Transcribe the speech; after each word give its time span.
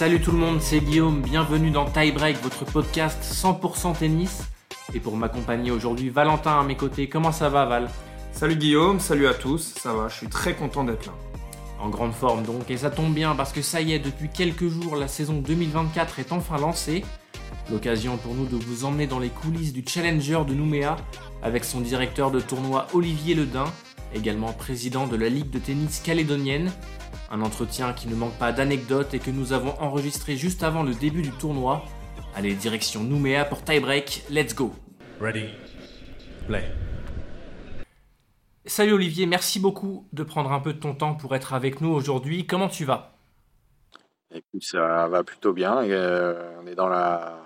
Salut 0.00 0.22
tout 0.22 0.32
le 0.32 0.38
monde, 0.38 0.62
c'est 0.62 0.80
Guillaume, 0.80 1.20
bienvenue 1.20 1.70
dans 1.70 1.84
Tie 1.84 2.10
Break, 2.10 2.42
votre 2.42 2.64
podcast 2.64 3.22
100% 3.22 3.98
tennis. 3.98 4.44
Et 4.94 4.98
pour 4.98 5.14
m'accompagner 5.14 5.70
aujourd'hui, 5.72 6.08
Valentin 6.08 6.58
à 6.58 6.64
mes 6.64 6.74
côtés. 6.74 7.06
Comment 7.06 7.32
ça 7.32 7.50
va 7.50 7.66
Val? 7.66 7.90
Salut 8.32 8.56
Guillaume, 8.56 8.98
salut 8.98 9.26
à 9.26 9.34
tous, 9.34 9.74
ça 9.78 9.92
va, 9.92 10.08
je 10.08 10.14
suis 10.14 10.28
très 10.28 10.54
content 10.54 10.84
d'être 10.84 11.04
là. 11.04 11.12
En 11.78 11.90
grande 11.90 12.14
forme 12.14 12.44
donc, 12.44 12.70
et 12.70 12.78
ça 12.78 12.88
tombe 12.88 13.12
bien 13.12 13.34
parce 13.34 13.52
que 13.52 13.60
ça 13.60 13.82
y 13.82 13.92
est, 13.92 13.98
depuis 13.98 14.30
quelques 14.30 14.68
jours, 14.68 14.96
la 14.96 15.06
saison 15.06 15.34
2024 15.34 16.18
est 16.18 16.32
enfin 16.32 16.56
lancée. 16.56 17.04
L'occasion 17.70 18.16
pour 18.16 18.34
nous 18.34 18.46
de 18.46 18.56
vous 18.56 18.86
emmener 18.86 19.06
dans 19.06 19.18
les 19.18 19.28
coulisses 19.28 19.74
du 19.74 19.84
Challenger 19.86 20.44
de 20.48 20.54
Nouméa 20.54 20.96
avec 21.42 21.62
son 21.62 21.82
directeur 21.82 22.30
de 22.30 22.40
tournoi 22.40 22.86
Olivier 22.94 23.34
Ledin, 23.34 23.66
également 24.14 24.54
président 24.54 25.06
de 25.06 25.16
la 25.16 25.28
Ligue 25.28 25.50
de 25.50 25.58
tennis 25.58 26.00
calédonienne. 26.00 26.72
Un 27.30 27.42
entretien 27.42 27.92
qui 27.92 28.08
ne 28.08 28.14
manque 28.14 28.38
pas 28.38 28.52
d'anecdotes 28.52 29.14
et 29.14 29.18
que 29.18 29.30
nous 29.30 29.52
avons 29.52 29.74
enregistré 29.80 30.36
juste 30.36 30.62
avant 30.62 30.82
le 30.82 30.94
début 30.94 31.22
du 31.22 31.30
tournoi. 31.30 31.84
Allez, 32.34 32.54
direction 32.54 33.02
Nouméa 33.02 33.44
pour 33.44 33.62
tie-break, 33.62 34.24
let's 34.30 34.54
go 34.54 34.72
Ready? 35.20 35.48
Play. 36.46 36.64
Salut 38.66 38.92
Olivier, 38.92 39.26
merci 39.26 39.58
beaucoup 39.58 40.06
de 40.12 40.22
prendre 40.22 40.52
un 40.52 40.60
peu 40.60 40.72
de 40.72 40.78
ton 40.78 40.94
temps 40.94 41.14
pour 41.14 41.34
être 41.34 41.54
avec 41.54 41.80
nous 41.80 41.90
aujourd'hui. 41.90 42.46
Comment 42.46 42.68
tu 42.68 42.84
vas? 42.84 43.16
Écoute, 44.32 44.62
ça 44.62 45.08
va 45.08 45.24
plutôt 45.24 45.52
bien. 45.52 45.82
Et, 45.82 45.92
euh, 45.92 46.60
on 46.62 46.66
est 46.66 46.74
dans 46.74 46.88
la 46.88 47.36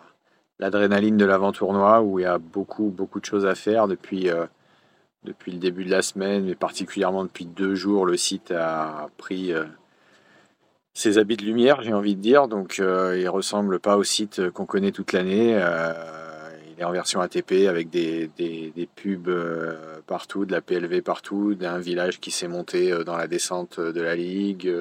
l'adrénaline 0.58 1.16
de 1.16 1.24
l'avant-tournoi 1.24 2.02
où 2.02 2.20
il 2.20 2.22
y 2.22 2.26
a 2.26 2.38
beaucoup 2.38 2.90
beaucoup 2.90 3.20
de 3.20 3.24
choses 3.24 3.44
à 3.44 3.54
faire 3.54 3.88
depuis 3.88 4.30
euh, 4.30 4.46
depuis 5.24 5.52
le 5.52 5.58
début 5.58 5.84
de 5.84 5.90
la 5.90 6.02
semaine, 6.02 6.44
mais 6.44 6.54
particulièrement 6.54 7.24
depuis 7.24 7.46
deux 7.46 7.74
jours, 7.74 8.06
le 8.06 8.16
site 8.16 8.50
a 8.50 9.08
pris 9.16 9.52
euh, 9.52 9.64
ses 10.94 11.18
habits 11.18 11.36
de 11.36 11.44
lumière, 11.44 11.82
j'ai 11.82 11.92
envie 11.92 12.14
de 12.14 12.20
dire. 12.20 12.48
Donc, 12.48 12.78
euh, 12.78 13.18
il 13.18 13.28
ressemble 13.28 13.80
pas 13.80 13.96
au 13.96 14.04
site 14.04 14.50
qu'on 14.50 14.64
connaît 14.64 14.92
toute 14.92 15.12
l'année. 15.12 15.56
Euh, 15.58 15.92
il 16.72 16.80
est 16.80 16.84
en 16.84 16.92
version 16.92 17.20
ATP 17.20 17.68
avec 17.68 17.90
des, 17.90 18.30
pubs 18.94 19.28
euh, 19.28 20.00
partout, 20.06 20.44
de 20.44 20.52
la 20.52 20.60
PLV 20.60 21.02
partout, 21.02 21.54
d'un 21.54 21.78
village 21.78 22.20
qui 22.20 22.30
s'est 22.30 22.48
monté 22.48 22.96
dans 23.04 23.16
la 23.16 23.26
descente 23.26 23.80
de 23.80 24.00
la 24.00 24.14
ligue, 24.14 24.72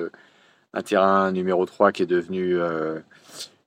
un 0.74 0.82
terrain 0.82 1.32
numéro 1.32 1.66
3 1.66 1.92
qui 1.92 2.04
est 2.04 2.08
devenu 2.08 2.58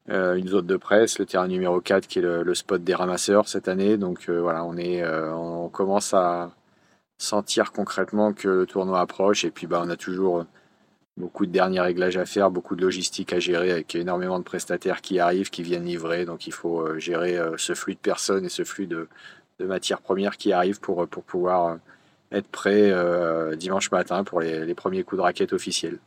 une 0.08 0.48
zone 0.48 0.66
de 0.66 0.76
presse, 0.76 1.18
le 1.18 1.26
terrain 1.26 1.48
numéro 1.48 1.80
4 1.80 2.06
qui 2.06 2.20
est 2.20 2.22
le, 2.22 2.54
spot 2.54 2.82
des 2.82 2.94
ramasseurs 2.94 3.48
cette 3.48 3.68
année. 3.68 3.96
Donc 3.96 4.28
voilà, 4.28 4.64
on, 4.64 4.76
est, 4.76 5.04
on 5.06 5.68
commence 5.68 6.14
à 6.14 6.50
sentir 7.18 7.72
concrètement 7.72 8.32
que 8.32 8.48
le 8.48 8.66
tournoi 8.66 9.00
approche 9.00 9.44
et 9.44 9.50
puis 9.50 9.66
bah, 9.66 9.82
on 9.84 9.88
a 9.90 9.96
toujours 9.96 10.44
beaucoup 11.16 11.46
de 11.46 11.50
derniers 11.50 11.80
réglages 11.80 12.16
à 12.18 12.26
faire, 12.26 12.50
beaucoup 12.50 12.76
de 12.76 12.82
logistique 12.82 13.32
à 13.32 13.38
gérer 13.38 13.70
avec 13.70 13.94
énormément 13.94 14.38
de 14.38 14.44
prestataires 14.44 15.00
qui 15.00 15.18
arrivent, 15.18 15.50
qui 15.50 15.62
viennent 15.62 15.86
livrer. 15.86 16.26
Donc 16.26 16.46
il 16.46 16.52
faut 16.52 16.80
euh, 16.80 16.98
gérer 16.98 17.38
euh, 17.38 17.56
ce 17.56 17.74
flux 17.74 17.94
de 17.94 18.00
personnes 18.00 18.44
et 18.44 18.50
ce 18.50 18.64
flux 18.64 18.86
de, 18.86 19.08
matières 19.64 20.02
premières 20.02 20.36
qui 20.36 20.52
arrivent 20.52 20.80
pour, 20.80 21.08
pouvoir 21.08 21.68
euh, 21.68 21.76
être 22.32 22.48
prêt 22.48 22.90
euh, 22.90 23.56
dimanche 23.56 23.90
matin 23.90 24.24
pour 24.24 24.40
les, 24.40 24.74
premiers 24.74 25.02
coups 25.02 25.18
de 25.18 25.22
raquette 25.22 25.52
officiels. 25.52 25.98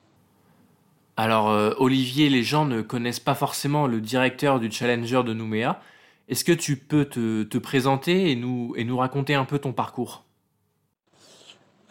Alors 1.18 1.50
euh, 1.50 1.74
Olivier, 1.78 2.30
les 2.30 2.44
gens 2.44 2.66
ne 2.66 2.82
connaissent 2.82 3.20
pas 3.20 3.36
forcément 3.36 3.88
le 3.88 4.02
directeur 4.02 4.60
du 4.60 4.72
Challenger 4.72 5.24
de 5.24 5.34
Nouméa. 5.34 5.82
Est-ce 6.28 6.44
que 6.44 6.52
tu 6.52 6.78
peux 6.78 7.06
te, 7.06 7.44
te 7.44 7.58
présenter 7.58 8.32
et 8.32 8.36
nous, 8.36 8.98
raconter 8.98 9.34
un 9.34 9.46
peu 9.46 9.60
ton 9.60 9.74
parcours? 9.74 10.24
Euh, 10.24 10.29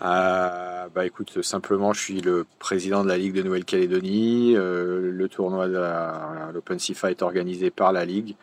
bah 0.01 1.07
écoute, 1.07 1.43
simplement, 1.43 1.93
je 1.93 2.01
suis 2.01 2.21
le 2.21 2.47
président 2.59 3.03
de 3.03 3.09
la 3.09 3.19
Ligue 3.19 3.35
de 3.35 3.43
Nouvelle-Calédonie. 3.43 4.55
Euh, 4.57 5.11
le 5.11 5.29
tournoi 5.29 5.69
de 5.69 6.53
l'Open 6.53 6.79
CIFA 6.79 7.11
est 7.11 7.23
organisé 7.23 7.71
par 7.71 7.93
la 7.93 8.05
Ligue. 8.05 8.37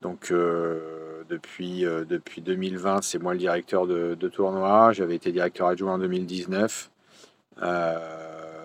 Donc 0.00 0.30
euh, 0.30 1.24
depuis, 1.28 1.84
euh, 1.84 2.04
depuis 2.04 2.40
2020, 2.40 3.02
c'est 3.02 3.18
moi 3.18 3.32
le 3.32 3.38
directeur 3.38 3.86
de, 3.86 4.14
tournoi. 4.28 4.92
J'avais 4.92 5.16
été 5.16 5.32
directeur 5.32 5.68
adjoint 5.68 5.94
en 5.94 5.98
2019. 5.98 6.90
Euh, 7.62 7.98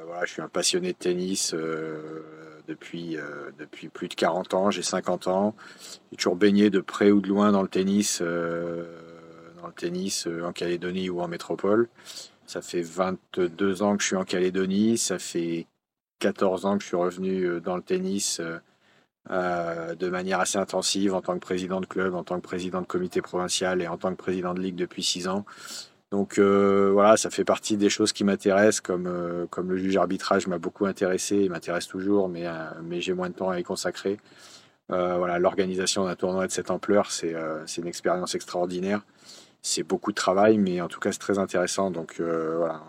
voilà, 0.06 0.26
je 0.26 0.32
suis 0.32 0.42
un 0.42 0.48
passionné 0.48 0.94
de 0.94 0.98
tennis 0.98 1.56
depuis, 2.68 3.18
depuis 3.58 3.90
plus 3.90 4.08
de 4.08 4.14
40 4.14 4.54
ans. 4.54 4.70
J'ai 4.70 4.84
50 4.84 5.28
ans. 5.28 5.56
J'ai 6.12 6.18
toujours 6.18 6.36
baigné 6.36 6.70
de 6.70 6.80
près 6.80 7.10
ou 7.12 7.20
de 7.20 7.28
loin 7.28 7.52
dans 7.52 7.64
le 7.64 7.68
tennis, 7.68 8.22
dans 9.64 9.70
le 9.70 9.74
tennis 9.74 10.28
euh, 10.28 10.44
en 10.44 10.52
Calédonie 10.52 11.10
ou 11.10 11.22
en 11.22 11.28
métropole. 11.28 11.88
Ça 12.46 12.62
fait 12.62 12.82
22 12.82 13.82
ans 13.82 13.96
que 13.96 14.04
je 14.04 14.08
suis 14.08 14.16
en 14.18 14.26
Calédonie. 14.26 14.98
Ça 14.98 15.18
fait 15.18 15.66
14 16.20 16.66
ans 16.66 16.78
que 16.78 16.84
je 16.84 16.90
suis 16.90 16.98
revenu 16.98 17.44
euh, 17.44 17.60
dans 17.62 17.78
le 17.78 17.82
tennis 17.82 18.42
euh, 19.32 19.96
de 19.96 20.10
manière 20.10 20.42
assez 20.42 20.58
intensive 20.58 21.14
en 21.14 21.22
tant 21.22 21.34
que 21.36 21.40
président 21.40 21.80
de 21.80 21.86
club, 21.86 22.14
en 22.14 22.26
tant 22.26 22.36
que 22.36 22.42
président 22.42 22.82
de 22.82 22.86
comité 22.86 23.22
provincial 23.22 23.82
et 23.82 23.88
en 23.88 23.98
tant 23.98 24.12
que 24.12 24.18
président 24.18 24.54
de 24.54 24.60
ligue 24.60 24.76
depuis 24.76 25.02
6 25.02 25.30
ans. 25.30 25.46
Donc 26.12 26.38
voilà, 26.38 27.18
ça 27.18 27.32
fait 27.32 27.46
partie 27.46 27.76
des 27.76 27.90
choses 27.90 28.14
qui 28.14 28.24
m'intéressent, 28.24 28.82
comme, 28.82 29.48
comme 29.50 29.72
le 29.72 29.78
juge 29.78 29.98
arbitrage 29.98 30.46
m'a 30.46 30.60
beaucoup 30.60 30.86
intéressé 30.86 31.38
et 31.38 31.50
m'intéresse 31.50 31.88
toujours, 31.88 32.30
mais, 32.30 32.46
mais 32.84 33.02
j'ai 33.02 33.14
moins 33.14 33.30
de 33.30 33.34
temps 33.34 33.50
à 33.50 33.60
y 33.60 33.64
consacrer. 33.64 34.20
Voilà, 34.90 35.40
L'organisation 35.40 36.06
d'un 36.06 36.16
tournoi 36.16 36.46
de 36.46 36.52
cette 36.52 36.70
ampleur, 36.70 37.10
c'est 37.10 37.34
une 37.78 37.88
expérience 37.88 38.36
extraordinaire. 38.36 39.02
C'est 39.66 39.84
beaucoup 39.84 40.12
de 40.12 40.16
travail, 40.16 40.58
mais 40.58 40.82
en 40.82 40.90
tout 40.90 41.00
cas, 41.00 41.14
c'est 41.14 41.20
très 41.20 41.40
intéressant. 41.40 41.90
Donc 41.90 42.18
euh, 42.20 42.58
voilà, 42.58 42.84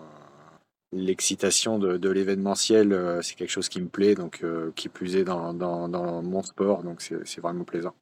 l'excitation 0.93 1.79
de, 1.79 2.09
l'événementiel, 2.09 2.93
euh, 2.93 3.23
c'est 3.23 3.37
quelque 3.37 3.51
chose 3.51 3.69
qui 3.69 3.81
me 3.81 3.87
plaît, 3.87 4.17
donc 4.17 4.41
euh, 4.43 4.73
qui 4.75 4.89
plus 4.89 5.15
est 5.15 5.23
dans, 5.23 5.55
dans, 5.55 6.23
mon 6.23 6.43
sport, 6.43 6.83
donc 6.83 7.01
c'est 7.01 7.41
vraiment 7.41 7.63
plaisant. 7.63 7.95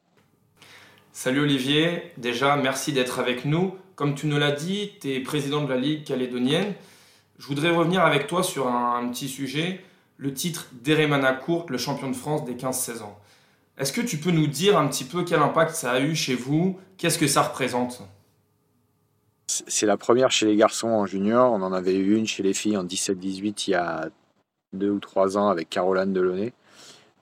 Salut 1.13 1.41
Olivier, 1.41 2.13
déjà 2.17 2.57
merci 2.57 2.95
d'être 2.95 3.19
avec 3.19 3.45
nous. 3.45 3.75
Comme 3.95 4.15
tu 4.15 4.27
nous 4.27 4.39
l'as 4.39 4.53
dit, 4.53 4.93
tu 5.03 5.13
es 5.13 5.21
président 5.21 5.63
de 5.63 5.69
la 5.69 5.77
Ligue 5.77 6.05
calédonienne. 6.05 6.73
Je 7.39 7.47
voudrais 7.47 7.71
revenir 7.71 8.01
avec 8.01 8.27
toi 8.27 8.43
sur 8.43 8.69
un, 8.69 8.97
un 8.97 9.09
petit 9.11 9.29
sujet, 9.29 9.85
le 10.17 10.33
titre 10.33 10.69
d'Eremana 10.73 11.35
Courte, 11.35 11.69
le 11.69 11.77
champion 11.77 12.09
de 12.09 12.17
France 12.17 12.47
des 12.47 12.55
15-16 12.55 13.03
ans. 13.03 13.19
Est-ce 13.77 13.93
que 13.93 14.01
tu 14.01 14.17
peux 14.17 14.31
nous 14.31 14.47
dire 14.47 14.79
un 14.79 14.89
petit 14.89 15.05
peu 15.05 15.25
quel 15.25 15.41
impact 15.41 15.75
ça 15.75 15.93
a 15.93 16.01
eu 16.01 16.15
chez 16.15 16.35
vous? 16.35 16.79
Qu'est-ce 16.97 17.19
que 17.19 17.27
ça 17.27 17.43
représente? 17.43 18.03
C'est 19.67 19.87
la 19.87 19.97
première 19.97 20.31
chez 20.31 20.47
les 20.47 20.57
garçons 20.57 20.89
en 20.89 21.07
junior. 21.07 21.53
On 21.53 21.63
en 21.63 21.73
avait 21.73 21.95
eu 21.95 22.17
une 22.17 22.27
chez 22.27 22.43
les 22.43 22.55
filles 22.55 22.77
en 22.77 22.85
17-18 22.85 23.65
il 23.67 23.71
y 23.73 23.75
a 23.75 24.09
deux 24.73 24.91
ou 24.91 25.01
trois 25.01 25.37
ans 25.37 25.49
avec 25.49 25.69
Caroline 25.69 26.13
Delaunay. 26.13 26.53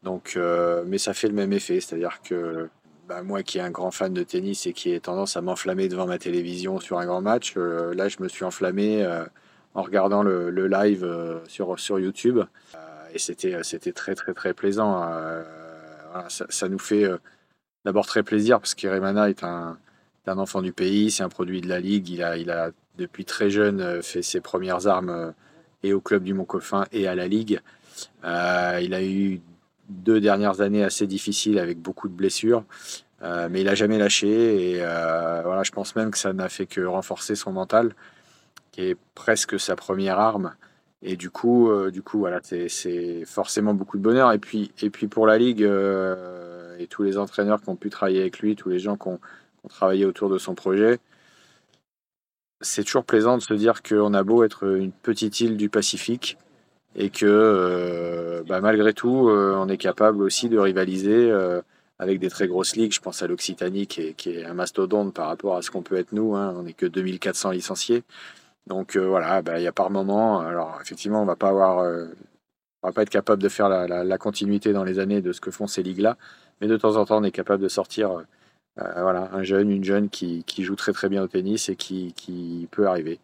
Donc, 0.02 0.34
euh, 0.36 0.84
mais 0.86 0.98
ça 0.98 1.12
fait 1.12 1.28
le 1.28 1.34
même 1.34 1.52
effet, 1.52 1.80
c'est-à-dire 1.80 2.20
que 2.22 2.68
bah, 3.08 3.22
moi 3.22 3.42
qui 3.42 3.58
est 3.58 3.62
un 3.62 3.70
grand 3.70 3.90
fan 3.90 4.14
de 4.14 4.22
tennis 4.22 4.66
et 4.66 4.72
qui 4.72 4.92
ai 4.92 5.00
tendance 5.00 5.36
à 5.36 5.40
m'enflammer 5.42 5.88
devant 5.88 6.06
ma 6.06 6.18
télévision 6.18 6.80
sur 6.80 6.98
un 6.98 7.06
grand 7.06 7.20
match, 7.20 7.54
euh, 7.56 7.94
là 7.94 8.08
je 8.08 8.16
me 8.20 8.28
suis 8.28 8.44
enflammé 8.44 9.02
euh, 9.02 9.24
en 9.74 9.82
regardant 9.82 10.22
le, 10.22 10.50
live 10.66 11.06
sur, 11.48 11.78
sur 11.78 11.98
YouTube 11.98 12.40
et 13.12 13.18
c'était 13.18 13.62
c'était 13.62 13.92
très 13.92 14.14
très 14.14 14.32
très 14.34 14.54
plaisant. 14.54 15.08
Ça, 16.28 16.46
ça 16.48 16.68
nous 16.68 16.78
fait 16.78 17.06
d'abord 17.84 18.06
très 18.06 18.22
plaisir 18.22 18.58
parce 18.58 18.74
qu'Iremana 18.74 19.30
est 19.30 19.44
un, 19.44 19.78
un 20.26 20.38
enfant 20.38 20.62
du 20.62 20.72
pays, 20.72 21.10
c'est 21.10 21.22
un 21.22 21.28
produit 21.28 21.60
de 21.60 21.68
la 21.68 21.80
ligue. 21.80 22.08
Il 22.08 22.22
a, 22.22 22.36
il 22.36 22.50
a 22.50 22.70
depuis 22.98 23.24
très 23.24 23.50
jeune 23.50 23.80
euh, 23.80 24.02
fait 24.02 24.22
ses 24.22 24.40
premières 24.40 24.86
armes 24.86 25.10
euh, 25.10 25.30
et 25.82 25.92
au 25.92 26.00
club 26.00 26.22
du 26.22 26.34
Mont-Coffin 26.34 26.84
et 26.92 27.08
à 27.08 27.14
la 27.14 27.26
ligue. 27.26 27.60
Euh, 28.24 28.80
il 28.82 28.94
a 28.94 29.02
eu 29.02 29.40
deux 29.88 30.20
dernières 30.20 30.60
années 30.60 30.84
assez 30.84 31.06
difficiles 31.06 31.58
avec 31.58 31.78
beaucoup 31.78 32.08
de 32.08 32.12
blessures, 32.14 32.64
mais 33.22 33.62
il 33.62 33.68
a 33.68 33.74
jamais 33.74 33.98
lâché. 33.98 34.70
Et 34.70 34.76
voilà, 34.76 35.62
je 35.64 35.72
pense 35.72 35.96
même 35.96 36.12
que 36.12 36.18
ça 36.18 36.32
n'a 36.32 36.48
fait 36.48 36.66
que 36.66 36.80
renforcer 36.82 37.34
son 37.34 37.50
mental, 37.50 37.94
qui 38.70 38.82
est 38.82 38.96
presque 39.16 39.58
sa 39.58 39.74
première 39.74 40.20
arme. 40.20 40.54
Et 41.02 41.16
du 41.16 41.28
coup, 41.30 41.72
du 41.90 42.02
coup, 42.02 42.20
voilà, 42.20 42.38
c'est- 42.42 43.24
forcément 43.24 43.74
beaucoup 43.74 43.98
de 43.98 44.02
bonheur. 44.02 44.30
Et 44.32 44.38
puis, 44.38 44.70
et 44.80 44.90
puis 44.90 45.08
pour 45.08 45.26
la 45.26 45.38
ligue 45.38 45.68
et 46.78 46.86
tous 46.86 47.02
les 47.02 47.18
entraîneurs 47.18 47.60
qui 47.60 47.68
ont 47.68 47.76
pu 47.76 47.90
travailler 47.90 48.20
avec 48.20 48.38
lui, 48.38 48.54
tous 48.54 48.68
les 48.68 48.78
gens 48.78 48.96
qui 48.96 49.08
ont, 49.08 49.18
travaillé 49.68 50.04
autour 50.04 50.30
de 50.30 50.38
son 50.38 50.54
projet, 50.54 50.98
c'est 52.60 52.84
toujours 52.84 53.04
plaisant 53.04 53.36
de 53.38 53.42
se 53.42 53.54
dire 53.54 53.82
qu'on 53.82 54.14
a 54.14 54.22
beau 54.22 54.44
être 54.44 54.64
une 54.76 54.92
petite 54.92 55.40
île 55.40 55.56
du 55.56 55.68
Pacifique 55.68 56.36
et 56.96 57.10
que 57.10 57.26
euh, 57.26 58.42
bah, 58.48 58.60
malgré 58.60 58.92
tout, 58.94 59.28
euh, 59.28 59.54
on 59.56 59.68
est 59.68 59.76
capable 59.78 60.22
aussi 60.22 60.48
de 60.48 60.58
rivaliser 60.58 61.30
euh, 61.30 61.62
avec 61.98 62.18
des 62.20 62.30
très 62.30 62.48
grosses 62.48 62.76
ligues. 62.76 62.92
Je 62.92 63.00
pense 63.00 63.22
à 63.22 63.26
l'Occitanie 63.28 63.86
qui 63.86 64.02
est, 64.28 64.44
un 64.44 64.54
mastodonte 64.54 65.14
par 65.14 65.28
rapport 65.28 65.56
à 65.56 65.62
ce 65.62 65.70
qu'on 65.70 65.82
peut 65.82 65.96
être 65.96 66.12
nous. 66.12 66.34
hein. 66.36 66.54
On 66.58 66.64
n'est 66.64 66.72
que 66.74 66.86
2400 66.86 67.52
licenciés. 67.52 68.04
Donc 68.66 68.96
voilà, 68.96 69.42
bah, 69.42 69.58
il 69.58 69.64
y 69.64 69.66
a 69.68 69.72
par 69.72 69.90
moment, 69.90 70.40
alors 70.40 70.78
effectivement, 70.82 71.22
on 71.22 71.26
va 71.26 71.36
va 72.82 72.92
pas 72.92 73.02
être 73.02 73.10
capable 73.10 73.42
de 73.42 73.48
faire 73.48 73.68
la, 73.68 73.86
la- 73.86 74.04
la 74.04 74.18
continuité 74.18 74.72
dans 74.72 74.84
les 74.84 74.98
années 74.98 75.20
de 75.22 75.32
ce 75.32 75.40
que 75.40 75.50
font 75.50 75.66
ces 75.66 75.82
ligues-là, 75.82 76.16
mais 76.60 76.66
de 76.68 76.76
temps 76.76 76.96
en 76.96 77.04
temps, 77.04 77.18
on 77.18 77.24
est 77.24 77.30
capable 77.32 77.62
de 77.62 77.68
sortir 77.68 78.22
euh, 78.78 79.02
voilà, 79.02 79.30
un 79.32 79.42
jeune, 79.42 79.70
une 79.70 79.84
jeune 79.84 80.08
qui, 80.08 80.44
joue 80.58 80.76
très 80.76 80.92
très 80.92 81.08
bien 81.08 81.22
au 81.22 81.26
tennis 81.26 81.68
et 81.68 81.76
qui, 81.76 82.68
peut 82.70 82.86
arriver. 82.86 83.18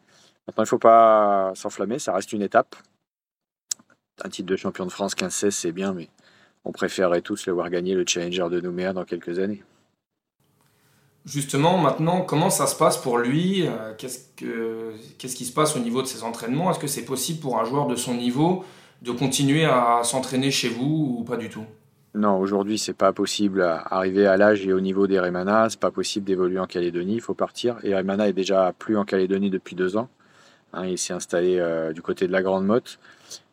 Maintenant, 0.46 0.62
il 0.62 0.66
ne 0.66 0.70
faut 0.70 0.78
pas 0.78 1.52
s'enflammer, 1.54 1.98
ça 1.98 2.12
reste 2.12 2.32
une 2.32 2.43
étape. 2.43 2.76
Un 4.25 4.28
titre 4.28 4.48
de 4.48 4.56
champion 4.56 4.87
de 4.87 4.93
France 4.93 5.14
15-16, 5.14 5.50
c'est 5.50 5.72
bien, 5.72 5.93
mais 5.93 6.08
on 6.64 6.72
préférerait 6.72 7.20
tous 7.20 7.46
le 7.46 7.52
voir 7.52 7.70
gagner 7.70 7.94
le 7.94 8.04
Challenger 8.06 8.48
de 8.50 8.60
Nouméa 8.60 8.93
dans 8.93 9.04
quelques 9.04 9.38
années. 9.38 9.62
Justement, 11.25 11.76
maintenant, 11.78 12.20
comment 12.22 12.50
ça 12.50 12.66
se 12.69 12.76
passe 12.76 12.96
pour 12.96 13.19
lui? 13.19 13.66
Euh, 13.66 13.94
Qu'est-ce, 13.99 14.20
que, 14.37 14.94
qu'est-ce 15.19 15.34
qui 15.34 15.44
se 15.44 15.52
passe 15.52 15.75
au 15.76 15.81
niveau 15.81 16.00
de 16.00 16.06
ses 16.06 16.22
entraînements? 16.22 16.70
Est-ce 16.70 16.78
que 16.78 16.87
c'est 16.87 17.04
possible 17.04 17.40
pour 17.40 17.58
un 17.58 17.64
joueur 17.64 17.88
de 17.88 17.96
son 17.96 18.14
niveau 18.14 18.64
de 19.02 19.10
continuer 19.10 19.64
à 19.64 20.02
s'entraîner 20.04 20.50
chez 20.52 20.69
vous 20.69 21.16
ou 21.19 21.25
pas 21.25 21.37
du 21.37 21.49
tout? 21.49 21.64
Non, 22.16 22.38
aujourd'hui, 22.38 22.78
c'est 22.78 22.94
pas 22.94 23.12
possible. 23.12 23.62
Arriver 23.62 24.26
à 24.26 24.36
l'âge 24.36 24.66
et 24.66 24.72
au 24.72 24.80
niveau 24.80 25.06
des 25.06 25.20
Remana, 25.20 25.68
c'est 25.68 25.78
pas 25.78 25.90
possible 25.90 26.26
d'évoluer 26.26 26.58
en 26.58 26.66
Calédonie. 26.66 27.16
Il 27.16 27.20
faut 27.20 27.34
partir. 27.34 27.76
Et 27.82 27.94
Remana 27.94 28.28
est 28.28 28.32
déjà 28.32 28.72
plus 28.78 28.96
en 28.96 29.04
Calédonie 29.04 29.50
depuis 29.50 29.76
deux 29.76 29.96
ans. 29.96 30.08
Hein, 30.72 30.86
il 30.86 30.98
s'est 30.98 31.12
installé 31.12 31.58
euh, 31.58 31.92
du 31.92 32.02
côté 32.02 32.26
de 32.26 32.32
la 32.32 32.42
Grande 32.42 32.64
Motte. 32.64 32.98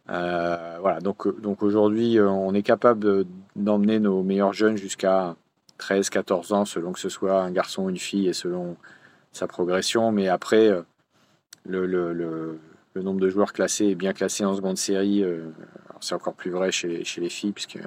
Euh, 0.09 0.77
voilà, 0.79 0.99
donc, 1.01 1.39
donc 1.41 1.61
aujourd'hui, 1.61 2.19
on 2.19 2.53
est 2.53 2.63
capable 2.63 3.25
d'emmener 3.55 3.99
nos 3.99 4.23
meilleurs 4.23 4.53
jeunes 4.53 4.77
jusqu'à 4.77 5.35
13, 5.77 6.09
14 6.09 6.53
ans, 6.53 6.65
selon 6.65 6.93
que 6.93 6.99
ce 6.99 7.09
soit 7.09 7.41
un 7.41 7.51
garçon 7.51 7.83
ou 7.83 7.89
une 7.89 7.97
fille 7.97 8.27
et 8.27 8.33
selon 8.33 8.77
sa 9.33 9.47
progression. 9.47 10.11
Mais 10.13 10.29
après, 10.29 10.69
euh, 10.69 10.81
le, 11.65 11.85
le, 11.85 12.13
le, 12.13 13.01
nombre 13.01 13.19
de 13.19 13.29
joueurs 13.29 13.51
classés 13.51 13.87
est 13.87 13.95
bien 13.95 14.13
classé 14.13 14.45
en 14.45 14.55
seconde 14.55 14.77
série. 14.77 15.23
Euh, 15.23 15.49
c'est 15.99 16.15
encore 16.15 16.33
plus 16.33 16.51
vrai 16.51 16.71
chez, 16.71 17.03
chez 17.03 17.21
les 17.21 17.29
filles, 17.29 17.51
puisque 17.51 17.79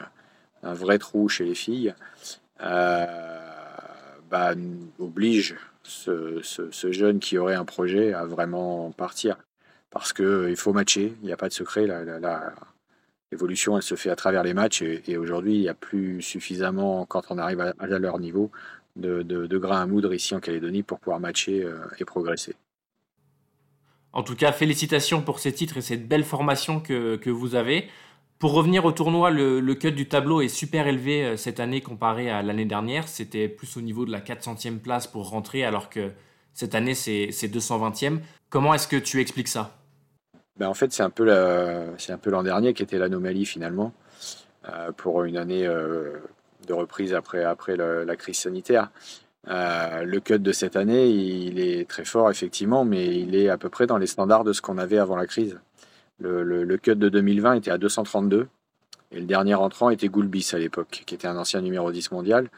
un 0.62 0.75
vrai 0.75 0.99
trou 0.99 1.29
chez 1.29 1.44
les 1.44 1.55
filles 1.55 1.94
euh, 2.62 3.06
bah, 4.31 4.55
oblige 4.99 5.56
ce, 5.82 6.41
jeune 6.91 7.20
qui 7.20 7.38
aurait 7.38 7.55
un 7.55 7.64
projet 7.64 8.12
à 8.12 8.25
vraiment 8.25 8.91
partir. 8.93 9.37
Parce 9.91 10.12
qu'il 10.12 10.56
faut 10.56 10.73
matcher, 10.73 11.14
il 11.23 11.26
n'y 11.26 11.32
a 11.32 11.37
pas 11.37 11.49
de 11.49 11.55
secret. 11.55 11.87
l'évolution, 13.31 13.81
se 13.81 13.94
fait 13.94 14.11
à 14.11 14.17
travers 14.17 14.43
les 14.43 14.55
matchs. 14.55 14.82
Et, 14.82 15.17
aujourd'hui, 15.17 15.55
il 15.55 15.61
n'y 15.61 15.69
a 15.69 15.75
plus 15.75 16.23
suffisamment, 16.23 17.06
quand 17.06 17.23
on 17.31 17.38
arrive 17.38 17.61
à, 17.61 17.87
leur 17.87 18.19
niveau, 18.19 18.50
de, 18.97 19.23
de, 19.23 19.59
grains 19.59 19.82
à 19.82 19.87
moudre 19.87 20.12
ici 20.12 20.35
en 20.35 20.41
Calédonie 20.41 20.82
pour 20.82 20.99
pouvoir 20.99 21.20
matcher 21.20 21.62
euh, 21.62 21.79
et 21.99 22.05
progresser. 22.05 22.56
En 24.12 24.23
tout 24.23 24.35
cas, 24.35 24.52
félicitations 24.52 25.23
pour 25.23 25.38
ces 25.38 25.52
titres 25.52 25.76
et 25.76 25.82
cette 25.82 26.09
belle 26.09 26.25
formation 26.25 26.81
que 26.81 27.31
vous 27.31 27.55
avez. 27.55 27.88
Pour 28.38 28.53
revenir 28.53 28.85
au 28.85 28.93
tournoi, 28.93 29.31
le, 29.31 29.75
cut 29.75 29.93
du 29.93 30.09
tableau 30.09 30.43
est 30.43 30.49
super 30.49 30.87
élevé 30.87 31.25
euh, 31.25 31.37
cette 31.38 31.59
année 31.59 31.81
comparé 31.81 32.31
à 32.31 32.43
l'année 32.43 32.67
dernière. 32.67 33.09
C'était 33.09 33.49
plus 33.49 33.79
au 33.79 33.81
niveau 33.81 34.05
de 34.05 34.12
la 34.12 34.21
400e 34.21 34.79
place 34.79 35.06
pour 35.06 35.31
rentrer, 35.31 35.65
alors 35.65 35.88
que 35.88 36.11
cette 36.53 36.75
année, 36.75 36.94
c'est 36.94 37.31
220e. 37.31 38.19
Comment 38.50 38.75
est-ce 38.75 38.88
que 38.88 38.97
tu 38.97 39.23
expliques 39.23 39.49
ça? 39.49 39.79
Ben, 40.59 40.69
en 40.69 40.75
fait, 40.75 40.93
c'est 40.93 41.03
un 41.03 41.09
peu 41.09 41.25
l'an 41.25 42.43
dernier 42.43 42.75
qui 42.75 42.83
était 42.83 42.99
l'anomalie 42.99 43.47
finalement 43.47 43.94
euh, 44.69 44.93
pour 44.93 45.25
une 45.25 45.38
année 45.38 45.67
euh, 45.67 46.19
de 46.67 46.75
reprise 46.75 47.15
après, 47.15 47.43
après 47.43 47.77
la 47.77 48.17
crise 48.17 48.38
sanitaire. 48.38 48.91
Le 49.47 50.19
cut 50.19 50.41
de 50.41 50.53
cette 50.53 50.77
année, 50.77 51.09
il 51.09 51.59
est 51.59 51.88
très 51.88 52.05
fort 52.05 52.31
effectivement, 52.31 52.85
mais 52.85 53.06
il 53.06 53.35
est 53.35 53.49
à 53.49 53.56
peu 53.56 53.71
près 53.71 53.87
dans 53.87 53.97
les 53.99 54.06
standards 54.06 54.44
de 54.44 54.53
ce 54.53 54.61
qu'on 54.61 54.77
avait 54.77 54.99
avant 54.99 55.17
la 55.17 55.27
crise. 55.27 55.59
Le, 56.18 56.76
cut 56.76 56.96
de 56.96 57.08
2020 57.08 57.54
était 57.54 57.70
à 57.70 57.78
232 57.78 58.48
et 59.12 59.20
le 59.20 59.26
dernier 59.26 59.54
entrant 59.54 59.90
était 59.90 60.08
Goulbis 60.08 60.50
à 60.52 60.58
l'époque, 60.58 61.02
qui 61.06 61.14
était 61.14 61.28
un 61.28 61.36
ancien 61.36 61.60
numéro 61.60 61.92
10 61.92 62.10
mondial. 62.10 62.48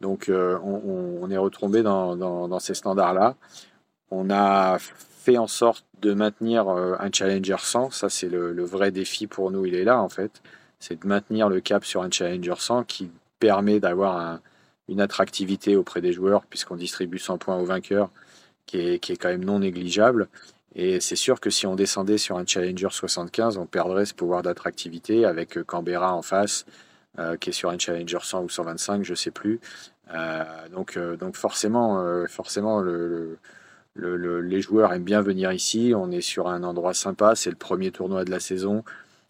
Donc 0.00 0.30
on, 0.30 1.18
on, 1.20 1.30
est 1.30 1.36
retombé 1.36 1.82
dans, 1.82 2.58
ces 2.58 2.74
standards-là. 2.74 3.36
On 4.10 4.30
a 4.30 4.78
fait 4.78 5.38
en 5.38 5.46
sorte 5.46 5.84
de 6.00 6.14
maintenir 6.14 6.68
euh, 6.68 6.96
un 6.98 7.10
Challenger 7.12 7.56
100. 7.58 7.90
Ça, 7.90 8.08
c'est 8.08 8.28
le, 8.28 8.64
vrai 8.64 8.90
défi 8.90 9.26
pour 9.26 9.50
nous. 9.50 9.66
Il 9.66 9.74
est 9.74 9.84
là, 9.84 10.00
en 10.00 10.08
fait. 10.08 10.42
C'est 10.78 11.02
de 11.02 11.06
maintenir 11.06 11.48
le 11.48 11.60
cap 11.60 11.84
sur 11.84 12.02
un 12.02 12.10
Challenger 12.10 12.54
100 12.58 12.84
qui 12.84 13.10
permet 13.38 13.80
d'avoir 13.80 14.40
une 14.88 15.00
attractivité 15.00 15.76
auprès 15.76 16.00
des 16.00 16.12
joueurs, 16.12 16.44
puisqu'on 16.46 16.76
distribue 16.76 17.18
100 17.18 17.38
points 17.38 17.58
aux 17.58 17.64
vainqueurs, 17.64 18.10
qui 18.66 18.78
est 18.78 19.16
quand 19.16 19.28
même 19.28 19.44
non 19.44 19.58
négligeable. 19.58 20.28
Et 20.74 21.00
c'est 21.00 21.16
sûr 21.16 21.40
que 21.40 21.50
si 21.50 21.66
on 21.66 21.74
descendait 21.74 22.18
sur 22.18 22.36
un 22.36 22.46
Challenger 22.46 22.88
75, 22.90 23.58
on 23.58 23.66
perdrait 23.66 24.04
ce 24.04 24.14
pouvoir 24.14 24.42
d'attractivité 24.42 25.24
avec 25.24 25.58
euh, 25.58 25.64
Canberra 25.64 26.14
en 26.14 26.22
face, 26.22 26.64
euh, 27.18 27.36
qui 27.36 27.50
est 27.50 27.52
sur 27.52 27.70
un 27.70 27.78
Challenger 27.78 28.18
100 28.22 28.42
ou 28.42 28.48
125, 28.48 29.04
je 29.04 29.14
sais 29.14 29.30
plus. 29.30 29.60
donc, 30.72 30.98
donc 30.98 31.36
forcément, 31.36 32.26
forcément 32.26 32.80
le 32.80 33.38
les 33.96 34.60
joueurs 34.60 34.92
aiment 34.92 35.04
bien 35.04 35.20
venir 35.20 35.52
ici. 35.52 35.92
On 35.96 36.10
est 36.10 36.20
sur 36.20 36.48
un 36.48 36.62
endroit 36.62 36.94
sympa. 36.94 37.34
C'est 37.34 37.50
le 37.50 37.56
premier 37.56 37.90
tournoi 37.90 38.24
de 38.24 38.30
la 38.30 38.40
saison. 38.40 38.84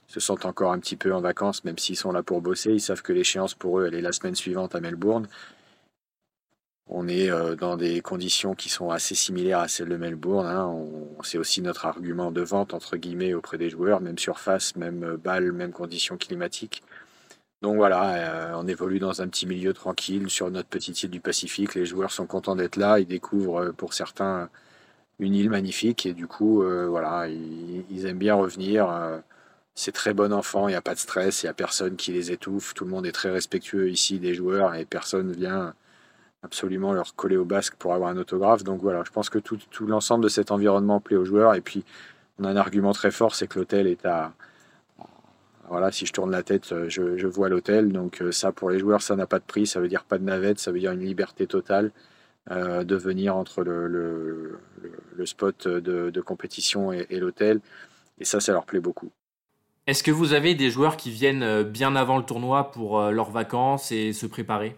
Ils 0.09 0.13
se 0.13 0.21
sentent 0.21 0.45
encore 0.45 0.73
un 0.73 0.79
petit 0.79 0.97
peu 0.97 1.13
en 1.15 1.21
vacances, 1.21 1.65
même 1.65 1.79
s'ils 1.79 1.97
sont 1.97 2.13
là 2.13 2.23
pour 2.23 2.41
bosser. 2.41 2.73
Ils 2.73 2.81
savent 2.81 3.03
que 3.03 3.13
l'échéance 3.13 3.55
pour 3.55 3.81
eux, 3.81 3.87
elle 3.87 3.95
est 3.95 4.01
la 4.01 4.13
semaine 4.13 4.35
suivante 4.35 4.75
à 4.75 4.81
Melbourne. 4.81 5.29
On 6.91 7.09
est 7.09 7.31
euh, 7.31 7.55
dans 7.57 7.77
des 7.77 8.01
conditions 8.03 8.55
qui 8.55 8.69
sont 8.69 8.91
assez 8.91 9.15
similaires 9.15 9.61
à 9.61 9.69
celles 9.69 9.89
de 9.89 9.97
Melbourne. 9.97 10.47
Hein. 10.47 10.75
C'est 11.23 11.39
aussi 11.39 11.63
notre 11.63 11.87
argument 11.87 12.33
de 12.33 12.43
vente, 12.43 12.75
entre 12.75 12.97
guillemets, 12.97 13.33
auprès 13.33 13.59
des 13.59 13.71
joueurs. 13.71 14.01
Même 14.01 14.19
surface, 14.19 14.77
même 14.77 15.17
balle, 15.17 15.53
même 15.53 15.73
conditions 15.73 16.17
climatiques. 16.19 16.83
Donc 17.63 17.77
voilà, 17.77 18.53
euh, 18.53 18.55
on 18.57 18.67
évolue 18.67 18.99
dans 18.99 19.21
un 19.21 19.29
petit 19.29 19.47
milieu 19.47 19.75
tranquille 19.75 20.31
sur 20.31 20.51
notre 20.51 20.69
petite 20.69 21.03
île 21.03 21.11
du 21.11 21.21
Pacifique. 21.21 21.75
Les 21.75 21.85
joueurs 21.85 22.11
sont 22.11 22.27
contents 22.27 22.57
d'être 22.57 22.77
là. 22.77 22.99
Ils 22.99 23.07
découvrent 23.07 23.63
euh, 23.65 23.73
pour 23.73 23.93
certains 23.93 24.49
une 25.19 25.35
île 25.35 25.51
magnifique 25.51 26.07
et 26.07 26.15
du 26.15 26.27
coup, 26.27 26.63
euh, 26.63 26.87
voilà, 26.89 27.29
ils, 27.29 28.07
aiment 28.07 28.19
bien 28.19 28.35
revenir. 28.35 28.89
c'est 29.75 29.93
très 29.93 30.15
bon 30.15 30.33
enfant, 30.33 30.69
il 30.69 30.73
n'y 30.73 30.77
a 30.77 30.83
pas 30.83 30.95
de 30.95 30.99
stress, 30.99 31.43
il 31.43 31.47
n'y 31.47 31.51
a 31.51 31.55
personne 31.55 31.97
qui 31.97 32.13
les 32.13 32.33
étouffe. 32.33 32.75
Tout 32.75 32.85
le 32.85 32.91
monde 32.91 33.07
est 33.07 33.13
très 33.13 33.31
respectueux 33.31 33.91
ici 33.91 34.19
des 34.19 34.35
joueurs 34.35 34.75
et 34.75 34.85
personne 34.87 35.33
vient 35.33 35.75
absolument 36.43 36.93
leur 36.93 37.15
coller 37.15 37.37
au 37.37 37.45
basque 37.45 37.75
pour 37.77 37.95
avoir 37.95 38.11
un 38.11 38.17
autographe. 38.17 38.65
Donc 38.65 38.81
voilà, 38.81 39.03
je 39.05 39.11
pense 39.11 39.31
que 39.31 39.39
tout, 39.39 39.59
l'ensemble 39.87 40.25
de 40.25 40.29
cet 40.29 40.51
environnement 40.51 41.01
plaît 41.01 41.17
aux 41.17 41.25
joueurs. 41.25 41.55
Et 41.55 41.61
puis, 41.61 41.85
on 42.39 42.45
a 42.45 42.51
un 42.51 42.57
argument 42.57 42.93
très 42.93 43.11
fort, 43.11 43.35
c'est 43.35 43.47
que 43.47 43.59
l'hôtel 43.59 43.87
est 43.87 44.05
à 44.07 44.33
voilà, 45.71 45.93
si 45.93 46.05
je 46.05 46.13
tourne 46.13 46.33
la 46.33 46.43
tête, 46.43 46.73
euh, 46.73 46.89
je, 46.89 47.27
vois 47.29 47.49
l'hôtel. 47.49 47.93
Donc 47.93 48.21
euh, 48.21 48.33
ça, 48.33 48.51
pour 48.51 48.71
les 48.71 48.81
joueurs, 48.81 49.03
ça 49.03 49.15
n'a 49.15 49.27
pas 49.27 49.39
de 49.39 49.45
prix. 49.45 49.69
Ça 49.69 49.81
veut 49.81 49.87
dire 49.87 50.03
pas 50.03 50.19
de 50.19 50.25
navette. 50.25 50.59
Ça 50.59 50.73
veut 50.73 50.81
dire 50.81 50.91
une 50.91 51.05
liberté 51.05 51.47
totale 51.47 51.93
euh, 52.51 52.83
de 52.83 52.97
venir 52.97 53.37
entre 53.37 53.63
le, 53.63 53.87
le, 53.87 55.27
spot 55.27 55.69
de, 55.69 56.21
compétition 56.21 56.93
et, 56.93 57.07
l'hôtel. 57.21 57.61
Et 58.19 58.25
ça, 58.25 58.41
ça 58.41 58.53
leur 58.53 58.65
plaît 58.65 58.81
beaucoup. 58.81 59.11
Est-ce 59.87 60.03
que 60.03 60.11
vous 60.11 60.33
avez 60.33 60.57
des 60.57 60.71
joueurs 60.71 60.97
qui 60.97 61.11
viennent 61.11 61.63
bien 61.63 61.95
avant 61.95 62.19
le 62.19 62.25
tournoi 62.25 62.73
pour 62.73 63.01
leurs 63.11 63.31
vacances 63.31 63.93
et 63.93 64.13
se 64.13 64.27
préparer? 64.27 64.75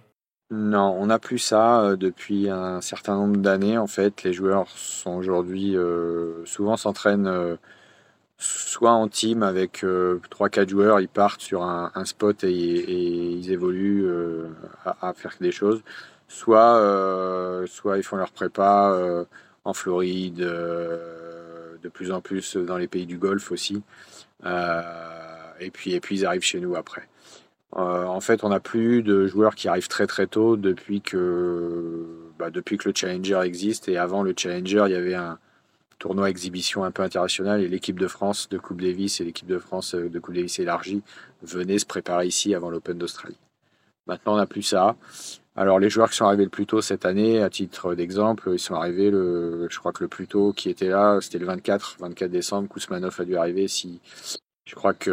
Non, 0.53 0.95
on 0.99 1.07
n'a 1.07 1.19
plus 1.19 1.39
ça 1.39 1.97
depuis 1.97 2.51
un 2.51 2.81
certain 2.81 3.17
nombre 3.17 3.39
d'années. 3.39 3.79
En 3.79 3.87
fait, 3.87 4.23
les 4.23 4.33
joueurs 4.33 4.69
sont 4.69 5.15
aujourd'hui 5.17 5.77
souvent 6.45 6.77
s'entraînent 6.77 7.59
soit 8.43 8.93
en 8.93 9.09
team 9.09 9.43
avec 9.43 9.85
euh, 9.85 10.21
3-4 10.31 10.69
joueurs, 10.69 11.01
ils 11.01 11.09
partent 11.09 11.41
sur 11.41 11.63
un, 11.63 12.05
spot 12.05 12.45
et, 12.45 12.51
ils 12.51 13.51
évoluent 13.51 14.07
euh, 14.07 14.49
à, 14.85 15.13
faire 15.15 15.35
des 15.41 15.53
choses, 15.53 15.83
soit, 16.29 16.77
euh, 16.77 17.67
soit 17.67 17.99
ils 17.99 18.03
font 18.03 18.17
leur 18.17 18.33
prépa 18.33 19.27
en 19.65 19.75
Floride, 19.75 20.37
de 20.39 21.89
plus 21.93 22.11
en 22.13 22.21
plus 22.21 22.57
dans 22.57 22.77
les 22.77 22.89
pays 22.89 23.07
du 23.07 23.19
Golfe 23.19 23.53
aussi, 23.53 23.83
et, 24.45 25.71
puis, 25.71 25.93
et 25.93 26.01
puis 26.01 26.17
ils 26.19 26.27
arrivent 26.27 26.43
chez 26.43 26.61
nous 26.61 26.75
après. 26.75 27.09
En 27.73 28.21
fait, 28.21 28.45
on 28.45 28.51
n'a 28.51 28.61
plus 28.61 29.03
de 29.03 29.27
joueurs 29.27 29.55
qui 29.55 29.69
arrivent 29.69 29.89
très 29.89 30.07
très 30.07 30.27
tôt 30.27 30.57
depuis 30.57 31.01
que, 31.01 32.07
bah, 32.39 32.51
depuis 32.51 32.77
que 32.77 32.89
le 32.89 32.95
Challenger 32.95 33.41
existe. 33.45 33.89
Et 33.89 33.97
avant 33.97 34.23
le 34.23 34.35
Challenger, 34.37 34.85
il 34.87 34.93
y 34.93 34.97
avait 34.97 35.15
un, 35.15 35.39
tournoi 36.03 36.29
exhibition 36.31 36.83
un 36.83 36.91
peu 36.91 37.05
international 37.05 37.61
et 37.63 37.69
l'équipe 37.69 37.97
de 37.97 38.09
France 38.09 38.49
de 38.49 38.59
Coupe 38.59 38.83
Davis 38.83 39.21
et 39.21 39.25
l'équipe 39.25 39.47
de 39.47 39.59
France 39.59 39.95
euh, 39.95 40.09
de 40.09 40.19
Coupe 40.19 40.35
Davis 40.35 40.59
élargie 40.59 41.01
venaient 41.43 41.79
se 41.79 41.87
préparer 41.87 42.27
ici 42.27 42.57
avant 42.57 42.71
l'Open 42.71 42.99
d'Australie. 42.99 43.39
Maintenant, 44.09 44.35
on 44.35 44.37
n'a 44.37 44.47
plus 44.47 44.65
ça. 44.65 44.97
Alors, 45.55 45.79
les 45.79 45.89
joueurs 45.91 46.11
qui 46.11 46.17
sont 46.17 46.25
arrivés 46.25 46.43
le 46.43 46.51
plus 46.51 46.67
tôt 46.67 46.81
cette 46.81 47.07
année, 47.07 47.41
à 47.41 47.51
titre 47.51 47.95
d'exemple, 47.95 48.51
ils 48.53 48.59
sont 48.59 48.75
arrivés, 48.75 49.13
le, 49.13 49.69
je 49.71 49.79
crois 49.79 49.93
que 49.93 50.03
le 50.03 50.09
plus 50.09 50.27
tôt 50.27 50.53
qui 50.53 50.71
était 50.71 50.89
là, 50.89 51.21
c'était 51.21 51.39
le 51.39 51.47
24, 51.47 51.99
24 52.01 52.31
décembre. 52.33 52.69
Kousmanov 52.69 53.21
a 53.21 53.25
dû 53.25 53.37
arriver. 53.37 53.69
Si, 53.69 54.01
je 54.65 54.75
crois 54.75 54.95
que 54.95 55.11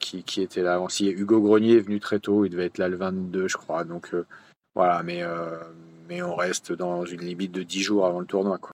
qui, 0.00 0.24
qui, 0.24 0.42
était 0.42 0.62
là 0.62 0.74
avant. 0.74 0.88
Si 0.88 1.08
Hugo 1.08 1.40
Grenier 1.40 1.76
est 1.76 1.80
venu 1.80 2.00
très 2.00 2.18
tôt, 2.18 2.44
il 2.44 2.50
devait 2.50 2.66
être 2.66 2.78
là 2.78 2.88
le 2.88 2.96
22, 2.96 3.46
je 3.46 3.56
crois. 3.56 3.84
Donc 3.84 4.12
euh, 4.12 4.26
voilà, 4.74 5.02
mais, 5.02 5.22
euh, 5.22 5.58
mais 6.08 6.22
on 6.22 6.34
reste 6.34 6.72
dans 6.72 7.04
une 7.04 7.20
limite 7.20 7.52
de 7.52 7.62
10 7.62 7.82
jours 7.82 8.06
avant 8.06 8.20
le 8.20 8.26
tournoi. 8.26 8.58
Quoi. 8.58 8.72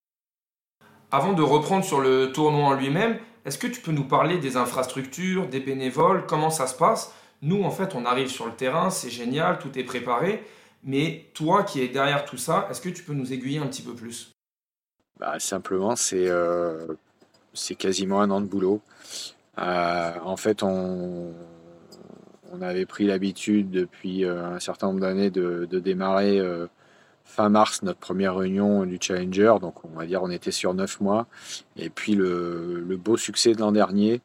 Avant 1.10 1.34
de 1.34 1.42
reprendre 1.42 1.84
sur 1.84 2.00
le 2.00 2.32
tournoi 2.32 2.64
en 2.64 2.74
lui-même, 2.74 3.18
est-ce 3.44 3.58
que 3.58 3.66
tu 3.66 3.80
peux 3.80 3.92
nous 3.92 4.08
parler 4.08 4.38
des 4.38 4.56
infrastructures, 4.56 5.48
des 5.48 5.60
bénévoles, 5.60 6.26
comment 6.26 6.50
ça 6.50 6.66
se 6.66 6.74
passe? 6.74 7.14
Nous, 7.42 7.62
en 7.62 7.70
fait, 7.70 7.94
on 7.94 8.04
arrive 8.04 8.28
sur 8.28 8.46
le 8.46 8.52
terrain, 8.52 8.90
c'est 8.90 9.10
génial, 9.10 9.58
tout 9.58 9.78
est 9.78 9.84
préparé. 9.84 10.42
Mais 10.82 11.30
toi 11.34 11.64
qui 11.64 11.80
es 11.80 11.88
derrière 11.88 12.24
tout 12.24 12.36
ça, 12.36 12.68
est-ce 12.70 12.80
que 12.80 12.88
tu 12.88 13.02
peux 13.02 13.12
nous 13.12 13.32
aiguiller 13.32 13.58
un 13.58 13.66
petit 13.66 13.82
peu 13.82 13.94
plus? 13.94 14.32
Bah, 15.18 15.38
Simplement, 15.38 15.96
c'est 15.96 16.28
euh, 16.28 16.94
quasiment 17.78 18.20
un 18.20 18.30
an 18.30 18.40
de 18.40 18.46
boulot. 18.46 18.80
Euh, 19.58 20.12
en 20.22 20.36
fait, 20.36 20.62
on, 20.62 21.32
avait 22.62 22.86
pris 22.86 23.06
l'habitude 23.06 23.70
depuis 23.70 24.24
un 24.24 24.58
certain 24.60 24.86
nombre 24.86 25.00
d'années 25.00 25.28
de, 25.30 25.66
démarrer 25.66 26.40
fin 27.24 27.50
mars 27.50 27.82
notre 27.82 27.98
première 27.98 28.34
réunion 28.34 28.86
du 28.86 28.96
Challenger, 28.98 29.56
donc 29.60 29.84
on 29.84 29.88
va 29.88 30.06
dire 30.06 30.22
on 30.22 30.30
était 30.30 30.50
sur 30.50 30.72
neuf 30.72 31.00
mois. 31.00 31.26
Et 31.76 31.90
puis 31.90 32.14
le, 32.14 32.96
beau 32.98 33.18
succès 33.18 33.52
de 33.52 33.60
l'an 33.60 33.72
dernier, 33.72 34.22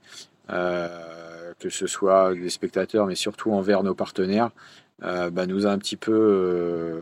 que 0.47 1.69
ce 1.69 1.88
soit 1.88 2.33
des 2.33 2.50
spectateurs, 2.50 3.05
mais 3.05 3.15
surtout 3.15 3.51
envers 3.51 3.83
nos 3.83 3.95
partenaires, 3.95 4.51
bah, 5.01 5.45
nous 5.45 5.67
a 5.67 5.71
un 5.71 5.77
petit 5.77 5.97
peu 5.97 7.01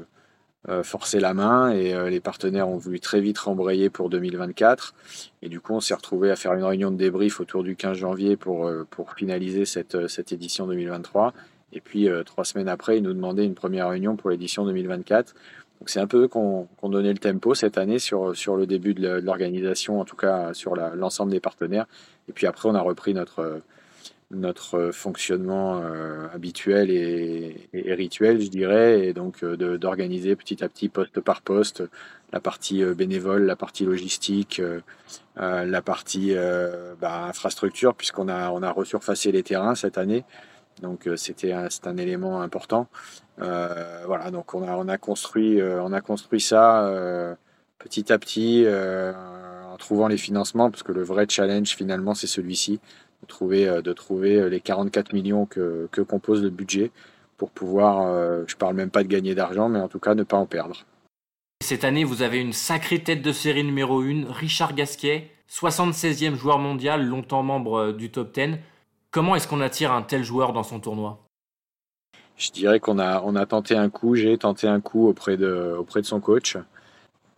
euh, 0.67 0.83
forcer 0.83 1.21
la 1.21 1.33
main 1.33 1.71
et 1.71 1.93
euh, 1.93 2.09
les 2.09 2.19
partenaires 2.19 2.67
ont 2.67 2.75
voulu 2.75 2.99
très 2.99 3.21
vite 3.21 3.37
rembrayer 3.37 3.89
pour 3.89 4.09
2024. 4.09 4.93
Et 5.41 5.47
du 5.47 5.61
coup, 5.61 5.73
on 5.73 5.79
s'est 5.79 5.93
retrouvé 5.93 6.31
à 6.31 6.35
faire 6.35 6.53
une 6.53 6.65
réunion 6.65 6.91
de 6.91 6.97
débrief 6.97 7.39
autour 7.39 7.63
du 7.63 7.77
15 7.77 7.97
janvier 7.97 8.35
pour, 8.35 8.67
euh, 8.67 8.85
pour 8.89 9.13
finaliser 9.13 9.63
cette, 9.63 9.95
édition 10.33 10.67
2023. 10.67 11.33
Et 11.71 11.79
puis, 11.79 12.09
trois 12.25 12.43
semaines 12.43 12.67
après, 12.67 12.97
ils 12.97 13.03
nous 13.03 13.13
demandaient 13.13 13.45
une 13.45 13.53
première 13.53 13.89
réunion 13.89 14.15
pour 14.15 14.31
l'édition 14.31 14.65
2024. 14.65 15.33
Donc, 15.79 15.89
c'est 15.89 15.99
un 15.99 16.07
peu 16.07 16.27
qu'on 16.27 16.67
qu 16.81 16.89
donnait 16.89 17.13
le 17.13 17.19
tempo 17.19 17.53
cette 17.53 17.77
année 17.77 17.99
sur 17.99 18.33
le 18.33 18.65
début 18.65 18.95
de 18.95 19.07
l'organisation, 19.07 20.01
en 20.01 20.05
tout 20.05 20.15
cas 20.15 20.53
sur 20.55 20.75
l'ensemble 20.75 21.31
des 21.31 21.39
partenaires. 21.39 21.85
Et 22.27 22.33
puis 22.33 22.47
après, 22.47 22.67
on 22.67 22.75
a 22.75 22.81
repris 22.81 23.13
notre 23.13 23.61
notre 24.31 24.91
fonctionnement 24.91 25.81
euh, 25.83 26.27
habituel 26.33 26.91
et, 26.91 27.69
rituel, 27.93 28.41
je 28.41 28.49
dirais, 28.49 29.07
et 29.07 29.13
donc 29.13 29.43
euh, 29.43 29.77
d'organiser 29.77 30.35
petit 30.35 30.63
à 30.63 30.69
petit, 30.69 30.87
poste 30.87 31.19
par 31.19 31.41
poste, 31.41 31.83
la 32.31 32.39
partie 32.39 32.83
euh, 32.83 32.93
bénévole, 32.93 33.43
la 33.43 33.55
partie 33.55 33.85
logistique, 33.85 34.61
la 35.35 35.81
partie 35.81 36.35
bah, 36.99 37.23
infrastructure, 37.23 37.95
puisqu'on 37.95 38.27
a, 38.27 38.51
on 38.51 38.61
a 38.61 38.71
resurfacé 38.71 39.31
les 39.31 39.41
terrains 39.41 39.75
cette 39.75 39.97
année. 39.97 40.25
Donc 40.81 41.09
c'était 41.15 41.53
un, 41.53 41.67
un 41.85 41.97
élément 41.97 42.41
important. 42.41 42.87
voilà, 43.37 44.31
donc 44.31 44.53
on 44.53 44.67
a, 44.67 44.75
on 44.75 44.87
a 44.89 44.97
construit, 44.97 45.61
on 45.61 45.93
a 45.93 46.01
construit 46.01 46.41
ça 46.41 47.37
petit 47.79 48.11
à 48.11 48.19
petit 48.19 48.65
en 48.67 49.77
trouvant 49.77 50.09
les 50.09 50.17
financements, 50.17 50.69
parce 50.69 50.83
que 50.83 50.91
le 50.91 51.03
vrai 51.03 51.25
challenge 51.29 51.75
finalement 51.75 52.13
c'est 52.13 52.27
celui-ci, 52.27 52.81
de 53.21 53.27
trouver, 53.27 53.67
euh, 53.67 53.81
de 53.81 53.93
trouver 53.93 54.35
euh, 54.35 54.49
les 54.49 54.61
44 54.61 55.13
millions 55.13 55.45
que, 55.45 55.87
que 55.91 56.01
compose 56.01 56.43
le 56.43 56.49
budget 56.49 56.91
pour 57.37 57.51
pouvoir, 57.51 58.07
euh, 58.07 58.43
je 58.47 58.55
parle 58.55 58.75
même 58.75 58.89
pas 58.89 59.03
de 59.03 59.07
gagner 59.07 59.35
d'argent, 59.35 59.69
mais 59.69 59.79
en 59.79 59.87
tout 59.87 59.99
cas 59.99 60.15
ne 60.15 60.23
pas 60.23 60.37
en 60.37 60.45
perdre. 60.45 60.85
Cette 61.61 61.83
année, 61.83 62.03
vous 62.03 62.21
avez 62.21 62.39
une 62.39 62.53
sacrée 62.53 63.03
tête 63.03 63.21
de 63.21 63.31
série 63.31 63.63
numéro 63.63 64.01
1, 64.01 64.31
Richard 64.31 64.75
Gasquet, 64.75 65.31
76e 65.49 66.35
joueur 66.35 66.59
mondial, 66.59 67.05
longtemps 67.05 67.43
membre 67.43 67.91
du 67.91 68.11
top 68.11 68.33
10. 68.33 68.57
Comment 69.11 69.35
est-ce 69.35 69.47
qu'on 69.47 69.61
attire 69.61 69.91
un 69.91 70.01
tel 70.01 70.23
joueur 70.23 70.53
dans 70.53 70.63
son 70.63 70.79
tournoi? 70.79 71.19
Je 72.37 72.51
dirais 72.51 72.79
qu'on 72.79 72.99
a, 72.99 73.21
on 73.25 73.35
a 73.35 73.45
tenté 73.45 73.75
un 73.75 73.89
coup, 73.89 74.15
j'ai 74.15 74.37
tenté 74.37 74.67
un 74.67 74.79
coup 74.79 75.07
auprès 75.07 75.35
de, 75.35 75.75
auprès 75.77 76.01
de 76.01 76.05
son 76.05 76.21
coach. 76.21 76.57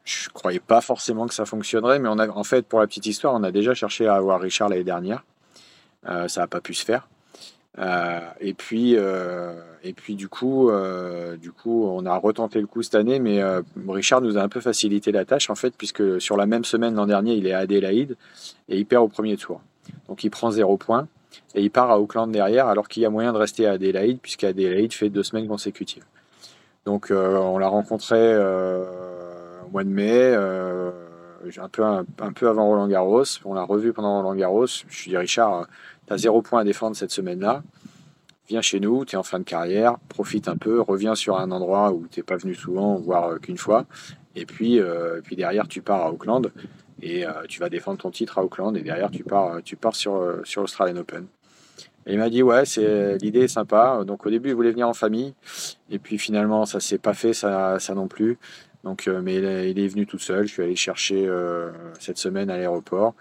Je 0.04 0.30
ne 0.30 0.34
croyais 0.34 0.60
pas 0.60 0.82
forcément 0.82 1.28
que 1.28 1.34
ça 1.34 1.46
fonctionnerait, 1.46 2.00
mais 2.00 2.10
on 2.10 2.20
a, 2.20 2.28
en 2.28 2.44
fait, 2.44 2.68
pour 2.68 2.80
la 2.80 2.88
petite 2.88 3.06
histoire, 3.06 3.34
on 3.34 3.44
a 3.44 3.52
déjà 3.52 3.74
cherché 3.74 4.08
à 4.08 4.16
avoir 4.16 4.40
Richard 4.42 4.70
l'année 4.70 4.84
dernière. 4.84 5.24
Euh, 6.08 6.28
ça 6.28 6.42
n'a 6.42 6.48
pas 6.48 6.62
pu 6.62 6.74
se 6.74 6.84
faire. 6.84 7.08
Euh, 7.78 8.20
et 8.40 8.54
puis, 8.54 8.96
euh, 8.98 9.54
et 9.84 9.94
puis 9.94 10.16
du 10.16 10.28
coup, 10.28 10.72
du 11.40 11.52
coup, 11.52 11.86
on 11.86 12.06
a 12.06 12.16
retenté 12.18 12.60
le 12.60 12.68
coup 12.68 12.82
cette 12.82 12.96
année, 12.96 13.20
mais 13.20 13.42
Richard 13.88 14.22
nous 14.22 14.38
a 14.38 14.42
un 14.42 14.50
peu 14.50 14.62
facilité 14.62 15.12
la 15.12 15.26
tâche 15.26 15.50
en 15.50 15.56
fait, 15.56 15.74
puisque 15.78 16.22
sur 16.22 16.38
la 16.38 16.46
même 16.46 16.66
semaine 16.66 16.96
l'an 16.96 17.06
dernier, 17.06 17.36
il 17.36 17.48
est 17.48 17.54
à 17.54 17.60
Adélaïde 17.60 18.18
et 18.70 18.78
il 18.78 18.86
perd 18.86 19.04
au 19.04 19.08
premier 19.08 19.38
tour. 19.38 19.62
Donc 20.08 20.24
il 20.24 20.30
prend 20.30 20.52
zéro 20.52 20.78
point 20.78 21.08
et 21.56 21.62
il 21.62 21.72
part 21.72 21.90
à 21.92 22.00
Auckland 22.00 22.32
derrière, 22.32 22.68
alors 22.68 22.88
qu'il 22.88 23.04
y 23.04 23.06
a 23.06 23.10
moyen 23.10 23.32
de 23.32 23.38
rester 23.38 23.66
à 23.66 23.72
Adélaïde, 23.72 24.20
puisqu'Adélaïde 24.22 24.94
fait 24.94 25.10
deux 25.10 25.24
semaines 25.24 25.48
consécutives. 25.48 26.04
Donc 26.86 27.08
on 27.12 27.58
l'a 27.58 27.68
rencontré 27.68 28.36
au 28.38 29.70
mois 29.72 29.84
de 29.84 29.90
mai, 29.90 30.36
un 31.58 31.70
peu, 31.70 31.84
un, 31.84 32.06
peu 32.34 32.48
avant 32.48 32.68
Roland 32.68 32.88
Garros. 32.88 33.24
On 33.46 33.54
l'a 33.54 33.64
revu 33.64 33.94
pendant 33.94 34.18
Roland 34.22 34.36
Garros. 34.36 34.68
Je 34.68 35.04
lui 35.04 35.12
dis 35.12 35.18
Richard, 35.18 35.68
tu 36.08 36.14
as 36.14 36.18
zéro 36.18 36.42
point 36.42 36.62
à 36.62 36.64
défendre 36.64 36.96
cette 36.96 37.12
semaine-là. 37.12 37.64
Viens 38.48 38.62
chez 38.62 38.80
nous, 38.80 39.06
tu 39.06 39.16
es 39.16 39.18
en 39.18 39.24
fin 39.24 39.40
de 39.40 39.44
carrière, 39.44 39.98
profite 40.10 40.48
un 40.48 40.58
peu, 40.58 40.82
reviens 40.82 41.16
sur 41.16 41.38
un 41.40 41.52
endroit 41.52 41.94
où 41.94 42.06
tu 42.12 42.20
n'es 42.20 42.24
pas 42.24 42.36
venu 42.36 42.54
souvent, 42.54 42.96
voire 42.96 43.30
euh, 43.30 43.38
qu'une 43.38 43.58
fois. 43.58 43.86
Et 44.36 44.46
puis, 44.46 44.80
euh, 44.80 45.22
puis 45.24 45.36
derrière, 45.36 45.68
tu 45.68 45.82
pars 45.82 46.02
à 46.02 46.12
Auckland 46.12 46.52
et 47.02 47.26
euh, 47.26 47.32
tu 47.48 47.60
vas 47.60 47.70
défendre 47.70 48.00
ton 48.00 48.12
titre 48.12 48.40
à 48.40 48.44
Auckland. 48.44 48.76
Et 48.76 48.82
derrière, 48.82 49.10
tu 49.10 49.24
pars, 49.24 49.64
tu 49.64 49.78
pars 49.78 49.96
sur, 49.96 50.42
sur 50.44 50.62
l'Australian 50.62 50.98
Open. 50.98 51.28
Et 52.06 52.14
il 52.14 52.18
m'a 52.20 52.30
dit 52.30 52.44
ouais, 52.44 52.66
c'est 52.66 53.18
l'idée 53.20 53.42
est 53.42 53.48
sympa. 53.48 54.04
Donc 54.06 54.26
au 54.26 54.30
début, 54.30 54.50
il 54.50 54.56
voulait 54.56 54.72
venir 54.72 54.90
en 54.90 54.94
famille, 54.94 55.34
et 55.90 56.00
puis 56.00 56.18
finalement, 56.18 56.66
ça 56.66 56.80
s'est 56.80 56.98
pas 56.98 57.14
fait, 57.14 57.34
ça, 57.34 57.80
ça 57.80 57.94
non 57.94 58.08
plus. 58.08 58.38
Donc, 58.84 59.08
mais 59.08 59.36
il 59.36 59.80
est, 59.80 59.88
venu 59.88 60.08
tout 60.08 60.18
seul. 60.18 60.48
Je 60.48 60.54
suis 60.54 60.64
allé 60.64 60.76
chercher 60.76 61.30
cette 62.00 62.18
semaine 62.18 62.50
à 62.50 62.58
l'aéroport 62.58 63.14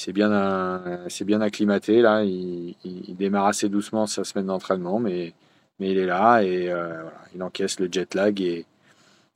c'est 0.00 0.12
bien, 0.12 1.06
c'est 1.08 1.24
bien 1.24 1.40
acclimaté 1.40 2.00
là. 2.00 2.24
Il, 2.24 2.74
démarre 3.16 3.46
assez 3.46 3.68
doucement 3.68 4.06
sa 4.06 4.24
semaine 4.24 4.46
d'entraînement, 4.46 4.98
mais, 4.98 5.34
mais 5.78 5.90
il 5.90 5.98
est 5.98 6.06
là 6.06 6.42
et 6.42 6.70
euh, 6.70 7.02
il 7.34 7.42
encaisse 7.42 7.78
le 7.80 7.88
jet 7.90 8.14
lag 8.14 8.40
et, 8.40 8.64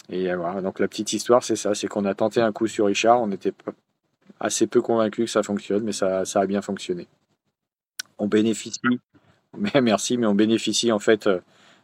voilà. 0.08 0.62
Donc 0.62 0.80
la 0.80 0.88
petite 0.88 1.12
histoire, 1.12 1.42
c'est 1.44 1.56
ça, 1.56 1.74
c'est 1.74 1.86
qu'on 1.86 2.04
a 2.04 2.14
tenté 2.14 2.40
un 2.40 2.52
coup 2.52 2.66
sur 2.66 2.86
Richard. 2.86 3.20
On 3.20 3.30
était 3.30 3.52
assez 4.40 4.66
peu 4.66 4.80
convaincu 4.80 5.24
que 5.24 5.30
ça 5.30 5.42
fonctionne, 5.42 5.82
mais 5.84 5.92
ça, 5.92 6.22
a 6.22 6.46
bien 6.46 6.62
fonctionné. 6.62 7.06
On 8.18 8.26
bénéficie, 8.26 8.80
mais 9.56 9.72
merci, 9.82 10.16
mais 10.16 10.26
on 10.26 10.34
bénéficie 10.34 10.92
en 10.92 10.98
fait, 10.98 11.26
euh, 11.26 11.40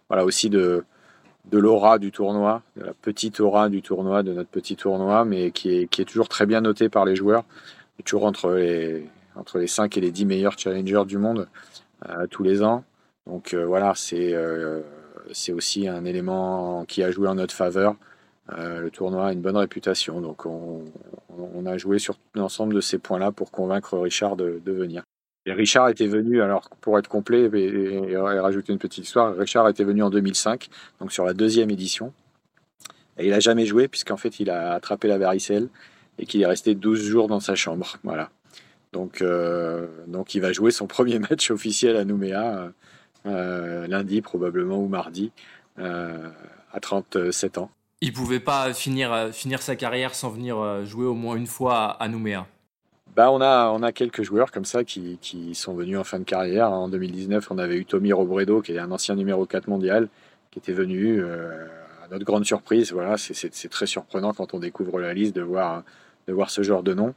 voilà 0.09 0.25
aussi 0.25 0.49
de 0.49 0.85
de 1.47 1.59
l'aura 1.59 1.99
du 1.99 2.13
tournoi, 2.13 2.63
de 2.77 2.85
la 2.85 2.93
petite 2.95 3.41
aura 3.41 3.69
du 3.69 3.83
tournoi, 3.83 4.23
de 4.23 4.33
notre 4.33 4.51
petit 4.51 4.77
tournoi, 4.77 5.25
mais 5.25 5.51
qui 5.51 5.75
est, 5.75 5.87
qui 5.89 6.03
est 6.03 6.05
toujours 6.05 6.29
très 6.29 6.47
bien 6.47 6.61
noté 6.61 6.89
par 6.89 7.05
les 7.05 7.17
joueurs 7.17 7.45
toujours 8.03 8.25
entre 8.25 8.53
les, 8.53 9.07
entre 9.37 9.59
les 9.59 9.67
5 9.67 9.97
et 9.97 10.01
les 10.01 10.11
10 10.11 10.27
meilleurs 10.27 10.59
challengers 10.59 11.05
du 11.07 11.19
monde 11.19 11.49
euh, 12.09 12.27
tous 12.27 12.43
les 12.43 12.63
ans. 12.63 12.85
Donc 13.27 13.55
euh, 13.55 13.65
voilà, 13.65 13.95
c'est 13.95 14.33
euh, 14.35 14.81
aussi 15.53 15.89
un 15.89 16.05
élément 16.05 16.85
qui 16.87 17.03
a 17.03 17.11
joué 17.11 17.29
en 17.29 17.37
notre 17.37 17.55
faveur. 17.55 17.95
le 18.57 18.89
tournoi 18.89 19.29
a 19.29 19.33
une 19.33 19.41
bonne 19.41 19.57
réputation, 19.57 20.21
donc 20.21 20.45
on, 20.45 20.85
on 21.55 21.67
a 21.67 21.79
joué 21.79 21.99
sur 21.99 22.17
l'ensemble 22.35 22.75
de 22.75 22.81
ces 22.81 22.99
points-là 22.99 23.31
pour 23.31 23.51
convaincre 23.51 23.99
Richard 23.99 24.37
de, 24.37 24.61
de, 24.65 24.73
venir. 24.73 25.05
Richard 25.47 25.89
était 25.89 26.07
venu, 26.07 26.43
alors 26.43 26.69
pour 26.81 26.99
être 26.99 27.09
complet 27.09 27.49
et, 27.53 28.17
rajouter 28.17 28.73
une 28.73 28.79
petite 28.79 29.05
histoire, 29.05 29.35
Richard 29.37 29.69
était 29.69 29.85
venu 29.85 30.03
en 30.03 30.11
2005, 30.11 30.69
donc 31.01 31.13
sur 31.13 31.25
la 31.25 31.33
deuxième 31.33 31.71
édition. 31.71 32.13
Et 33.19 33.27
il 33.27 33.31
n'a 33.31 33.41
jamais 33.41 33.67
joué 33.67 33.89
puisqu'en 33.89 34.17
fait 34.17 34.41
il 34.41 34.51
a 34.51 34.75
attrapé 34.75 35.09
la 35.09 35.19
varicelle 35.19 35.69
et 36.19 36.27
qu'il 36.27 36.43
est 36.43 36.47
resté 36.47 36.75
12 36.75 37.03
jours 37.03 37.29
dans 37.29 37.41
sa 37.41 37.55
chambre. 37.55 37.97
Voilà. 38.05 38.31
Donc, 38.93 39.23
euh, 39.23 39.87
il 40.35 40.41
va 40.41 40.53
jouer 40.53 40.71
son 40.71 40.87
premier 40.87 41.19
match 41.31 41.51
officiel 41.51 41.97
à 41.97 42.05
Nouméa 42.05 42.73
euh, 43.27 43.87
lundi 43.87 44.21
probablement 44.23 44.79
ou 44.79 44.89
mardi 44.89 45.31
euh, 45.79 46.29
à 46.73 46.81
37 46.81 47.59
ans. 47.59 47.71
Il 48.01 48.13
pouvait 48.13 48.41
pas 48.41 48.73
finir 48.73 49.33
sa 49.61 49.77
carrière 49.77 50.15
sans 50.15 50.31
venir 50.31 50.85
jouer 50.87 51.05
au 51.05 51.15
moins 51.15 51.37
une 51.37 51.47
fois 51.47 51.91
à 52.03 52.09
Nouméa. 52.09 52.47
Bah, 53.17 53.31
on, 53.33 53.41
a, 53.41 53.93
quelques 53.93 54.23
joueurs 54.23 54.51
comme 54.51 54.65
ça 54.65 54.85
qui, 54.85 55.19
sont 55.55 55.75
venus 55.75 55.99
en 55.99 56.05
fin 56.05 56.19
de 56.19 56.25
carrière. 56.25 56.71
En 56.71 56.89
2019, 56.89 57.51
on 57.51 57.59
avait 57.59 57.77
eu 57.77 57.85
Tommy 57.85 58.13
Robredo, 58.13 58.63
qui 58.63 58.73
est 58.73 58.79
un 58.79 58.91
ancien 58.91 59.15
numéro 59.15 59.47
4 59.47 59.69
mondial, 59.69 60.09
qui 60.51 60.59
était 60.59 60.73
venu 60.73 61.23
à 61.23 62.09
notre 62.11 62.25
grande 62.25 62.45
surprise. 62.45 62.93
Voilà, 62.93 63.17
c'est 63.17 63.69
très 63.69 63.87
surprenant 63.87 64.33
quand 64.33 64.55
on 64.55 64.59
découvre 64.59 65.01
la 65.01 65.13
liste 65.13 65.35
de 65.35 65.43
voir 65.43 65.83
de 66.27 66.33
voir 66.33 66.51
ce 66.51 66.63
genre 66.63 66.83
de 66.83 66.95
nom. 66.95 67.15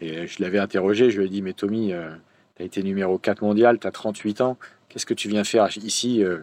Et 0.00 0.26
je 0.26 0.42
l'avais 0.42 0.58
interrogé, 0.58 1.10
je 1.10 1.18
lui 1.18 1.26
ai 1.26 1.30
dit, 1.30 1.42
mais 1.42 1.52
Tommy, 1.52 1.92
euh, 1.92 2.10
tu 2.56 2.62
as 2.62 2.66
été 2.66 2.82
numéro 2.82 3.18
4 3.18 3.42
mondial, 3.42 3.78
tu 3.78 3.86
as 3.86 3.90
38 3.90 4.40
ans, 4.42 4.56
qu'est-ce 4.88 5.06
que 5.06 5.14
tu 5.14 5.28
viens 5.28 5.44
faire 5.44 5.68
ici, 5.76 6.22
euh, 6.22 6.38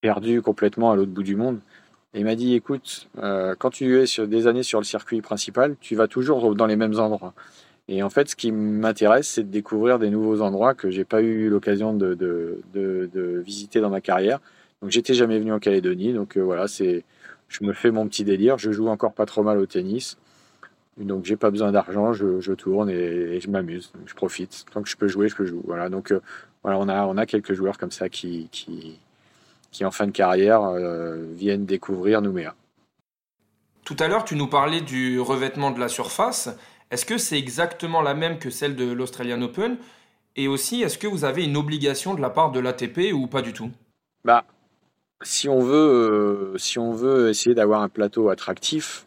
perdu 0.00 0.42
complètement 0.42 0.90
à 0.90 0.96
l'autre 0.96 1.12
bout 1.12 1.22
du 1.22 1.36
monde? 1.36 1.60
Et 2.12 2.20
il 2.20 2.24
m'a 2.24 2.34
dit, 2.34 2.54
écoute, 2.54 3.08
euh, 3.18 3.54
quand 3.58 3.70
tu 3.70 3.98
es 3.98 4.06
sur 4.06 4.26
des 4.26 4.46
années 4.46 4.64
sur 4.64 4.80
le 4.80 4.84
circuit 4.84 5.22
principal, 5.22 5.76
tu 5.80 5.94
vas 5.94 6.08
toujours 6.08 6.54
dans 6.54 6.66
les 6.66 6.76
mêmes 6.76 6.98
endroits. 6.98 7.34
Et 7.90 8.02
en 8.02 8.08
fait, 8.08 8.30
ce 8.30 8.36
qui 8.36 8.52
m'intéresse, 8.52 9.28
c'est 9.28 9.42
de 9.42 9.50
découvrir 9.50 9.98
des 9.98 10.08
nouveaux 10.08 10.40
endroits 10.40 10.74
que 10.74 10.90
j'ai 10.90 11.04
pas 11.04 11.20
eu 11.20 11.50
l'occasion 11.50 11.92
de, 11.92 13.42
visiter 13.44 13.80
dans 13.80 13.90
ma 13.90 14.00
carrière. 14.00 14.40
Donc, 14.80 14.90
j'étais 14.90 15.12
jamais 15.12 15.38
venu 15.38 15.52
en 15.52 15.58
Calédonie. 15.58 16.14
Donc, 16.14 16.38
voilà, 16.38 16.68
c'est, 16.68 17.04
je 17.48 17.64
me 17.64 17.74
fais 17.74 17.90
mon 17.90 18.06
petit 18.06 18.24
délire. 18.24 18.56
Je 18.56 18.70
joue 18.70 18.88
encore 18.88 19.12
pas 19.12 19.26
trop 19.26 19.42
mal 19.42 19.58
au 19.58 19.66
tennis. 19.66 20.16
Donc 21.04 21.24
j'ai 21.24 21.36
pas 21.36 21.50
besoin 21.50 21.72
d'argent, 21.72 22.12
je, 22.12 22.52
tourne 22.52 22.90
et, 22.90 23.40
je 23.40 23.48
m'amuse, 23.48 23.92
je 24.06 24.14
profite. 24.14 24.66
Tant 24.72 24.82
que 24.82 24.88
je 24.88 24.96
peux 24.96 25.08
jouer, 25.08 25.28
je 25.28 25.36
peux 25.36 25.46
jouer. 25.46 25.60
Voilà, 25.64 25.88
donc 25.88 26.12
euh, 26.12 26.20
voilà, 26.62 26.78
on 26.78 26.88
a, 26.88 27.06
on 27.06 27.16
a 27.16 27.26
quelques 27.26 27.54
joueurs 27.54 27.78
comme 27.78 27.90
ça 27.90 28.08
qui, 28.08 28.48
qui, 28.52 28.98
qui 29.70 29.84
en 29.84 29.90
fin 29.90 30.06
de 30.06 30.12
carrière 30.12 30.62
euh, 30.62 31.16
viennent 31.32 31.64
découvrir 31.64 32.20
Nouméa. 32.20 32.54
Tout 33.84 33.96
à 33.98 34.08
l'heure, 34.08 34.24
tu 34.24 34.36
nous 34.36 34.46
parlais 34.46 34.82
du 34.82 35.20
revêtement 35.20 35.70
de 35.70 35.80
la 35.80 35.88
surface. 35.88 36.50
Est-ce 36.90 37.06
que 37.06 37.18
c'est 37.18 37.38
exactement 37.38 38.02
la 38.02 38.14
même 38.14 38.38
que 38.38 38.50
celle 38.50 38.74
de 38.74 38.90
l'Australian 38.90 39.40
Open? 39.42 39.76
Et 40.36 40.48
aussi, 40.48 40.82
est-ce 40.82 40.98
que 40.98 41.06
vous 41.06 41.24
avez 41.24 41.44
une 41.44 41.56
obligation 41.56 42.14
de 42.14 42.20
la 42.20 42.30
part 42.30 42.50
de 42.50 42.60
l'ATP 42.60 43.12
ou 43.12 43.26
pas 43.26 43.42
du 43.42 43.52
tout? 43.52 43.70
Bah, 44.24 44.44
si 45.22 45.48
on 45.48 45.60
veut, 45.60 46.54
si 46.56 46.78
on 46.78 46.92
veut 46.92 47.30
essayer 47.30 47.54
d'avoir 47.54 47.82
un 47.82 47.88
plateau 47.88 48.28
attractif, 48.28 49.06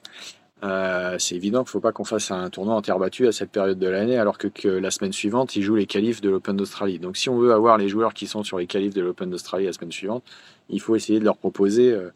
euh, 0.64 1.18
c'est 1.20 1.36
évident 1.36 1.60
qu'il 1.60 1.70
ne 1.70 1.72
faut 1.72 1.80
pas 1.82 1.92
qu'on 1.92 2.06
fasse 2.06 2.32
un 2.32 2.50
tournoi 2.50 2.74
en 2.74 2.82
terre 2.82 3.00
battue 3.00 3.28
à 3.28 3.34
cette 3.34 3.52
période 3.52 3.78
de 3.78 3.88
l'année, 3.88 4.18
alors 4.18 4.38
que, 4.38 4.48
que, 4.48 4.70
la 4.70 4.92
semaine 4.92 5.12
suivante, 5.12 5.58
ils 5.58 5.62
jouent 5.62 5.76
les 5.76 5.86
qualifs 5.86 6.22
de 6.22 6.30
l'Open 6.30 6.56
d'Australie. 6.56 7.00
Donc 7.00 7.18
si 7.18 7.28
on 7.28 7.38
veut 7.38 7.52
avoir 7.52 7.78
les 7.78 7.90
joueurs 7.90 8.14
qui 8.14 8.28
sont 8.28 8.44
sur 8.44 8.60
les 8.60 8.68
qualifs 8.68 8.94
de 8.94 9.02
l'Open 9.02 9.30
d'Australie 9.30 9.66
la 9.66 9.74
semaine 9.74 9.92
suivante, 9.92 10.24
il 10.70 10.80
faut 10.80 10.96
essayer 10.96 11.20
de 11.20 11.26
leur 11.26 11.36
proposer 11.36 11.92
euh, 11.92 12.14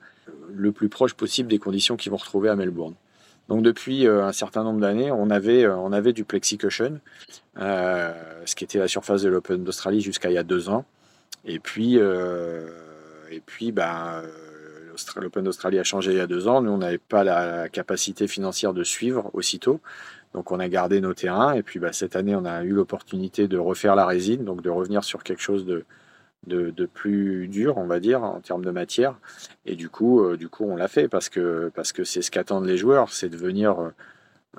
le 0.50 0.72
plus 0.72 0.88
proche 0.88 1.14
possible 1.14 1.50
des 1.50 1.60
conditions 1.60 1.98
qu'ils 1.98 2.12
vont 2.12 2.18
retrouver 2.18 2.48
à 2.48 2.56
Melbourne. 2.56 2.94
Donc 3.50 3.64
depuis 3.64 4.06
euh, 4.06 4.26
un 4.26 4.34
certain 4.34 4.64
nombre 4.64 4.80
d'années, 4.80 5.12
on 5.12 5.30
avait, 5.30 5.66
avait 5.66 6.14
du 6.14 6.24
plexi 6.24 6.58
cushion, 6.58 7.00
ce 7.58 8.56
qui 8.56 8.64
était 8.64 8.80
la 8.80 8.88
surface 8.88 9.22
de 9.22 9.30
l'Open 9.30 9.64
d'Australie 9.64 10.02
jusqu'à 10.02 10.30
il 10.30 10.34
y 10.34 10.38
a 10.38 10.44
deux 10.44 10.70
ans. 10.70 10.86
Et 11.46 11.60
puis, 11.60 11.96
et 11.96 13.42
puis 13.46 13.72
ben, 13.72 14.22
l'Open 15.16 15.44
d'Australie 15.44 15.80
a 15.80 15.84
changé 15.84 16.12
il 16.12 16.18
y 16.18 16.22
a 16.22 16.28
deux 16.28 16.48
ans. 16.48 16.62
Nous, 16.62 16.72
on 16.72 16.78
n'avait 16.78 16.98
pas 16.98 17.24
la 17.24 17.70
capacité 17.70 18.28
financière 18.28 18.74
de 18.74 18.84
suivre 18.84 19.30
aussitôt. 19.34 19.80
Donc, 20.34 20.52
on 20.52 20.60
a 20.60 20.68
gardé 20.68 21.00
nos 21.02 21.14
terrains. 21.14 21.54
Et 21.54 21.64
puis, 21.64 21.80
bah, 21.80 21.94
cette 21.94 22.16
année, 22.16 22.36
on 22.36 22.46
a 22.46 22.64
eu 22.64 22.72
l'opportunité 22.72 23.48
de 23.48 23.58
refaire 23.58 23.96
la 23.96 24.06
résine, 24.06 24.44
donc 24.44 24.62
de 24.62 24.70
revenir 24.70 25.04
sur 25.04 25.24
quelque 25.24 25.42
chose 25.42 25.66
de, 25.66 25.86
de, 26.46 26.86
plus 26.86 27.48
dur, 27.48 27.78
on 27.78 27.86
va 27.86 28.00
dire, 28.00 28.24
en 28.24 28.40
termes 28.40 28.64
de 28.64 28.72
matière. 28.72 29.16
Et 29.66 29.76
du 29.76 29.90
coup, 29.90 30.22
euh, 30.24 30.38
du 30.38 30.50
coup 30.50 30.66
on 30.66 30.76
l'a 30.76 30.88
fait 30.88 31.08
parce 31.08 31.30
que 31.30 31.72
parce 31.76 31.92
que 31.92 32.04
c'est 32.04 32.22
ce 32.22 32.32
qu'attendent 32.32 32.66
les 32.66 32.78
joueurs, 32.78 33.12
c'est 33.12 33.30
de 33.30 33.38
venir 33.38 33.80
euh, 33.80 33.90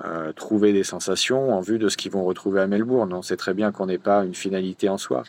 euh, 0.05 0.31
trouver 0.33 0.73
des 0.73 0.83
sensations 0.83 1.53
en 1.53 1.61
vue 1.61 1.79
de 1.79 1.89
ce 1.89 1.97
qu'ils 1.97 2.11
vont 2.11 2.23
retrouver 2.23 2.61
à 2.61 2.67
Melbourne. 2.67 3.11
On 3.13 3.21
sait 3.21 3.37
très 3.37 3.53
bien 3.53 3.71
qu'on 3.71 3.87
n'est 3.87 3.97
pas 3.97 4.23
une 4.25 4.35
finalité 4.35 4.89
en 4.89 4.97
soi 4.97 5.23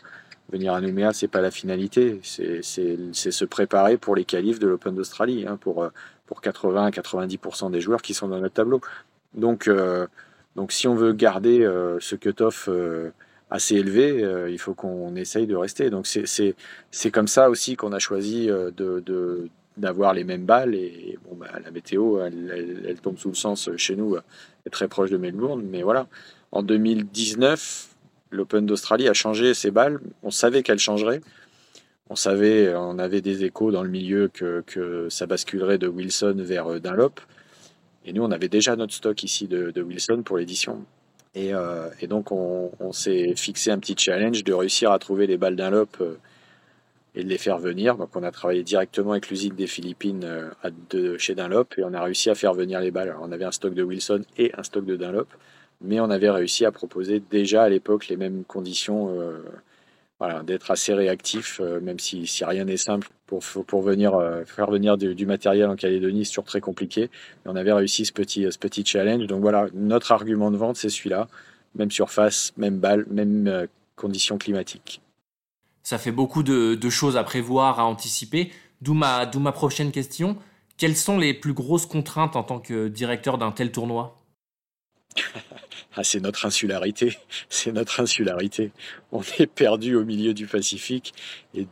venir 0.51 0.73
à 0.73 0.81
Nouméa, 0.81 1.13
c'est 1.13 1.29
pas 1.29 1.39
la 1.39 1.49
finalité, 1.49 2.19
c'est 2.23 2.61
se 2.61 3.45
préparer 3.45 3.95
pour 3.95 4.17
les 4.17 4.25
qualifs 4.25 4.59
de 4.59 4.67
l'Open 4.67 4.93
d'Australie, 4.93 5.45
hein, 5.47 5.55
pour, 5.55 5.89
pour 6.25 6.41
80-90% 6.41 7.71
des 7.71 7.79
joueurs 7.79 8.01
qui 8.01 8.13
sont 8.13 8.27
dans 8.27 8.37
notre 8.37 8.55
tableau. 8.55 8.81
Donc, 9.33 9.69
donc 10.57 10.73
si 10.73 10.89
on 10.89 10.95
veut 10.95 11.13
garder 11.13 11.65
ce 12.01 12.15
cut-off 12.17 12.67
assez 13.51 13.75
élevé, 13.75 14.25
il 14.49 14.57
faut 14.57 14.73
qu'on 14.73 15.15
essaye 15.15 15.45
de 15.45 15.55
rester. 15.55 15.89
Donc 15.89 16.07
c'est 16.07 17.11
comme 17.11 17.27
ça 17.27 17.49
aussi 17.49 17.75
qu'on 17.75 17.91
a 17.91 17.99
choisi 17.99 18.47
de, 18.47 19.49
d'avoir 19.77 20.13
les 20.13 20.23
mêmes 20.23 20.45
balles 20.45 20.73
et 20.73 21.19
bon 21.23 21.35
bah, 21.35 21.47
la 21.63 21.69
météo 21.69 22.19
elle, 22.21 22.97
tombe 23.01 23.17
sous 23.17 23.29
le 23.29 23.35
sens 23.35 23.69
chez 23.77 23.95
nous 23.95 24.17
est 24.65 24.69
très 24.69 24.87
proche 24.87 25.09
de 25.09 25.17
Melbourne 25.17 25.63
mais 25.69 25.81
voilà 25.81 26.07
en 26.51 26.63
2019 26.63 27.91
l'Open 28.31 28.65
d'Australie 28.65 29.07
a 29.07 29.13
changé 29.13 29.53
ses 29.53 29.71
balles. 29.71 29.99
On 30.23 30.31
savait 30.31 30.63
qu'elle 30.63 30.79
changerait. 30.79 31.21
On 32.09 32.15
savait, 32.15 32.73
on 32.75 32.97
avait 32.97 33.21
des 33.21 33.43
échos 33.43 33.71
dans 33.71 33.83
le 33.83 33.89
milieu 33.89 34.29
que, 34.29 35.07
ça 35.09 35.27
basculerait 35.27 35.77
de 35.77 35.87
Wilson 35.87 36.35
vers 36.37 36.67
euh, 36.67 36.79
Dunlop. 36.79 37.19
Et 38.05 38.13
nous, 38.13 38.23
on 38.23 38.31
avait 38.31 38.49
déjà 38.49 38.75
notre 38.75 38.93
stock 38.93 39.21
ici 39.23 39.47
de, 39.47 39.81
Wilson 39.81 40.23
pour 40.23 40.37
l'édition. 40.37 40.83
Euh, 41.37 41.89
et, 42.01 42.07
donc, 42.07 42.31
on, 42.31 42.91
s'est 42.91 43.33
fixé 43.35 43.71
un 43.71 43.79
petit 43.79 43.95
challenge 43.97 44.43
de 44.43 44.53
réussir 44.53 44.91
à 44.91 44.99
trouver 44.99 45.27
les 45.27 45.37
balles 45.37 45.55
Dunlop 45.55 46.01
euh, 46.01 46.17
et 47.15 47.23
de 47.23 47.29
les 47.29 47.37
faire 47.37 47.57
venir. 47.57 47.95
Donc, 47.95 48.15
on 48.15 48.23
a 48.23 48.31
travaillé 48.31 48.63
directement 48.63 49.11
avec 49.11 49.29
l'usine 49.29 49.55
des 49.55 49.67
Philippines 49.67 50.25
de, 50.89 51.17
chez 51.17 51.35
Dunlop 51.35 51.77
et 51.77 51.83
on 51.83 51.93
a 51.93 52.03
réussi 52.03 52.29
à 52.29 52.35
faire 52.35 52.53
venir 52.53 52.81
les 52.81 52.91
balles. 52.91 53.15
on 53.21 53.31
avait 53.31 53.45
un 53.45 53.51
stock 53.51 53.73
de 53.73 53.83
Wilson 53.83 54.23
et 54.37 54.51
un 54.57 54.63
stock 54.63 54.85
de 54.85 54.95
Dunlop 54.97 55.27
mais 55.81 55.99
on 55.99 56.09
avait 56.09 56.29
réussi 56.29 56.65
à 56.65 56.71
proposer 56.71 57.21
déjà 57.31 57.63
à 57.63 57.69
l'époque 57.69 58.07
les 58.07 58.17
mêmes 58.17 58.43
conditions, 58.43 59.19
euh, 59.19 59.39
voilà, 60.21 60.43
d'être 60.43 60.69
assez 60.69 60.93
réactif, 60.93 61.59
euh, 61.61 61.79
même 61.79 61.97
si, 61.97 62.27
si 62.27 62.45
rien 62.45 62.65
n'est 62.65 62.77
simple 62.77 63.09
pour, 63.25 63.41
pour 63.65 63.81
venir 63.81 64.13
euh, 64.13 64.45
faire 64.45 64.69
venir 64.69 64.95
du, 64.95 65.25
matériel 65.25 65.67
en 65.67 65.75
Calédonie, 65.75 66.25
c'est 66.25 66.33
toujours 66.33 66.43
très 66.43 66.61
compliqué. 66.61 67.09
Mais 67.43 67.51
on 67.51 67.55
avait 67.55 67.73
réussi 67.73 68.05
ce 68.05 68.13
petit, 68.13 68.45
ce 68.51 68.59
petit 68.59 68.85
challenge. 68.85 69.25
Donc 69.25 69.41
voilà, 69.41 69.65
notre 69.73 70.11
argument 70.11 70.51
de 70.51 70.57
vente, 70.57 70.75
c'est 70.75 70.89
celui-là. 70.89 71.27
Même 71.73 71.89
surface, 71.89 72.53
même 72.55 72.77
balle, 72.77 73.07
même 73.09 73.67
conditions 73.95 74.37
climatiques. 74.37 75.01
Ça 75.81 75.97
fait 75.97 76.11
beaucoup 76.11 76.43
de, 76.43 76.75
de, 76.75 76.89
choses 76.91 77.17
à 77.17 77.23
prévoir, 77.23 77.79
à 77.79 77.85
anticiper. 77.85 78.51
D'où 78.79 78.93
ma, 78.93 79.25
d'où 79.25 79.39
ma 79.39 79.51
prochaine 79.51 79.91
question. 79.91 80.37
Quelles 80.77 80.97
sont 80.97 81.17
les 81.17 81.33
plus 81.33 81.53
grosses 81.53 81.87
contraintes 81.87 82.35
en 82.35 82.43
tant 82.43 82.59
que 82.59 82.89
directeur 82.89 83.39
d'un 83.39 83.51
tel 83.51 83.71
tournoi? 83.71 84.15
Ah, 85.95 86.03
c'est 86.03 86.21
notre 86.21 86.45
insularité, 86.45 87.17
c'est 87.49 87.71
notre 87.71 87.99
insularité. 87.99 88.71
On 89.11 89.21
est 89.39 89.47
perdu 89.47 89.95
au 89.95 90.05
milieu 90.05 90.33
du 90.33 90.47
Pacifique 90.47 91.13
et, 91.53 91.67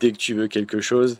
dès 0.00 0.12
que 0.12 0.16
tu 0.16 0.32
veux 0.32 0.48
quelque 0.48 0.80
chose, 0.80 1.18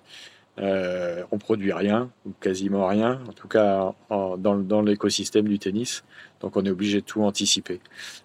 euh, 0.59 1.23
on 1.31 1.37
produit 1.37 1.75
rien 1.75 2.11
ou 2.25 2.31
quasiment 2.41 2.87
rien, 2.87 3.21
en 3.29 3.33
tout 3.33 3.49
cas 3.49 3.93
dans, 4.09 4.83
l'écosystème 4.83 5.47
du 5.47 5.59
tennis. 5.59 6.05
Donc 6.41 6.57
on 6.57 6.65
est 6.65 6.71
obligé 6.71 7.03
de 7.03 7.07
tout 7.07 7.23
anticiper. 7.23 7.81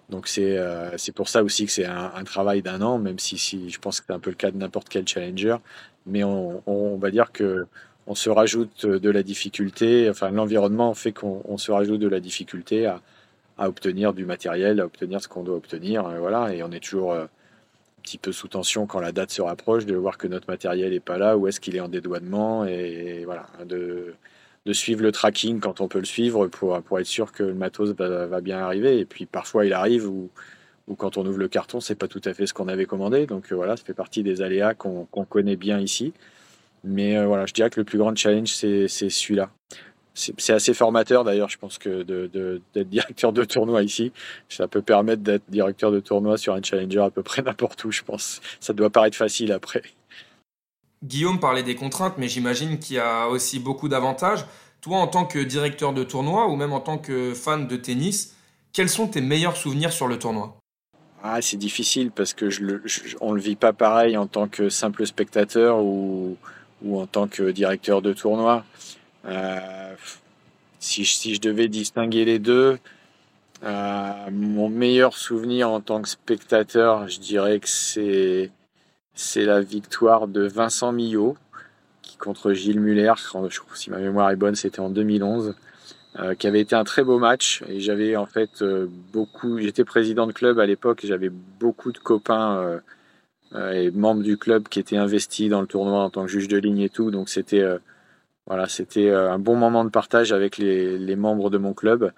Donc 0.08 0.26
c'est 0.28 0.56
euh, 0.56 0.96
pour 1.14 1.28
ça 1.28 1.42
aussi 1.42 1.66
que 1.66 1.72
c'est 1.72 1.84
un, 1.84 2.24
travail 2.24 2.62
d'un 2.62 2.80
an, 2.80 2.98
même 2.98 3.18
si, 3.18 3.36
si 3.36 3.68
je 3.68 3.78
pense 3.78 4.00
que 4.00 4.06
c'est 4.06 4.14
un 4.14 4.20
peu 4.20 4.30
le 4.30 4.36
cas 4.36 4.50
de 4.50 4.56
n'importe 4.56 4.88
quel 4.88 5.06
challenger. 5.06 5.56
Mais 6.06 6.24
on, 6.24 6.62
on, 6.66 6.96
va 6.96 7.10
dire 7.10 7.32
que 7.32 7.66
on 8.06 8.14
se 8.14 8.30
rajoute 8.30 8.86
de 8.86 9.10
la 9.10 9.22
difficulté, 9.22 10.08
enfin 10.08 10.30
l'environnement 10.30 10.94
fait 10.94 11.12
qu'on 11.12 11.58
se 11.58 11.70
rajoute 11.70 12.00
de 12.00 12.08
la 12.08 12.20
difficulté 12.20 12.86
à, 12.86 13.02
à 13.60 13.68
obtenir 13.68 14.14
du 14.14 14.24
matériel, 14.24 14.80
à 14.80 14.86
obtenir 14.86 15.20
ce 15.20 15.28
qu'on 15.28 15.44
doit 15.44 15.56
obtenir. 15.56 16.06
Euh, 16.06 16.18
voilà, 16.18 16.52
et 16.52 16.62
on 16.64 16.72
est 16.72 16.82
toujours 16.82 17.12
euh, 17.12 17.24
un 17.24 18.02
petit 18.02 18.16
peu 18.16 18.32
sous 18.32 18.48
tension 18.48 18.86
quand 18.86 19.00
la 19.00 19.12
date 19.12 19.30
se 19.30 19.42
rapproche 19.42 19.84
de 19.84 19.94
voir 19.94 20.16
que 20.16 20.26
notre 20.26 20.48
matériel 20.48 20.92
n'est 20.92 20.98
pas 20.98 21.18
là, 21.18 21.36
ou 21.36 21.46
est-ce 21.46 21.60
qu'il 21.60 21.76
est 21.76 21.80
en 21.80 21.88
dédouanement, 21.88 22.64
et, 22.64 23.22
voilà, 23.26 23.46
de, 23.66 24.14
suivre 24.72 25.02
le 25.02 25.12
tracking 25.12 25.60
quand 25.60 25.80
on 25.80 25.88
peut 25.88 25.98
le 25.98 26.06
suivre 26.06 26.46
pour, 26.46 26.80
pour 26.82 27.00
être 27.00 27.06
sûr 27.06 27.32
que 27.32 27.42
le 27.42 27.54
matos 27.54 27.90
va, 27.90 28.40
bien 28.40 28.58
arriver. 28.58 28.98
Et 28.98 29.04
puis 29.04 29.26
parfois 29.26 29.66
il 29.66 29.72
arrive 29.72 30.08
ou, 30.08 30.30
ou 30.86 30.94
quand 30.94 31.16
on 31.16 31.26
ouvre 31.26 31.38
le 31.38 31.48
carton, 31.48 31.80
c'est 31.80 31.96
pas 31.96 32.06
tout 32.06 32.20
à 32.24 32.32
fait 32.34 32.46
ce 32.46 32.54
qu'on 32.54 32.68
avait 32.68 32.86
commandé. 32.86 33.26
Donc 33.26 33.50
euh, 33.50 33.56
voilà, 33.56 33.76
ça 33.76 33.84
fait 33.84 33.94
partie 33.94 34.22
des 34.22 34.42
aléas 34.42 34.74
qu'on 34.74 35.06
connaît 35.28 35.56
bien 35.56 35.80
ici. 35.80 36.12
Mais 36.84 37.22
voilà, 37.26 37.46
je 37.46 37.52
dirais 37.52 37.68
que 37.68 37.80
le 37.80 37.84
plus 37.84 37.98
grand 37.98 38.16
challenge, 38.16 38.54
c'est 38.54 38.88
celui-là 38.88 39.50
c'est 40.38 40.52
assez 40.52 40.74
formateur 40.74 41.24
d'ailleurs, 41.24 41.48
je 41.48 41.58
pense 41.58 41.78
que 41.78 42.02
d'être 42.02 42.88
directeur 42.88 43.32
de 43.32 43.44
tournoi 43.44 43.82
ici, 43.82 44.12
ça 44.48 44.68
peut 44.68 44.82
permettre 44.82 45.22
d'être 45.22 45.44
directeur 45.48 45.90
de 45.90 46.00
tournoi 46.00 46.36
sur 46.36 46.54
un 46.54 46.62
challenger 46.62 47.00
à 47.00 47.10
peu 47.10 47.22
près 47.22 47.42
n'importe 47.42 47.84
où, 47.84 47.92
je 47.92 48.02
pense. 48.02 48.40
Ça 48.60 48.72
doit 48.72 48.90
paraître 48.90 49.16
facile 49.16 49.52
après. 49.52 49.82
Guillaume 51.02 51.40
parlait 51.40 51.62
des 51.62 51.76
contraintes, 51.76 52.18
mais 52.18 52.28
j'imagine 52.28 52.78
qu'il 52.78 52.96
y 52.96 52.98
a 52.98 53.28
aussi 53.28 53.58
beaucoup 53.58 53.88
d'avantages. 53.88 54.44
Toi, 54.82 54.98
en 54.98 55.06
tant 55.06 55.24
que 55.24 55.38
directeur 55.38 55.92
de 55.92 56.04
tournoi 56.04 56.48
ou 56.48 56.56
même 56.56 56.72
en 56.72 56.80
tant 56.80 56.98
que 56.98 57.32
fan 57.34 57.66
de 57.66 57.76
tennis, 57.76 58.34
quels 58.72 58.88
sont 58.88 59.08
tes 59.08 59.20
meilleurs 59.20 59.56
souvenirs 59.56 59.92
sur 59.92 60.08
le 60.08 60.18
tournoi? 60.18 60.56
Ah, 61.22 61.42
C'est 61.42 61.56
difficile 61.56 62.10
parce 62.10 62.34
que 62.34 62.50
je 62.50 62.62
le, 62.62 62.82
on 63.20 63.32
le 63.32 63.40
vit 63.40 63.56
pas 63.56 63.72
pareil 63.72 64.16
en 64.16 64.26
tant 64.26 64.48
que 64.48 64.68
simple 64.68 65.06
spectateur 65.06 65.78
ou, 65.78 66.36
ou 66.82 67.00
en 67.00 67.06
tant 67.06 67.28
que 67.28 67.50
directeur 67.50 68.00
de 68.02 68.12
tournoi. 68.12 68.64
Euh, 69.26 69.94
si, 70.78 71.04
je 71.04 71.40
devais 71.40 71.68
distinguer 71.68 72.24
les 72.24 72.38
deux, 72.38 72.78
euh, 73.62 74.30
mon 74.32 74.68
meilleur 74.70 75.16
souvenir 75.16 75.70
en 75.70 75.80
tant 75.80 76.00
que 76.00 76.08
spectateur, 76.08 77.08
je 77.08 77.20
dirais 77.20 77.60
que 77.60 77.68
c'est 77.68 78.50
c'est 79.14 79.44
la 79.44 79.60
victoire 79.60 80.28
de 80.28 80.46
Vincent 80.46 80.92
Millot 80.92 81.36
qui 82.00 82.16
contre 82.16 82.52
Gilles 82.54 82.80
Muller, 82.80 83.12
si 83.74 83.90
ma 83.90 83.98
mémoire 83.98 84.30
est 84.30 84.36
bonne, 84.36 84.54
c'était 84.54 84.80
en 84.80 84.88
2011, 84.88 85.54
euh, 86.18 86.34
qui 86.34 86.46
avait 86.46 86.60
été 86.60 86.74
un 86.74 86.84
très 86.84 87.04
beau 87.04 87.18
match. 87.18 87.62
Et 87.68 87.80
j'avais 87.80 88.16
en 88.16 88.24
fait 88.24 88.64
beaucoup, 89.12 89.58
j'étais 89.58 89.84
président 89.84 90.26
de 90.26 90.32
club 90.32 90.58
à 90.58 90.66
l'époque, 90.66 91.00
j'avais 91.04 91.28
beaucoup 91.28 91.92
de 91.92 91.98
copains 91.98 92.80
et 93.54 93.90
membres 93.90 94.22
du 94.22 94.38
club 94.38 94.68
qui 94.68 94.80
étaient 94.80 94.96
investis 94.96 95.50
dans 95.50 95.60
le 95.60 95.66
tournoi 95.66 96.02
en 96.02 96.10
tant 96.10 96.22
que 96.22 96.30
juge 96.30 96.48
de 96.48 96.56
ligne 96.56 96.80
et 96.80 96.88
tout. 96.88 97.10
Donc 97.10 97.28
c'était 97.28 97.64
voilà, 98.50 98.66
c'était 98.66 99.08
euh, 99.08 99.30
un 99.30 99.38
bon 99.38 99.54
moment 99.54 99.84
de 99.84 99.90
partage 99.90 100.32
avec 100.32 100.58
les, 100.58 101.14
membres 101.14 101.50
de 101.50 101.58
mon 101.58 101.72
club. 101.72 102.10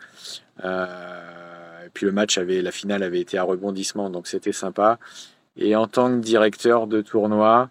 Euh, 0.64 1.84
et 1.84 1.90
puis 1.90 2.06
le 2.06 2.12
match 2.12 2.38
avait, 2.38 2.62
la 2.62 2.70
finale 2.70 3.02
avait 3.02 3.20
été 3.20 3.36
à 3.36 3.42
rebondissement, 3.42 4.08
donc 4.08 4.26
c'était 4.26 4.52
sympa. 4.52 4.98
Et 5.58 5.76
en 5.76 5.86
tant 5.86 6.08
que 6.08 6.20
directeur 6.20 6.86
de 6.86 7.02
tournoi, 7.02 7.68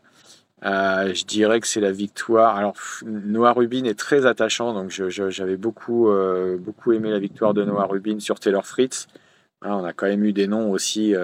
euh, 0.64 1.12
je 1.12 1.26
dirais 1.26 1.60
que 1.60 1.66
c'est 1.66 1.82
la 1.82 1.92
victoire. 1.92 2.56
Alors 2.56 2.76
Noah 3.04 3.54
Rubin 3.54 3.86
est 3.86 3.98
très 3.98 4.28
attachant, 4.28 4.76
donc 4.76 4.92
j'avais 4.92 5.58
beaucoup 5.58 6.12
beaucoup 6.60 6.92
aimé 6.92 7.10
la 7.10 7.18
victoire 7.18 7.56
de 7.56 7.64
Noah 7.64 7.88
Rubin 7.88 8.20
sur 8.20 8.40
Taylor 8.40 8.68
Fritz. 8.68 9.08
Hein, 9.64 9.74
on 9.74 9.84
a 9.84 9.92
quand 9.92 10.06
même 10.06 10.24
eu 10.24 10.34
des 10.34 10.46
noms 10.46 10.70
aussi 10.70 11.16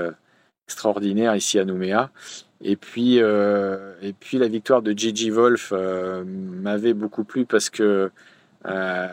extraordinaires 0.67 1.35
ici 1.35 1.59
à 1.59 1.65
Nouméa. 1.65 2.11
Et 2.61 2.75
puis, 2.75 3.21
euh, 3.21 3.93
et 4.01 4.13
puis 4.13 4.37
la 4.37 4.47
victoire 4.47 4.81
de 4.81 4.91
Gigi 4.91 5.29
Wolf 5.29 5.71
euh, 5.71 6.23
m'avait 6.25 6.93
beaucoup 6.93 7.23
plu 7.23 7.45
parce 7.45 7.69
que 7.69 8.11
euh, 8.65 9.07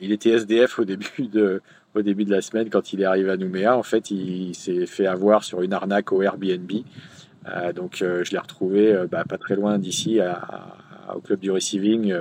il 0.00 0.12
était 0.12 0.30
SDF 0.30 0.78
au 0.78 0.84
début 0.84 1.28
de 1.32 1.60
au 1.94 2.00
début 2.00 2.24
de 2.24 2.30
la 2.30 2.40
semaine 2.40 2.70
quand 2.70 2.94
il 2.94 3.02
est 3.02 3.04
arrivé 3.04 3.30
à 3.30 3.36
Nouméa. 3.36 3.76
En 3.76 3.82
fait, 3.82 4.10
il, 4.10 4.54
s'est 4.54 4.86
fait 4.86 5.06
avoir 5.06 5.44
sur 5.44 5.60
une 5.60 5.74
arnaque 5.74 6.10
au 6.10 6.22
Airbnb. 6.22 6.70
donc 7.74 7.96
je 7.98 8.30
l'ai 8.30 8.38
retrouvé 8.38 9.04
bah, 9.10 9.24
pas 9.28 9.36
très 9.36 9.56
loin 9.56 9.76
d'ici, 9.78 10.18
au 11.14 11.20
club 11.20 11.40
du 11.40 11.50
receiving, 11.50 12.14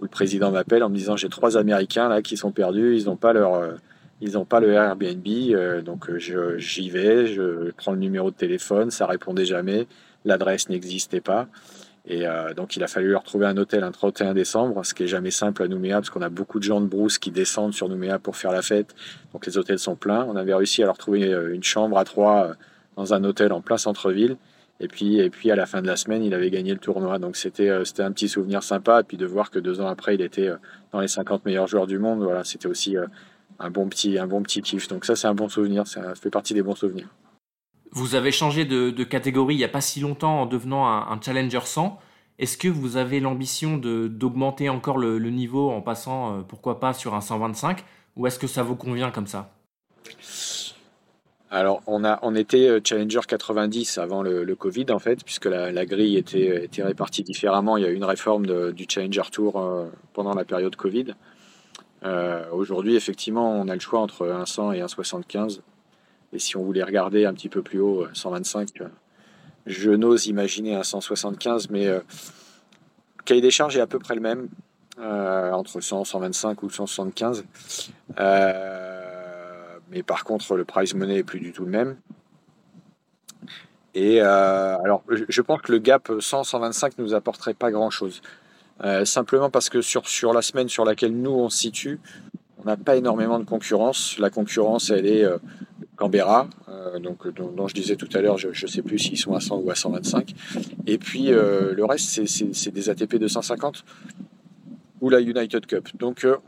où 0.00 0.02
le 0.02 0.08
président 0.08 0.50
m'appelle 0.50 0.82
en 0.82 0.88
me 0.88 0.96
disant 0.96 1.14
j'ai 1.14 1.28
trois 1.28 1.56
Américains 1.56 2.08
là 2.08 2.20
qui 2.20 2.36
sont 2.36 2.50
perdus, 2.50 2.96
ils 2.96 3.04
n'ont 3.04 3.16
pas 3.16 3.32
leur 3.32 3.76
ils 4.22 4.32
n'ont 4.32 4.46
pas 4.46 4.60
le 4.60 4.72
Airbnb, 4.72 5.84
donc 5.84 6.16
j'y 6.16 6.88
vais, 6.88 7.26
je 7.26 7.72
prends 7.76 7.92
le 7.92 7.98
numéro 7.98 8.30
de 8.30 8.36
téléphone, 8.36 8.90
ça 8.90 9.06
répondait 9.06 9.44
jamais, 9.44 9.86
l'adresse 10.24 10.68
n'existait 10.68 11.20
pas. 11.20 11.48
Et 12.04 12.26
euh, 12.26 12.52
donc 12.54 12.74
il 12.74 12.82
a 12.82 12.88
fallu 12.88 13.10
leur 13.10 13.22
trouver 13.22 13.46
un 13.46 13.56
hôtel 13.56 13.84
un 13.84 13.92
31 13.92 14.34
décembre, 14.34 14.84
ce 14.84 14.92
qui 14.92 15.04
est 15.04 15.08
jamais 15.08 15.30
simple 15.30 15.62
à 15.62 15.68
Nouméa 15.68 15.96
parce 15.96 16.10
qu'on 16.10 16.22
a 16.22 16.28
beaucoup 16.28 16.58
de 16.58 16.64
gens 16.64 16.80
de 16.80 16.86
brousse 16.86 17.18
qui 17.18 17.30
descendent 17.30 17.74
sur 17.74 17.88
Nouméa 17.88 18.18
pour 18.18 18.36
faire 18.36 18.50
la 18.50 18.62
fête. 18.62 18.94
Donc 19.32 19.46
les 19.46 19.56
hôtels 19.56 19.78
sont 19.78 19.94
pleins. 19.94 20.24
On 20.24 20.34
avait 20.34 20.54
réussi 20.54 20.82
à 20.82 20.86
leur 20.86 20.98
trouver 20.98 21.32
euh, 21.32 21.54
une 21.54 21.62
chambre 21.62 21.96
à 21.98 22.04
trois 22.04 22.46
euh, 22.48 22.54
dans 22.96 23.14
un 23.14 23.22
hôtel 23.22 23.52
en 23.52 23.60
plein 23.60 23.76
centre-ville. 23.76 24.36
Et 24.80 24.88
puis, 24.88 25.20
et 25.20 25.30
puis 25.30 25.52
à 25.52 25.56
la 25.56 25.64
fin 25.64 25.80
de 25.80 25.86
la 25.86 25.94
semaine, 25.94 26.24
il 26.24 26.34
avait 26.34 26.50
gagné 26.50 26.72
le 26.72 26.80
tournoi. 26.80 27.20
Donc 27.20 27.36
c'était 27.36 27.70
c'était 27.84 28.02
un 28.02 28.10
petit 28.10 28.28
souvenir 28.28 28.64
sympa. 28.64 29.00
Et 29.00 29.04
puis 29.04 29.16
de 29.16 29.26
voir 29.26 29.52
que 29.52 29.60
deux 29.60 29.80
ans 29.80 29.86
après, 29.86 30.16
il 30.16 30.22
était 30.22 30.50
dans 30.90 30.98
les 30.98 31.06
50 31.06 31.44
meilleurs 31.44 31.68
joueurs 31.68 31.86
du 31.86 32.00
monde. 32.00 32.20
Voilà, 32.24 32.42
c'était 32.42 32.66
aussi 32.66 32.96
un 33.58 33.70
bon 33.70 33.88
petit 33.88 34.18
un 34.18 34.26
bon 34.26 34.42
petit 34.42 34.62
kiff. 34.62 34.88
Donc 34.88 35.04
ça 35.04 35.16
c'est 35.16 35.26
un 35.26 35.34
bon 35.34 35.48
souvenir. 35.48 35.86
Ça 35.86 36.14
fait 36.14 36.30
partie 36.30 36.54
des 36.54 36.62
bons 36.62 36.74
souvenirs. 36.74 37.08
Vous 37.94 38.14
avez 38.14 38.32
changé 38.32 38.64
de, 38.64 39.04
catégorie 39.04 39.54
il 39.54 39.58
n'y 39.58 39.64
a 39.64 39.68
pas 39.68 39.82
si 39.82 40.00
longtemps 40.00 40.42
en 40.42 40.46
devenant 40.46 40.86
un, 40.86 41.20
Challenger 41.20 41.60
100. 41.62 41.98
Est-ce 42.38 42.56
que 42.56 42.68
vous 42.68 42.96
avez 42.96 43.20
l'ambition 43.20 43.76
d'augmenter 43.76 44.70
encore 44.70 44.96
le, 44.96 45.18
niveau 45.28 45.70
en 45.70 45.82
passant, 45.82 46.38
euh, 46.38 46.40
pourquoi 46.40 46.80
pas, 46.80 46.94
sur 46.94 47.14
un 47.14 47.20
125 47.20 47.84
Ou 48.16 48.26
est-ce 48.26 48.38
que 48.38 48.46
ça 48.46 48.62
vous 48.62 48.76
convient 48.76 49.10
comme 49.10 49.26
ça? 49.26 49.52
Alors, 51.50 51.82
on, 51.86 52.02
a, 52.02 52.18
on 52.22 52.34
était 52.34 52.66
euh, 52.66 52.80
Challenger 52.82 53.20
90 53.28 53.98
avant 53.98 54.22
le, 54.22 54.56
Covid, 54.56 54.86
en 54.88 54.98
fait, 54.98 55.22
puisque 55.22 55.44
la, 55.44 55.84
grille 55.84 56.16
était, 56.16 56.64
était, 56.64 56.82
répartie 56.82 57.22
différemment. 57.22 57.76
Il 57.76 57.82
y 57.82 57.86
a 57.86 57.90
eu 57.90 57.94
une 57.94 58.04
réforme 58.04 58.72
du 58.72 58.86
Challenger 58.88 59.30
Tour 59.30 59.60
euh, 59.60 59.84
pendant 60.14 60.32
la 60.32 60.46
période 60.46 60.74
Covid. 60.74 61.14
Aujourd'hui, 62.52 62.96
effectivement, 62.96 63.52
on 63.52 63.68
a 63.68 63.74
le 63.74 63.80
choix 63.80 64.00
entre 64.00 64.28
un 64.28 64.46
100 64.46 64.72
et 64.72 64.80
un 64.80 64.88
75. 64.88 65.62
Et 66.32 66.38
si 66.38 66.56
on 66.56 66.62
voulait 66.62 66.82
regarder 66.82 67.26
un 67.26 67.34
petit 67.34 67.48
peu 67.48 67.62
plus 67.62 67.80
haut, 67.80 68.06
125, 68.12 68.80
euh, 68.80 68.88
je 69.66 69.90
n'ose 69.90 70.26
imaginer 70.26 70.74
un 70.74 70.82
175, 70.82 71.68
mais 71.70 71.84
le 71.84 71.92
euh, 71.92 72.00
cahier 73.24 73.42
des 73.42 73.50
charges 73.50 73.76
est 73.76 73.80
à 73.80 73.86
peu 73.86 73.98
près 73.98 74.14
le 74.14 74.22
même, 74.22 74.48
euh, 74.98 75.52
entre 75.52 75.80
100, 75.80 76.04
125 76.04 76.62
ou 76.62 76.70
175. 76.70 77.44
mais 79.90 80.02
par 80.02 80.24
contre, 80.24 80.56
le 80.56 80.64
price 80.64 80.94
money 80.94 81.18
est 81.18 81.24
plus 81.24 81.40
du 81.40 81.52
tout 81.52 81.64
le 81.64 81.70
même. 81.70 81.96
Et 83.94 84.20
alors, 84.22 85.02
je 85.08 85.42
pense 85.42 85.60
que 85.60 85.70
le 85.70 85.76
gap 85.76 86.08
100-125 86.08 86.92
nous 86.96 87.12
apporterait 87.12 87.52
pas 87.52 87.70
grand-chose. 87.70 88.22
Simplement 89.04 89.50
parce 89.50 89.68
que 89.68 89.80
sur, 89.80 90.08
sur 90.08 90.32
la 90.32 90.42
semaine 90.42 90.68
sur 90.68 90.84
laquelle 90.84 91.12
nous 91.12 91.30
on 91.30 91.48
se 91.48 91.58
situe, 91.58 92.00
on 92.58 92.64
n'a 92.64 92.76
pas 92.76 92.96
énormément 92.96 93.38
de 93.38 93.44
concurrence. 93.44 94.18
La 94.18 94.30
concurrence, 94.30 94.90
elle 94.90 95.06
est 95.06 95.26
Canberra, 95.96 96.48
euh, 96.68 96.98
donc, 96.98 97.28
dont, 97.28 97.68
je 97.68 97.74
disais 97.74 97.96
tout 97.96 98.08
à 98.14 98.20
l'heure, 98.20 98.38
je 98.38 98.48
ne 98.48 98.70
sais 98.70 98.82
plus 98.82 98.98
s'ils 98.98 99.18
sont 99.18 99.34
à 99.34 99.40
100 99.40 99.58
ou 99.58 99.70
à 99.70 99.74
125. 99.74 100.34
Et 100.86 100.98
puis 100.98 101.32
euh, 101.32 101.74
le 101.74 101.84
reste, 101.84 102.26
c'est 102.26 102.70
des 102.70 102.90
ATP 102.90 103.16
250 103.16 103.84
ou 105.00 105.10
la 105.10 105.20
United 105.20 105.66
Cup. 105.66 105.88
Donc 105.96 106.24
euh, 106.24 106.38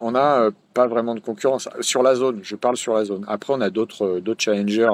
on 0.00 0.12
n'a 0.12 0.50
pas 0.74 0.86
vraiment 0.86 1.14
de 1.14 1.20
concurrence. 1.20 1.68
Sur 1.80 2.02
la 2.02 2.14
zone, 2.14 2.40
je 2.42 2.56
parle 2.56 2.76
sur 2.76 2.94
la 2.94 3.04
zone. 3.04 3.24
Après, 3.28 3.52
on 3.52 3.60
a 3.60 3.70
d'autres 3.70 4.22
challengers. 4.38 4.90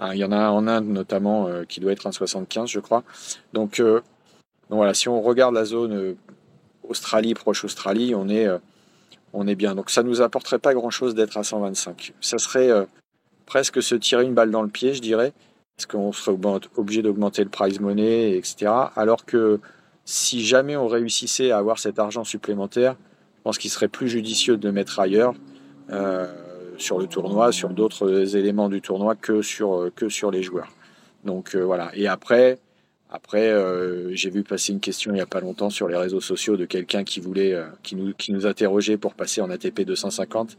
Hein, 0.00 0.10
il 0.12 0.18
y 0.18 0.24
en 0.24 0.32
a 0.32 0.36
un 0.36 0.50
en 0.50 0.66
Inde 0.66 0.88
notamment 0.88 1.48
qui 1.68 1.80
doit 1.80 1.92
être 1.92 2.06
un 2.06 2.12
75, 2.12 2.68
je 2.68 2.80
crois. 2.80 3.04
Donc, 3.52 3.82
donc 4.70 4.76
voilà, 4.78 4.94
si 4.94 5.08
on 5.08 5.20
regarde 5.22 5.54
la 5.54 5.64
zone 5.64 6.16
Australie, 6.88 7.34
proche 7.34 7.64
Australie, 7.64 8.14
on 8.14 8.28
est, 8.28 8.46
on 9.32 9.46
est 9.46 9.54
bien. 9.54 9.74
Donc 9.74 9.90
ça 9.90 10.02
ne 10.02 10.08
nous 10.08 10.20
apporterait 10.20 10.58
pas 10.58 10.74
grand-chose 10.74 11.14
d'être 11.14 11.36
à 11.36 11.42
125. 11.42 12.12
Ça 12.20 12.38
serait 12.38 12.70
presque 13.46 13.82
se 13.82 13.94
tirer 13.94 14.24
une 14.24 14.34
balle 14.34 14.50
dans 14.50 14.62
le 14.62 14.68
pied, 14.68 14.92
je 14.92 15.00
dirais, 15.00 15.32
parce 15.76 15.86
qu'on 15.86 16.12
serait 16.12 16.36
obligé 16.76 17.02
d'augmenter 17.02 17.42
le 17.42 17.48
prize 17.48 17.80
money, 17.80 18.36
etc. 18.36 18.70
Alors 18.94 19.24
que 19.24 19.60
si 20.04 20.44
jamais 20.44 20.76
on 20.76 20.86
réussissait 20.86 21.50
à 21.50 21.58
avoir 21.58 21.78
cet 21.78 21.98
argent 21.98 22.24
supplémentaire, 22.24 22.96
je 23.36 23.42
pense 23.44 23.58
qu'il 23.58 23.70
serait 23.70 23.88
plus 23.88 24.08
judicieux 24.08 24.56
de 24.56 24.66
le 24.66 24.72
mettre 24.72 25.00
ailleurs, 25.00 25.34
euh, 25.90 26.26
sur 26.78 26.98
le 26.98 27.06
tournoi, 27.06 27.52
sur 27.52 27.70
d'autres 27.70 28.36
éléments 28.36 28.68
du 28.68 28.80
tournoi 28.80 29.14
que 29.14 29.42
sur, 29.42 29.90
que 29.94 30.08
sur 30.08 30.30
les 30.30 30.42
joueurs. 30.42 30.68
Donc 31.24 31.54
euh, 31.54 31.64
voilà. 31.64 31.90
Et 31.94 32.06
après, 32.06 32.58
après 33.10 33.48
euh, 33.48 34.14
j'ai 34.14 34.30
vu 34.30 34.42
passer 34.42 34.72
une 34.72 34.80
question 34.80 35.12
il 35.12 35.14
n'y 35.14 35.20
a 35.20 35.26
pas 35.26 35.40
longtemps 35.40 35.70
sur 35.70 35.88
les 35.88 35.96
réseaux 35.96 36.20
sociaux 36.20 36.56
de 36.56 36.66
quelqu'un 36.66 37.04
qui 37.04 37.20
voulait, 37.20 37.58
qui, 37.82 37.96
nous, 37.96 38.12
qui 38.14 38.32
nous 38.32 38.46
interrogeait 38.46 38.96
pour 38.96 39.14
passer 39.14 39.40
en 39.40 39.50
ATP 39.50 39.82
250. 39.82 40.56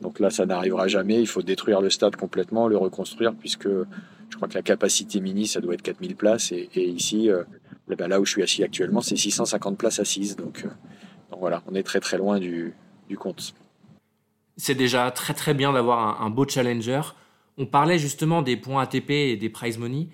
Donc 0.00 0.18
là, 0.18 0.30
ça 0.30 0.46
n'arrivera 0.46 0.88
jamais. 0.88 1.20
Il 1.20 1.26
faut 1.26 1.42
détruire 1.42 1.80
le 1.80 1.90
stade 1.90 2.16
complètement, 2.16 2.68
le 2.68 2.76
reconstruire, 2.76 3.34
puisque 3.34 3.68
je 3.68 4.36
crois 4.36 4.48
que 4.48 4.54
la 4.54 4.62
capacité 4.62 5.20
mini, 5.20 5.46
ça 5.46 5.60
doit 5.60 5.74
être 5.74 5.82
4000 5.82 6.16
places. 6.16 6.52
Et, 6.52 6.68
ici, 6.74 7.30
euh, 7.30 7.44
ben 7.86 8.08
là 8.08 8.20
où 8.20 8.24
je 8.24 8.30
suis 8.30 8.42
assis 8.42 8.62
actuellement, 8.62 9.00
c'est 9.00 9.16
650 9.16 9.76
places 9.76 9.98
assises. 9.98 10.36
Donc, 10.36 10.64
euh, 10.64 11.36
voilà, 11.38 11.62
on 11.66 11.74
est 11.74 11.82
très 11.82 12.00
très 12.00 12.16
loin 12.16 12.38
du, 12.38 12.72
du 13.08 13.18
compte. 13.18 13.54
C'est 14.56 14.74
déjà 14.74 15.10
très 15.10 15.34
très 15.34 15.54
bien 15.54 15.72
d'avoir 15.72 16.22
un, 16.22 16.30
beau 16.30 16.46
challenger. 16.46 17.00
On 17.58 17.66
parlait 17.66 17.98
justement 17.98 18.42
des 18.42 18.56
points 18.56 18.82
ATP 18.82 19.10
et 19.10 19.36
des 19.36 19.50
prize 19.50 19.78
money. 19.78 20.08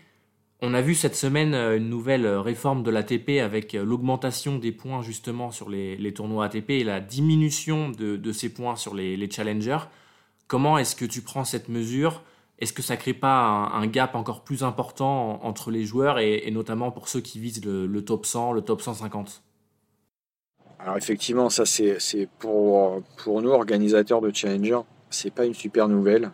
On 0.62 0.72
a 0.72 0.80
vu 0.80 0.94
cette 0.94 1.14
semaine 1.14 1.54
euh, 1.54 1.76
une 1.76 1.90
nouvelle 1.90 2.24
euh, 2.24 2.40
réforme 2.40 2.82
de 2.82 2.90
l'ATP 2.90 3.40
avec 3.42 3.74
euh, 3.74 3.84
l'augmentation 3.84 4.56
des 4.56 4.72
points 4.72 5.02
justement 5.02 5.50
sur 5.50 5.68
les, 5.68 6.12
tournois 6.14 6.46
ATP 6.46 6.70
et 6.70 6.84
la 6.84 7.00
diminution 7.00 7.90
de, 7.90 8.32
ces 8.32 8.48
points 8.48 8.74
sur 8.74 8.94
les, 8.94 9.30
challengers. 9.30 9.80
Comment 10.46 10.78
est-ce 10.78 10.96
que 10.96 11.04
tu 11.04 11.20
prends 11.20 11.44
cette 11.44 11.68
mesure? 11.68 12.22
Est-ce 12.58 12.72
que 12.72 12.80
ça 12.80 12.96
crée 12.96 13.12
pas 13.12 13.70
un, 13.74 13.86
gap 13.86 14.14
encore 14.14 14.44
plus 14.44 14.64
important 14.64 15.44
entre 15.44 15.70
les 15.70 15.84
joueurs 15.84 16.18
et, 16.18 16.50
notamment 16.50 16.90
pour 16.90 17.08
ceux 17.08 17.20
qui 17.20 17.38
visent 17.38 17.62
le, 17.62 18.00
top 18.02 18.24
100, 18.24 18.52
le 18.52 18.62
top 18.62 18.80
150 18.80 19.42
alors 20.78 20.98
effectivement, 20.98 21.48
ça 21.50 21.64
c'est 21.64 22.28
pour, 22.38 23.02
nous, 23.26 23.50
organisateurs 23.50 24.20
de 24.20 24.32
Challenger, 24.32 24.80
c'est 25.10 25.32
pas 25.32 25.44
une 25.44 25.54
super 25.54 25.88
nouvelle. 25.88 26.30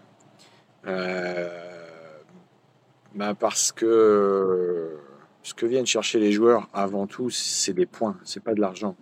Bah 3.15 3.35
Parce 3.39 3.73
que 3.73 3.85
euh, 3.87 4.99
ce 5.43 5.55
que 5.55 5.67
viennent 5.67 5.87
chercher 5.87 6.19
les 6.19 6.33
joueurs 6.33 6.69
avant 6.73 7.07
tout, 7.07 7.31
c'est 7.31 7.75
des 7.75 7.87
points, 7.87 8.17
c'est 8.25 8.43
pas 8.43 8.55
de 8.55 8.61
l'argent. 8.61 8.97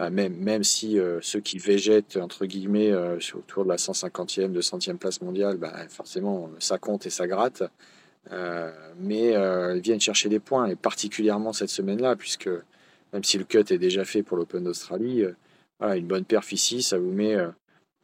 Euh, 0.00 0.10
même, 0.10 0.34
même 0.34 0.64
si 0.64 0.98
euh, 0.98 1.20
ceux 1.22 1.40
qui 1.40 1.58
végètent, 1.58 2.16
entre 2.16 2.46
guillemets, 2.46 2.92
autour 3.34 3.64
de 3.64 3.68
la 3.68 3.76
150e, 3.76 4.52
200e 4.52 4.96
place 4.96 5.22
mondiale, 5.22 5.56
bah, 5.56 5.72
forcément, 5.88 6.50
ça 6.58 6.78
compte 6.78 7.06
et 7.06 7.10
ça 7.10 7.26
gratte. 7.26 7.62
mais 8.98 9.32
ils 9.32 9.80
viennent 9.80 10.00
chercher 10.00 10.28
des 10.28 10.40
points, 10.40 10.66
et 10.66 10.76
particulièrement 10.76 11.52
cette 11.52 11.70
semaine-là, 11.70 12.16
puisque 12.16 12.50
même 13.12 13.22
si 13.22 13.38
le 13.38 13.44
cut 13.44 13.58
est 13.58 13.78
déjà 13.78 14.04
fait 14.04 14.24
pour 14.24 14.36
l'Open 14.36 14.64
d'Australie, 14.64 15.24
voilà, 15.78 15.96
une 15.96 16.06
bonne 16.06 16.24
perf 16.24 16.52
ici, 16.52 16.82
ça 16.82 16.98
vous 16.98 17.12
met 17.12 17.36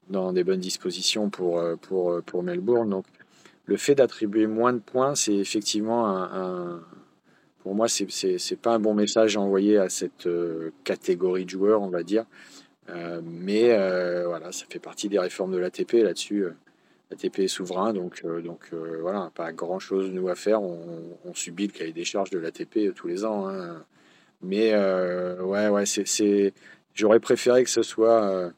dans 0.08 0.32
des 0.32 0.44
bonnes 0.44 0.60
dispositions 0.60 1.30
pour, 1.30 1.62
pour, 1.80 2.22
pour 2.22 2.42
Melbourne. 2.44 2.90
Donc, 2.90 3.06
le 3.66 3.76
fait 3.76 3.94
d'attribuer 3.94 4.46
moins 4.46 4.72
de 4.72 4.78
points, 4.78 5.14
c'est 5.14 5.34
effectivement 5.34 6.08
un, 6.08 6.80
pour 7.60 7.74
moi, 7.74 7.88
c'est 7.88 8.06
n'est 8.24 8.56
pas 8.56 8.74
un 8.74 8.78
bon 8.78 8.94
message 8.94 9.36
à 9.36 9.40
envoyer 9.40 9.76
à 9.76 9.88
cette 9.88 10.26
euh, 10.26 10.72
catégorie 10.84 11.44
de 11.44 11.50
joueurs, 11.50 11.82
on 11.82 11.90
va 11.90 12.02
dire. 12.02 12.24
Euh, 12.88 13.20
mais 13.22 13.72
euh, 13.72 14.26
voilà, 14.26 14.50
ça 14.50 14.64
fait 14.68 14.78
partie 14.78 15.08
des 15.08 15.18
réformes 15.18 15.52
de 15.52 15.58
l'ATP 15.58 15.92
là-dessus. 15.92 16.46
L'ATP 17.10 17.40
est 17.40 17.48
souverain, 17.48 17.92
donc, 17.92 18.24
donc 18.24 18.72
voilà, 18.72 19.30
pas 19.34 19.52
grand-chose 19.52 20.10
nous 20.10 20.28
à 20.28 20.36
faire. 20.36 20.62
On, 20.62 21.34
subit 21.34 21.66
le 21.66 21.72
cahier 21.72 21.92
des 21.92 22.04
charges 22.04 22.30
de 22.30 22.38
l'ATP 22.38 22.94
tous 22.94 23.08
les 23.08 23.24
ans. 23.24 23.48
Hein. 23.48 23.84
Mais 24.42 24.74
ouais, 24.74 25.68
ouais, 25.68 25.86
c'est, 25.86 26.54
j'aurais 26.94 27.20
préféré 27.20 27.64
que 27.64 27.70
ce 27.70 27.82
soit, 27.82 28.52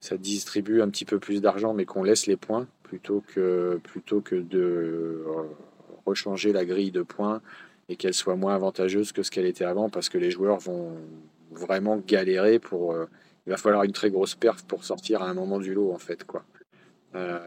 ça 0.00 0.16
distribue 0.16 0.80
un 0.80 0.88
petit 0.90 1.04
peu 1.04 1.18
plus 1.18 1.40
d'argent, 1.40 1.74
mais 1.74 1.86
qu'on 1.86 2.04
laisse 2.04 2.26
les 2.26 2.36
points 2.36 2.68
plutôt 2.90 3.22
que, 3.34 3.78
plutôt 3.84 4.20
que 4.20 4.34
de 4.34 5.24
euh, 5.24 5.44
rechanger 6.06 6.52
la 6.52 6.64
grille 6.64 6.90
de 6.90 7.02
points 7.02 7.40
et 7.88 7.94
qu'elle 7.94 8.14
soit 8.14 8.34
moins 8.34 8.56
avantageuse 8.56 9.12
que 9.12 9.22
ce 9.22 9.30
qu'elle 9.30 9.46
était 9.46 9.64
avant 9.64 9.88
parce 9.88 10.08
que 10.08 10.18
les 10.18 10.32
joueurs 10.32 10.58
vont 10.58 10.96
vraiment 11.52 11.98
galérer 11.98 12.58
pour. 12.58 12.92
Euh, 12.92 13.06
il 13.46 13.50
va 13.50 13.56
falloir 13.56 13.84
une 13.84 13.92
très 13.92 14.10
grosse 14.10 14.34
perf 14.34 14.64
pour 14.64 14.82
sortir 14.82 15.22
à 15.22 15.28
un 15.28 15.34
moment 15.34 15.60
du 15.60 15.72
lot 15.72 15.92
en 15.92 15.98
fait 15.98 16.24
quoi. 16.24 16.42
Euh, 17.14 17.38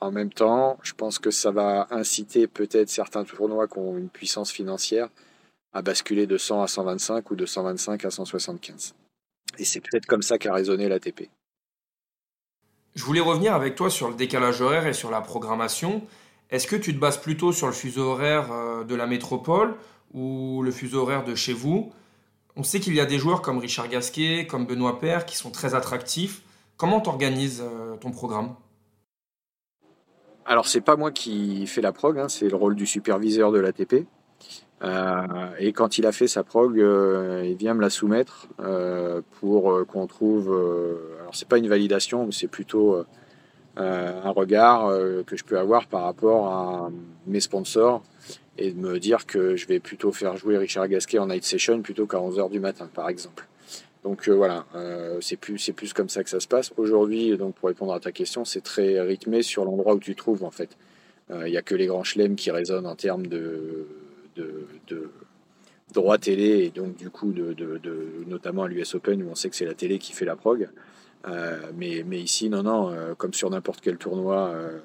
en 0.00 0.10
même 0.10 0.32
temps, 0.32 0.78
je 0.82 0.94
pense 0.94 1.18
que 1.18 1.30
ça 1.30 1.50
va 1.50 1.86
inciter 1.90 2.46
peut-être 2.46 2.88
certains 2.88 3.24
tournois 3.24 3.68
qui 3.68 3.78
ont 3.78 3.98
une 3.98 4.08
puissance 4.08 4.50
financière 4.50 5.10
à 5.74 5.82
basculer 5.82 6.26
de 6.26 6.38
100 6.38 6.62
à 6.62 6.68
125 6.68 7.30
ou 7.30 7.36
de 7.36 7.44
125 7.44 8.02
à 8.06 8.10
175. 8.10 8.94
Et 9.58 9.64
c'est 9.64 9.80
peut-être 9.80 10.06
comme 10.06 10.22
ça 10.22 10.38
qu'a 10.38 10.54
résonné 10.54 10.88
l'ATP. 10.88 11.28
Je 12.94 13.04
voulais 13.04 13.20
revenir 13.20 13.54
avec 13.54 13.76
toi 13.76 13.88
sur 13.88 14.08
le 14.08 14.14
décalage 14.14 14.60
horaire 14.60 14.86
et 14.86 14.92
sur 14.92 15.10
la 15.10 15.20
programmation. 15.20 16.02
Est-ce 16.50 16.66
que 16.66 16.76
tu 16.76 16.92
te 16.92 16.98
bases 16.98 17.18
plutôt 17.18 17.52
sur 17.52 17.68
le 17.68 17.72
fuseau 17.72 18.02
horaire 18.02 18.50
euh, 18.50 18.84
de 18.84 18.94
la 18.96 19.06
métropole 19.06 19.76
ou 20.12 20.62
le 20.62 20.72
fuseau 20.72 21.02
horaire 21.02 21.24
de 21.24 21.36
chez 21.36 21.52
vous? 21.52 21.92
On 22.56 22.64
sait 22.64 22.80
qu'il 22.80 22.94
y 22.94 23.00
a 23.00 23.06
des 23.06 23.18
joueurs 23.18 23.42
comme 23.42 23.58
Richard 23.58 23.88
Gasquet, 23.88 24.46
comme 24.48 24.66
Benoît 24.66 24.98
Père, 24.98 25.24
qui 25.24 25.36
sont 25.36 25.52
très 25.52 25.74
attractifs. 25.76 26.42
Comment 26.76 27.00
tu 27.00 27.08
organises 27.08 27.62
euh, 27.62 27.96
ton 27.96 28.10
programme? 28.10 28.56
Alors, 30.44 30.66
c'est 30.66 30.80
pas 30.80 30.96
moi 30.96 31.12
qui 31.12 31.68
fais 31.68 31.80
la 31.80 31.92
prog, 31.92 32.18
hein, 32.18 32.28
c'est 32.28 32.48
le 32.48 32.56
rôle 32.56 32.74
du 32.74 32.86
superviseur 32.86 33.52
de 33.52 33.60
l'ATP. 33.60 34.06
Euh, 34.82 35.50
et 35.58 35.72
quand 35.72 35.98
il 35.98 36.06
a 36.06 36.12
fait 36.12 36.26
sa 36.26 36.42
prog, 36.42 36.76
il 36.76 37.56
vient 37.56 37.74
me 37.74 37.82
la 37.82 37.90
soumettre 37.90 38.48
pour 39.40 39.86
qu'on 39.86 40.06
trouve. 40.06 40.48
alors, 41.20 41.34
c'est 41.34 41.48
pas 41.48 41.58
une 41.58 41.68
validation, 41.68 42.26
mais 42.26 42.32
c'est 42.32 42.48
plutôt 42.48 43.04
euh, 43.78 44.20
un 44.24 44.30
regard 44.30 44.88
euh, 44.88 45.22
que 45.22 45.36
je 45.36 45.44
peux 45.44 45.58
avoir 45.58 45.86
par 45.86 46.02
rapport 46.02 46.48
à 46.48 46.90
mes 47.26 47.40
sponsors 47.40 48.02
et 48.58 48.72
de 48.72 48.78
me 48.78 48.98
dire 48.98 49.26
que 49.26 49.54
je 49.54 49.66
vais 49.68 49.78
plutôt 49.78 50.10
faire 50.10 50.36
jouer 50.36 50.58
Richard 50.58 50.88
Gasquet 50.88 51.18
en 51.18 51.28
night 51.28 51.44
session 51.44 51.80
plutôt 51.80 52.06
qu'à 52.06 52.18
11h 52.18 52.50
du 52.50 52.58
matin, 52.58 52.90
par 52.92 53.08
exemple. 53.08 53.46
Donc 54.02 54.28
euh, 54.28 54.32
voilà, 54.32 54.66
c'est 55.20 55.36
plus 55.36 55.92
comme 55.94 56.08
ça 56.08 56.24
que 56.24 56.30
ça 56.30 56.40
se 56.40 56.48
passe. 56.48 56.72
Aujourd'hui, 56.76 57.36
donc 57.36 57.54
pour 57.54 57.68
répondre 57.68 57.92
à 57.92 58.00
ta 58.00 58.12
question, 58.12 58.44
c'est 58.44 58.62
très 58.62 59.00
rythmé 59.00 59.42
sur 59.42 59.64
l'endroit 59.64 59.94
où 59.94 60.00
tu 60.00 60.16
trouves 60.16 60.44
en 60.44 60.50
fait. 60.50 60.76
Il 61.32 61.50
n'y 61.50 61.56
a 61.56 61.62
que 61.62 61.76
les 61.76 61.86
grands 61.86 62.02
chelems 62.02 62.34
qui 62.34 62.50
résonnent 62.50 62.88
en 62.88 62.96
termes 62.96 63.28
de, 63.28 63.86
de, 64.88 65.10
droit 65.92 66.18
télé 66.18 66.64
et 66.64 66.70
donc 66.70 66.96
du 66.96 67.10
coup 67.10 67.32
de, 67.32 67.54
notamment 68.28 68.62
à 68.64 68.68
l'US 68.68 68.94
Open 68.94 69.22
où 69.22 69.28
on 69.30 69.34
sait 69.34 69.50
que 69.50 69.56
c'est 69.56 69.64
la 69.64 69.74
télé 69.74 69.98
qui 69.98 70.12
fait 70.12 70.24
la 70.24 70.36
prog. 70.36 70.68
Euh, 71.28 71.58
mais, 71.76 72.02
mais, 72.06 72.20
ici, 72.20 72.48
non, 72.48 72.62
non, 72.62 72.90
euh, 72.90 73.14
comme 73.14 73.34
sur 73.34 73.50
n'importe 73.50 73.80
quel 73.82 73.98
tournoi 73.98 74.48
euh, 74.48 74.78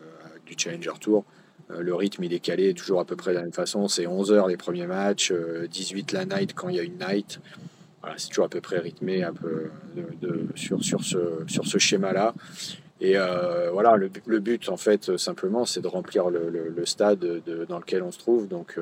du 0.45 0.55
Challenger 0.57 0.91
Tour, 0.99 1.23
le 1.69 1.95
rythme 1.95 2.23
est 2.25 2.39
calé 2.39 2.75
toujours 2.75 2.99
à 2.99 3.05
peu 3.05 3.15
près 3.15 3.31
de 3.31 3.37
la 3.37 3.41
même 3.41 3.53
façon. 3.53 3.87
C'est 3.87 4.05
11 4.05 4.31
heures 4.31 4.47
les 4.47 4.57
premiers 4.57 4.85
matchs, 4.85 5.33
18 5.33 6.11
la 6.11 6.25
night 6.25 6.53
quand 6.53 6.69
il 6.69 6.75
y 6.75 6.79
a 6.79 6.83
une 6.83 6.99
night. 6.99 7.39
C'est 8.17 8.29
toujours 8.29 8.45
à 8.45 8.49
peu 8.49 8.61
près 8.61 8.77
rythmé 8.77 9.23
un 9.23 9.33
peu 9.33 9.71
sur, 10.53 10.83
sur 10.83 11.03
ce, 11.03 11.43
sur 11.47 11.65
ce 11.65 11.79
schéma-là. 11.79 12.35
Et 13.01 13.15
voilà, 13.71 13.97
le, 13.97 14.39
but 14.39 14.69
en 14.69 14.77
fait 14.77 15.17
simplement, 15.17 15.65
c'est 15.65 15.81
de 15.81 15.87
remplir 15.87 16.29
le, 16.29 16.51
le, 16.51 16.85
stade 16.85 17.17
de, 17.17 17.65
dans 17.67 17.79
lequel 17.79 18.03
on 18.03 18.11
se 18.11 18.19
trouve. 18.19 18.47
Donc, 18.47 18.77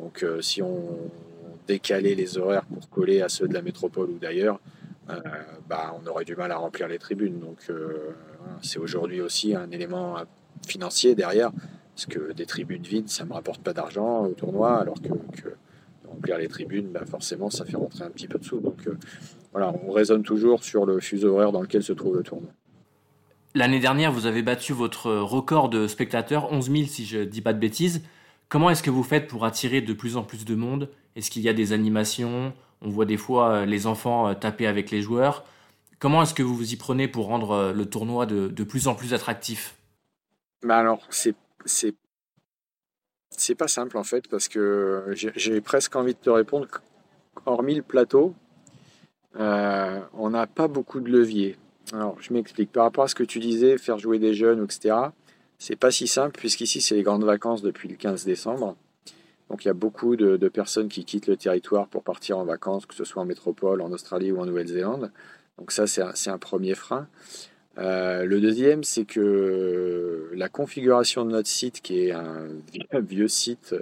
donc 0.00 0.24
si 0.40 0.62
on 0.62 1.10
décalait 1.66 2.14
les 2.14 2.38
horaires 2.38 2.64
pour 2.64 2.88
coller 2.90 3.22
à 3.22 3.28
ceux 3.28 3.46
de 3.46 3.54
la 3.54 3.62
métropole 3.62 4.10
ou 4.10 4.18
d'ailleurs, 4.18 4.58
euh, 5.10 5.20
bah, 5.68 5.94
on 6.00 6.06
aurait 6.08 6.24
du 6.24 6.36
mal 6.36 6.50
à 6.52 6.56
remplir 6.56 6.88
les 6.88 6.98
tribunes. 6.98 7.38
Donc 7.38 7.58
euh, 7.70 8.10
c'est 8.62 8.78
aujourd'hui 8.78 9.20
aussi 9.20 9.54
un 9.54 9.70
élément 9.70 10.16
financier 10.66 11.14
derrière, 11.14 11.52
parce 11.94 12.06
que 12.06 12.32
des 12.32 12.46
tribunes 12.46 12.82
vides, 12.82 13.08
ça 13.08 13.24
ne 13.24 13.28
me 13.28 13.34
rapporte 13.34 13.62
pas 13.62 13.72
d'argent 13.72 14.24
au 14.24 14.32
tournoi, 14.32 14.80
alors 14.80 15.00
que, 15.00 15.08
remplir 16.08 16.38
les 16.38 16.48
tribunes, 16.48 16.88
bah, 16.88 17.04
forcément, 17.08 17.50
ça 17.50 17.64
fait 17.64 17.76
rentrer 17.76 18.04
un 18.04 18.10
petit 18.10 18.26
peu 18.26 18.38
de 18.38 18.44
sous. 18.44 18.60
Donc 18.60 18.86
euh, 18.86 18.98
voilà, 19.52 19.72
on 19.86 19.92
raisonne 19.92 20.22
toujours 20.22 20.64
sur 20.64 20.86
le 20.86 21.00
fuseau 21.00 21.34
horaire 21.34 21.52
dans 21.52 21.62
lequel 21.62 21.82
se 21.82 21.92
trouve 21.92 22.16
le 22.16 22.22
tournoi. 22.22 22.50
L'année 23.54 23.80
dernière, 23.80 24.12
vous 24.12 24.26
avez 24.26 24.42
battu 24.42 24.72
votre 24.72 25.10
record 25.12 25.68
de 25.68 25.88
spectateurs, 25.88 26.52
11 26.52 26.70
000 26.70 26.84
si 26.86 27.04
je 27.04 27.18
ne 27.18 27.24
dis 27.24 27.40
pas 27.40 27.52
de 27.52 27.58
bêtises. 27.58 28.02
Comment 28.50 28.68
est-ce 28.70 28.82
que 28.82 28.90
vous 28.90 29.04
faites 29.04 29.28
pour 29.28 29.44
attirer 29.44 29.80
de 29.80 29.92
plus 29.92 30.16
en 30.16 30.24
plus 30.24 30.44
de 30.44 30.56
monde? 30.56 30.90
Est-ce 31.14 31.30
qu'il 31.30 31.42
y 31.42 31.48
a 31.48 31.52
des 31.52 31.72
animations? 31.72 32.52
On 32.82 32.88
voit 32.88 33.04
des 33.04 33.16
fois 33.16 33.50
euh, 33.50 33.64
les 33.64 33.86
enfants 33.86 34.26
euh, 34.26 34.34
taper 34.34 34.66
avec 34.66 34.90
les 34.90 35.02
joueurs. 35.02 35.44
Comment 36.00 36.22
est-ce 36.22 36.34
que 36.34 36.42
vous 36.42 36.56
vous 36.56 36.72
y 36.72 36.76
prenez 36.76 37.06
pour 37.06 37.26
rendre 37.26 37.52
euh, 37.52 37.72
le 37.72 37.86
tournoi 37.86 38.26
de, 38.26 38.64
plus 38.64 38.88
en 38.88 38.96
plus 38.96 39.14
attractif? 39.14 39.76
Bah 40.64 40.78
alors, 40.78 41.06
c'est, 41.10 41.36
pas 43.56 43.68
simple 43.68 43.96
en 43.96 44.02
fait, 44.02 44.26
parce 44.28 44.48
que 44.48 45.04
j'ai, 45.14 45.60
presque 45.60 45.94
envie 45.94 46.14
de 46.14 46.18
te 46.18 46.30
répondre, 46.30 46.66
hormis 47.46 47.76
le 47.76 47.82
plateau, 47.82 48.34
on 49.36 50.30
n'a 50.30 50.48
pas 50.48 50.66
beaucoup 50.66 50.98
de 50.98 51.08
leviers. 51.08 51.56
Alors, 51.92 52.16
je 52.20 52.32
m'explique. 52.32 52.72
Par 52.72 52.82
rapport 52.82 53.04
à 53.04 53.08
ce 53.08 53.14
que 53.14 53.22
tu 53.22 53.38
disais, 53.38 53.78
faire 53.78 53.98
jouer 53.98 54.18
des 54.18 54.34
jeunes, 54.34 54.64
etc., 54.64 54.96
c'est 55.60 55.76
pas 55.76 55.90
si 55.90 56.08
simple, 56.08 56.38
puisqu'ici, 56.38 56.80
c'est 56.80 56.96
les 56.96 57.02
grandes 57.02 57.24
vacances 57.24 57.60
depuis 57.60 57.88
le 57.88 57.94
15 57.94 58.24
décembre. 58.24 58.76
Donc 59.50 59.64
il 59.64 59.68
y 59.68 59.70
a 59.70 59.74
beaucoup 59.74 60.16
de, 60.16 60.48
personnes 60.48 60.88
qui 60.88 61.04
quittent 61.04 61.26
le 61.26 61.36
territoire 61.36 61.86
pour 61.86 62.02
partir 62.02 62.38
en 62.38 62.44
vacances, 62.44 62.86
que 62.86 62.94
ce 62.94 63.04
soit 63.04 63.22
en 63.22 63.26
métropole, 63.26 63.82
en 63.82 63.92
Australie 63.92 64.32
ou 64.32 64.40
en 64.40 64.46
Nouvelle-Zélande. 64.46 65.12
Donc 65.58 65.70
ça, 65.70 65.86
c'est 65.86 66.30
un, 66.30 66.38
premier 66.38 66.74
frein. 66.74 67.08
Euh, 67.76 68.24
le 68.24 68.40
deuxième, 68.40 68.84
c'est 68.84 69.04
que 69.04 70.30
la 70.32 70.48
configuration 70.48 71.26
de 71.26 71.30
notre 71.30 71.48
site, 71.48 71.82
qui 71.82 72.06
est 72.06 72.12
un 72.12 72.48
vieux 73.00 73.28
site, 73.28 73.74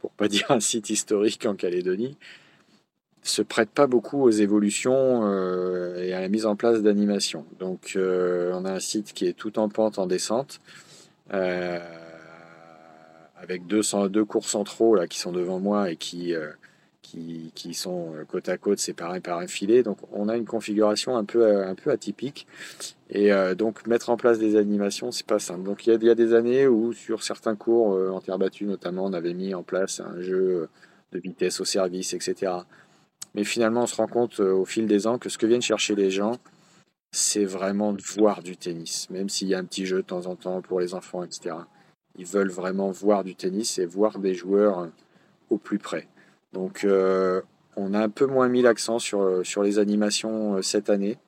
pour 0.00 0.10
pas 0.10 0.26
dire 0.26 0.50
un 0.50 0.60
site 0.60 0.90
historique 0.90 1.46
en 1.46 1.54
Calédonie, 1.54 2.16
se 3.22 3.42
prête 3.42 3.70
pas 3.70 3.86
beaucoup 3.86 4.20
aux 4.22 4.30
évolutions 4.30 5.20
euh, 5.24 6.02
et 6.02 6.14
à 6.14 6.20
la 6.20 6.28
mise 6.28 6.46
en 6.46 6.56
place 6.56 6.82
d'animations. 6.82 7.46
Donc 7.60 7.92
euh, 7.94 8.50
on 8.54 8.64
a 8.64 8.72
un 8.72 8.80
site 8.80 9.12
qui 9.12 9.28
est 9.28 9.34
tout 9.34 9.60
en 9.60 9.68
pente, 9.68 10.00
en 10.00 10.08
descente 10.08 10.60
avec 13.42 13.66
deux, 13.66 14.24
cours 14.24 14.48
centraux 14.48 14.94
là, 14.94 15.06
qui 15.06 15.18
sont 15.18 15.32
devant 15.32 15.58
moi 15.58 15.90
et 15.90 15.96
qui, 15.96 16.34
euh, 16.34 16.52
qui, 17.02 17.74
sont 17.74 18.14
euh, 18.14 18.24
côte 18.24 18.48
à 18.48 18.56
côte 18.56 18.78
séparés 18.78 19.20
par 19.20 19.38
un 19.38 19.48
filet. 19.48 19.82
Donc 19.82 19.98
on 20.12 20.28
a 20.28 20.36
une 20.36 20.44
configuration 20.46 21.16
un 21.16 21.24
peu, 21.24 21.44
euh, 21.44 21.68
un 21.68 21.74
peu 21.74 21.90
atypique. 21.90 22.46
Et 23.14 23.30
donc 23.58 23.86
mettre 23.86 24.08
en 24.08 24.16
place 24.16 24.38
des 24.38 24.56
animations, 24.56 25.10
c'est 25.10 25.26
pas 25.26 25.38
simple. 25.38 25.64
Donc 25.64 25.86
il 25.86 25.90
y, 25.90 25.92
a, 25.92 25.96
il 25.96 26.04
y, 26.04 26.08
a, 26.08 26.14
des 26.14 26.32
années 26.32 26.66
où 26.66 26.94
sur 26.94 27.22
certains 27.22 27.56
cours 27.56 27.88
en 28.10 28.22
terre 28.22 28.38
battue 28.38 28.64
notamment, 28.64 29.04
on 29.04 29.12
avait 29.12 29.34
mis 29.34 29.52
en 29.52 29.62
place 29.62 30.00
un 30.00 30.18
jeu 30.22 30.70
de 31.12 31.18
vitesse 31.18 31.60
au 31.60 31.66
service, 31.66 32.14
etc. 32.14 32.52
Mais 33.34 33.44
finalement, 33.44 33.82
on 33.82 33.86
se 33.86 33.96
rend 33.96 34.06
compte 34.06 34.40
au 34.40 34.64
fil 34.64 34.86
des 34.86 35.06
ans 35.06 35.18
que 35.18 35.28
ce 35.28 35.36
que 35.36 35.44
viennent 35.44 35.60
chercher 35.60 35.94
les 35.94 36.10
gens, 36.10 36.38
c'est 37.12 37.44
vraiment 37.44 37.92
de 37.92 38.02
voir 38.02 38.42
du 38.42 38.56
tennis, 38.56 39.08
même 39.10 39.28
s'il 39.28 39.48
y 39.48 39.54
a 39.54 39.58
un 39.58 39.64
petit 39.64 39.84
jeu 39.84 39.98
de 39.98 40.06
temps 40.06 40.26
en 40.26 40.34
temps 40.34 40.62
pour 40.62 40.80
les 40.80 40.94
enfants, 40.94 41.22
etc. 41.22 41.54
Ils 42.16 42.26
veulent 42.26 42.50
vraiment 42.50 42.90
voir 42.90 43.22
du 43.22 43.34
tennis 43.34 43.78
et 43.78 43.84
voir 43.84 44.18
des 44.18 44.34
joueurs 44.34 44.88
au 45.50 45.58
plus 45.58 45.78
près. 45.78 46.08
Donc 46.54 46.84
euh, 46.84 47.42
on 47.76 47.92
a 47.92 48.00
un 48.00 48.08
peu 48.08 48.26
moins 48.26 48.48
mis 48.48 48.62
l'accent 48.62 48.98
sur, 48.98 49.44
sur 49.44 49.62
les 49.62 49.78
animations 49.78 50.56
euh, 50.56 50.62
cette 50.62 50.88
année. 50.88 51.18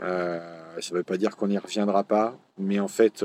Euh, 0.00 0.40
ça 0.80 0.92
ne 0.92 0.98
veut 0.98 1.04
pas 1.04 1.16
dire 1.16 1.36
qu'on 1.36 1.48
n'y 1.48 1.58
reviendra 1.58 2.04
pas, 2.04 2.38
mais 2.56 2.78
en 2.78 2.88
fait, 2.88 3.24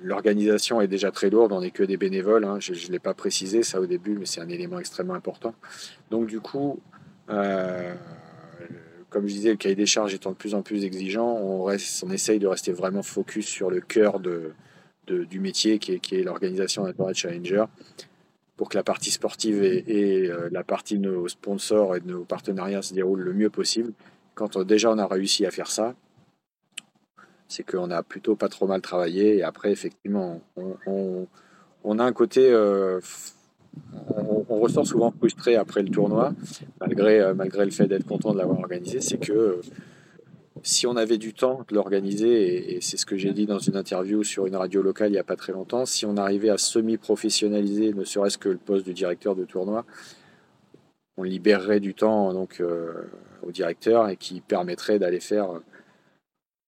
l'organisation 0.00 0.80
est 0.80 0.86
déjà 0.86 1.10
très 1.10 1.28
lourde, 1.28 1.52
on 1.52 1.60
n'est 1.60 1.72
que 1.72 1.82
des 1.82 1.96
bénévoles. 1.96 2.44
Hein. 2.44 2.58
Je 2.60 2.72
ne 2.72 2.92
l'ai 2.92 3.00
pas 3.00 3.14
précisé 3.14 3.64
ça 3.64 3.80
au 3.80 3.86
début, 3.86 4.16
mais 4.16 4.26
c'est 4.26 4.40
un 4.40 4.48
élément 4.48 4.78
extrêmement 4.78 5.14
important. 5.14 5.54
Donc 6.10 6.26
du 6.26 6.40
coup, 6.40 6.80
comme 9.10 9.26
je 9.26 9.34
disais, 9.34 9.50
le 9.50 9.56
cahier 9.56 9.74
des 9.74 9.86
charges 9.86 10.14
étant 10.14 10.30
de 10.30 10.36
plus 10.36 10.54
en 10.54 10.62
plus 10.62 10.84
exigeant, 10.84 11.28
on, 11.28 11.66
on 11.66 12.10
essaye 12.10 12.38
de 12.38 12.46
rester 12.46 12.72
vraiment 12.72 13.02
focus 13.02 13.46
sur 13.46 13.70
le 13.70 13.80
cœur 13.80 14.20
du 14.20 15.40
métier 15.40 15.78
qui 15.78 15.92
est, 15.92 16.22
l'organisation 16.22 16.84
d'un 16.84 16.92
tournoi 16.92 17.12
Challenger 17.12 17.64
pour 18.56 18.68
que 18.68 18.76
la 18.76 18.82
partie 18.82 19.10
sportive 19.10 19.64
et, 19.64 20.28
euh, 20.28 20.50
la 20.52 20.62
partie 20.62 20.98
de 20.98 21.10
nos 21.10 21.28
sponsors 21.28 21.96
et 21.96 22.00
de 22.00 22.06
nos 22.06 22.24
partenariats 22.24 22.82
se 22.82 22.92
déroulent 22.92 23.22
le 23.22 23.32
mieux 23.32 23.48
possible. 23.48 23.92
Quand 24.34 24.58
déjà 24.58 24.90
on 24.90 24.98
a 24.98 25.06
réussi 25.06 25.46
à 25.46 25.50
faire 25.50 25.70
ça, 25.70 25.94
c'est 27.48 27.62
qu'on 27.62 27.90
a 27.90 28.02
plutôt 28.02 28.36
pas 28.36 28.48
trop 28.48 28.66
mal 28.66 28.82
travaillé. 28.82 29.38
Et 29.38 29.42
après, 29.42 29.72
effectivement, 29.72 30.42
on, 30.86 31.98
a 31.98 32.04
un 32.04 32.12
côté. 32.12 32.50
Euh, 32.50 33.00
on, 34.16 34.58
ressort 34.60 34.86
souvent 34.86 35.10
frustré 35.10 35.56
après 35.56 35.82
le 35.82 35.88
tournoi, 35.88 36.34
malgré, 36.80 37.20
euh, 37.20 37.34
malgré 37.34 37.64
le 37.64 37.70
fait 37.70 37.86
d'être 37.86 38.06
content 38.06 38.32
de 38.32 38.38
l'avoir 38.38 38.58
organisé. 38.58 39.00
C'est 39.00 39.18
que 39.18 39.60
si 40.62 40.86
on 40.86 40.96
avait 40.96 41.18
du 41.18 41.32
temps 41.32 41.64
de 41.68 41.74
l'organiser, 41.74 42.76
et, 42.76 42.80
c'est 42.80 42.96
ce 42.96 43.06
que 43.06 43.16
j'ai 43.16 43.32
dit 43.32 43.46
dans 43.46 43.58
une 43.58 43.76
interview 43.76 44.22
sur 44.24 44.46
une 44.46 44.56
radio 44.56 44.82
locale 44.82 45.08
il 45.08 45.12
n'y 45.12 45.18
a 45.18 45.24
pas 45.24 45.36
très 45.36 45.52
longtemps, 45.52 45.86
si 45.86 46.04
on 46.04 46.16
arrivait 46.16 46.50
à 46.50 46.58
semi-professionnaliser 46.58 47.94
ne 47.94 48.04
serait-ce 48.04 48.38
que 48.38 48.48
le 48.48 48.58
poste 48.58 48.86
de 48.86 48.92
directeur 48.92 49.34
de 49.34 49.44
tournoi, 49.44 49.84
on 51.16 51.22
libérerait 51.22 51.80
du 51.80 51.94
temps 51.94 52.34
euh, 52.60 52.92
au 53.42 53.52
directeur 53.52 54.08
et 54.08 54.16
qui 54.16 54.40
permettrait 54.40 54.98
d'aller 54.98 55.20
faire 55.20 55.60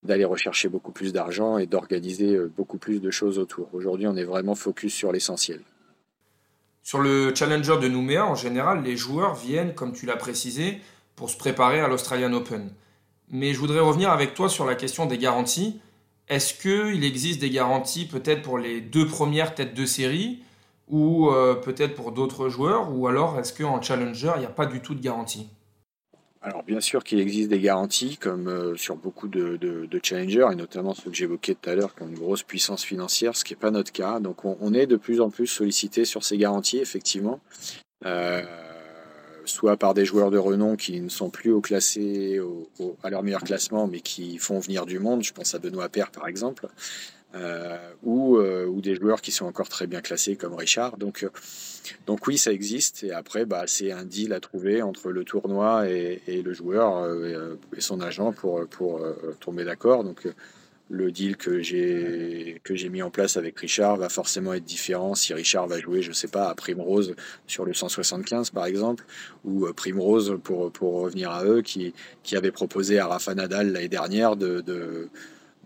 d'aller 0.03 0.25
rechercher 0.25 0.69
beaucoup 0.69 0.93
plus 0.93 1.13
d'argent 1.13 1.59
et 1.59 1.67
d'organiser 1.67 2.35
euh, 2.35 2.51
beaucoup 2.55 2.79
plus 2.79 3.01
de 3.01 3.11
choses 3.11 3.39
autour. 3.39 3.69
Aujourd'hui, 3.73 4.07
on 4.07 4.17
est 4.17 4.25
vraiment 4.25 4.55
focus 4.55 4.93
sur 4.93 5.13
l'essentiel. 5.13 5.61
Sur 6.83 6.99
le 6.99 7.33
Challenger 7.35 7.79
de 7.81 7.89
Nouméa, 7.89 8.27
en 8.27 8.35
général, 8.35 8.83
les 8.83 8.97
joueurs 8.97 9.35
viennent, 9.35 9.75
comme 9.75 9.93
tu 9.93 10.05
l'as 10.05 10.17
précisé, 10.17 10.81
pour 11.15 11.31
se 11.31 11.37
préparer 11.37 11.81
à 11.81 11.89
l'Australian 11.89 12.33
Open. 12.33 12.73
Mais 13.31 13.55
je 13.55 13.59
voudrais 13.59 13.81
revenir 13.81 14.11
avec 14.11 14.35
toi 14.35 14.49
sur 14.49 14.67
la 14.67 14.75
question 14.75 15.07
des 15.07 15.17
garanties. 15.17 15.81
Est-ce 16.29 16.55
qu'il 16.55 17.05
existe 17.05 17.41
des 17.41 17.51
garanties 17.51 18.07
peut-être 18.07 18.43
pour 18.43 18.59
les 18.59 18.81
deux 18.81 19.07
premières 19.07 19.55
têtes 19.55 19.75
de 19.75 19.87
série 19.87 20.43
ou 20.89 21.31
euh, 21.31 21.55
peut-être 21.55 21.95
pour 21.95 22.13
d'autres 22.13 22.49
joueurs 22.49 22.95
Ou 22.95 23.07
alors 23.07 23.39
est-ce 23.39 23.53
qu'en 23.53 23.81
Challenger, 23.81 24.33
il 24.37 24.41
n'y 24.41 24.47
a 24.47 24.51
pas 24.51 24.67
du 24.67 24.81
tout 24.81 24.95
de 24.95 25.01
garantie? 25.01 25.49
Alors 26.45 26.65
bien 26.65 26.81
sûr 26.81 27.05
qu'il 27.05 27.21
existe 27.21 27.51
des 27.51 27.61
garanties, 27.61 28.17
comme 28.17 28.49
euh, 28.49 28.77
sur 28.77 28.97
beaucoup 28.97 29.29
de, 29.29 29.57
de, 29.57 30.01
challengers, 30.03 30.49
et 30.51 30.57
notamment 30.57 30.93
ceux 30.93 31.11
que 31.11 31.17
j'évoquais 31.17 31.55
tout 31.55 31.71
à 31.71 31.77
l'heure, 31.77 31.95
qui 31.95 32.03
ont 32.03 32.09
une 32.09 32.19
grosse 32.19 32.43
puissance 32.43 32.83
financière, 32.83 33.37
ce 33.37 33.45
qui 33.45 33.53
n'est 33.53 33.61
pas 33.61 33.71
notre 33.71 33.93
cas. 33.93 34.19
Donc 34.19 34.45
on, 34.45 34.75
est 34.75 34.87
de 34.87 34.97
plus 34.97 35.21
en 35.21 35.31
plus 35.31 35.47
sollicité 35.47 36.05
sur 36.05 36.25
ces 36.25 36.37
garanties, 36.37 36.79
effectivement. 36.79 37.41
Euh, 38.05 38.43
soit 39.45 39.77
par 39.77 39.95
des 39.95 40.05
joueurs 40.05 40.33
de 40.33 40.39
renom 40.39 40.75
qui 40.77 41.01
ne 41.01 41.09
sont 41.09 41.31
plus 41.31 41.53
au 41.53 41.61
classé 41.61 42.41
à 43.05 43.11
leur 43.11 43.23
meilleur 43.23 43.43
classement, 43.43 43.87
mais 43.87 44.01
qui 44.01 44.39
font 44.39 44.59
venir 44.59 44.85
du 44.85 44.99
monde. 44.99 45.23
Je 45.23 45.33
pense 45.33 45.55
à 45.55 45.61
Benoît 45.61 45.89
Père, 45.89 46.11
par 46.11 46.27
exemple. 46.27 46.67
Euh, 47.35 47.79
ou, 48.03 48.37
euh, 48.37 48.67
ou, 48.67 48.83
des 48.83 48.95
joueurs 48.95 49.23
qui 49.23 49.33
sont 49.33 49.47
encore 49.47 49.69
très 49.69 49.87
bien 49.87 50.03
classés 50.03 50.37
comme 50.37 50.55
Richard. 50.55 50.99
Donc, 50.99 51.25
euh, 51.25 52.17
oui, 52.27 52.37
ça 52.37 52.53
existe. 52.53 53.05
Et 53.05 53.13
après, 53.13 53.47
bah, 53.47 53.65
c'est 53.67 53.91
un 53.91 54.05
deal 54.05 54.35
à 54.35 54.41
trouver 54.41 54.83
entre 54.83 55.11
le 55.11 55.25
tournoi 55.25 55.89
et, 55.89 56.21
le 56.27 56.53
joueur 56.53 57.09
et, 57.25 57.81
son 57.81 58.01
agent 58.01 58.33
pour, 58.33 58.67
tomber 59.41 59.65
d'accord. 59.65 60.05
Donc 60.05 60.29
le 60.91 61.11
deal 61.11 61.39
que 61.39 61.63
j'ai 61.63 62.89
mis 62.91 63.01
en 63.01 63.11
place 63.11 63.39
avec 63.39 63.59
Richard 63.59 63.97
va 63.97 64.11
forcément 64.11 64.53
être 64.53 64.65
différent 64.65 65.15
si 65.15 65.33
Richard 65.33 65.67
va 65.69 65.81
jouer, 65.81 66.03
je 66.03 66.13
sais 66.13 66.29
pas, 66.29 66.51
à 66.51 66.55
Primrose 66.55 67.15
sur 67.47 67.65
le 67.65 67.73
175 67.73 68.51
par 68.51 68.67
exemple, 68.67 69.05
ou 69.45 69.67
Primrose 69.73 70.39
pour 70.45 70.71
pour 70.71 71.01
revenir 71.01 71.31
à 71.31 71.45
eux 71.45 71.63
qui 71.63 71.95
qui 72.23 72.37
avait 72.37 72.53
proposé 72.53 72.99
à 72.99 73.07
Rafa 73.07 73.35
Nadal 73.35 73.73
l'année 73.73 73.89
dernière 73.89 74.37
de, 74.37 74.61
de, 74.61 75.09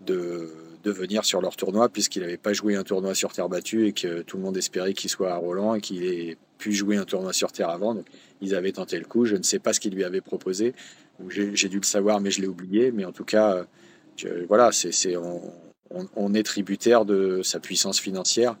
de 0.05 0.49
de 0.87 0.91
venir 0.91 1.25
sur 1.25 1.41
leur 1.41 1.55
tournoi 1.57 1.89
puisqu'il 1.89 2.21
n'avait 2.21 2.37
pas 2.37 2.53
joué 2.53 2.75
un 2.75 2.83
tournoi 2.83 3.13
sur 3.13 3.33
terre 3.33 3.49
battue 3.49 3.87
et 3.87 3.93
que 3.93 4.21
tout 4.21 4.37
le 4.37 4.43
monde 4.43 4.55
espérait 4.55 4.93
qu'il 4.93 5.09
soit 5.09 5.33
à 5.33 5.35
Roland 5.35 5.75
et 5.75 5.81
qu'il 5.81 6.03
ait 6.05 6.37
pu 6.57 6.71
jouer 6.71 6.95
un 6.95 7.03
tournoi 7.03 7.33
sur 7.33 7.51
terre 7.51 7.69
avant. 7.69 7.93
Donc 7.93 8.05
ils 8.41 8.55
avaient 8.55 8.71
tenté 8.71 8.97
le 8.97 9.05
coup. 9.05 9.25
Je 9.25 9.35
ne 9.35 9.43
sais 9.43 9.59
pas 9.59 9.73
ce 9.73 9.79
qu'ils 9.81 9.93
lui 9.93 10.05
avaient 10.05 10.21
proposé. 10.21 10.73
J'ai 11.29 11.67
dû 11.67 11.77
le 11.77 11.85
savoir, 11.85 12.21
mais 12.21 12.31
je 12.31 12.41
l'ai 12.41 12.47
oublié. 12.47 12.91
Mais 12.91 13.03
en 13.03 13.11
tout 13.11 13.25
cas, 13.25 13.65
voilà, 14.47 14.71
c'est 14.71 15.15
on, 15.89 16.33
est 16.33 16.43
tributaire 16.43 17.05
de 17.05 17.41
sa 17.43 17.59
puissance 17.59 17.99
financière. 17.99 18.55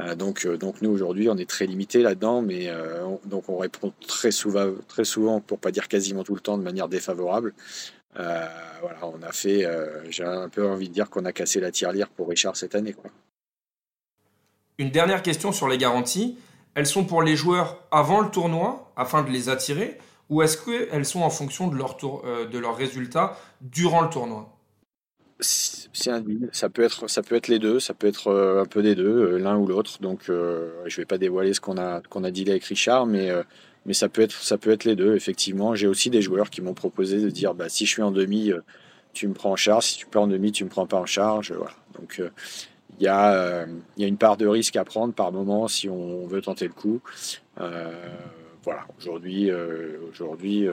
Euh, 0.00 0.14
donc, 0.14 0.46
euh, 0.46 0.56
donc 0.56 0.80
nous 0.82 0.90
aujourd'hui, 0.90 1.28
on 1.28 1.36
est 1.36 1.48
très 1.48 1.66
limité 1.66 2.02
là-dedans, 2.02 2.42
mais 2.42 2.68
euh, 2.68 3.04
donc 3.24 3.48
on 3.48 3.58
répond 3.58 3.92
très 4.06 4.30
souvent, 4.30 4.72
très 4.86 5.04
souvent, 5.04 5.40
pour 5.40 5.58
pas 5.58 5.70
dire 5.70 5.88
quasiment 5.88 6.24
tout 6.24 6.34
le 6.34 6.40
temps, 6.40 6.58
de 6.58 6.62
manière 6.62 6.88
défavorable. 6.88 7.54
Voilà, 8.14 8.98
on 9.02 9.22
a 9.22 9.30
fait, 9.30 9.64
j'ai 10.10 10.24
un 10.24 10.48
peu 10.48 10.66
envie 10.66 10.88
de 10.88 10.94
dire 10.94 11.08
qu'on 11.08 11.24
a 11.24 11.32
cassé 11.32 11.60
la 11.60 11.70
tirelire 11.70 12.08
pour 12.08 12.28
Richard 12.28 12.56
cette 12.56 12.74
année. 12.74 12.96
Une 14.78 14.90
dernière 14.90 15.22
question 15.22 15.52
sur 15.52 15.68
les 15.68 15.78
garanties. 15.78 16.36
Elles 16.74 16.86
sont 16.86 17.04
pour 17.04 17.22
les 17.22 17.36
joueurs 17.36 17.80
avant 17.92 18.20
le 18.20 18.30
tournoi, 18.30 18.92
afin 18.96 19.22
de 19.22 19.30
les 19.30 19.48
attirer, 19.48 19.98
ou 20.30 20.42
est-ce 20.42 20.56
qu'elles 20.56 21.04
sont 21.04 21.20
en 21.20 21.30
fonction 21.30 21.68
de 21.68 21.76
leur, 21.76 21.96
tour, 21.96 22.24
de 22.24 22.58
leurs 22.58 22.76
résultats 22.76 23.36
durant 23.60 24.02
le 24.02 24.10
tournoi? 24.10 24.57
Ça 25.40 26.68
peut 26.68 26.82
être 26.82 27.08
ça 27.08 27.22
peut 27.22 27.36
être 27.36 27.48
les 27.48 27.60
deux 27.60 27.78
ça 27.78 27.94
peut 27.94 28.08
être 28.08 28.32
un 28.60 28.66
peu 28.66 28.82
des 28.82 28.96
deux 28.96 29.36
l'un 29.36 29.56
ou 29.56 29.66
l'autre 29.66 30.00
donc 30.00 30.22
je 30.26 30.96
vais 30.96 31.04
pas 31.04 31.18
dévoiler 31.18 31.54
ce 31.54 31.60
qu'on 31.60 31.78
a 31.78 32.00
qu'on 32.00 32.24
a 32.24 32.30
dit 32.32 32.48
avec 32.50 32.64
Richard 32.64 33.06
mais 33.06 33.30
mais 33.88 33.94
ça 33.94 34.10
peut 34.10 34.20
être, 34.20 34.42
ça 34.42 34.58
peut 34.58 34.70
être 34.70 34.84
les 34.84 34.96
deux, 34.96 35.16
effectivement. 35.16 35.74
J'ai 35.74 35.86
aussi 35.86 36.10
des 36.10 36.20
joueurs 36.20 36.50
qui 36.50 36.60
m'ont 36.60 36.74
proposé 36.74 37.22
de 37.22 37.30
dire 37.30 37.54
bah, 37.54 37.70
si 37.70 37.86
je 37.86 37.90
suis 37.90 38.02
en 38.02 38.10
demi, 38.10 38.50
euh, 38.50 38.60
tu 39.14 39.26
me 39.26 39.32
prends 39.32 39.52
en 39.52 39.56
charge. 39.56 39.86
Si 39.86 39.96
tu 39.96 40.06
perds 40.06 40.22
en 40.22 40.26
demi, 40.26 40.52
tu 40.52 40.62
me 40.62 40.68
prends 40.68 40.86
pas 40.86 40.98
en 40.98 41.06
charge. 41.06 41.54
Donc, 41.98 42.20
euh, 42.20 42.28
il 43.00 43.04
y, 43.04 43.08
a, 43.08 43.32
euh, 43.32 43.66
y, 43.96 44.04
a, 44.04 44.06
une 44.06 44.18
part 44.18 44.36
de 44.36 44.46
risque 44.46 44.76
à 44.76 44.84
prendre 44.84 45.14
par 45.14 45.32
moment 45.32 45.68
si 45.68 45.88
on 45.88 46.26
veut 46.26 46.42
tenter 46.42 46.66
le 46.66 46.74
coup. 46.74 47.00
voilà, 47.56 48.86
aujourd'hui, 48.98 49.50
aujourd'hui 50.10 50.66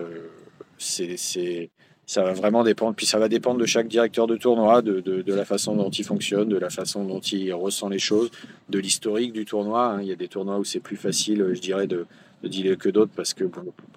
c'est, 0.78 1.70
ça 2.08 2.24
va 2.24 2.34
vraiment 2.34 2.64
dépendre. 2.64 2.96
Puis 2.96 3.06
ça 3.06 3.20
va 3.20 3.28
dépendre 3.30 3.60
de 3.60 3.66
chaque 3.66 3.88
directeur 3.88 4.28
de 4.28 4.38
tournoi, 4.38 4.82
de, 4.82 5.00
de, 5.00 5.34
la 5.34 5.46
façon 5.46 5.76
dont 5.76 5.90
il 5.90 6.04
fonctionne, 6.04 6.50
de 6.50 6.58
la 6.58 6.70
façon 6.70 7.04
dont 7.04 7.20
il 7.20 7.54
ressent 7.54 7.90
les 7.90 8.00
choses, 8.00 8.30
de 8.70 8.80
l'historique 8.80 9.34
du 9.34 9.46
tournoi. 9.46 9.94
Hein. 9.94 10.02
Il 10.02 10.08
y 10.08 10.12
a 10.12 10.16
des 10.16 10.28
tournois 10.28 10.60
où 10.60 10.64
c'est 10.64 10.80
plus 10.80 10.98
facile, 10.98 11.52
je 11.54 11.60
dirais, 11.60 11.88
de, 11.88 12.06
de 12.50 12.76
que 12.76 12.90
d'autres 12.90 13.12
parce 13.16 13.34
que 13.34 13.46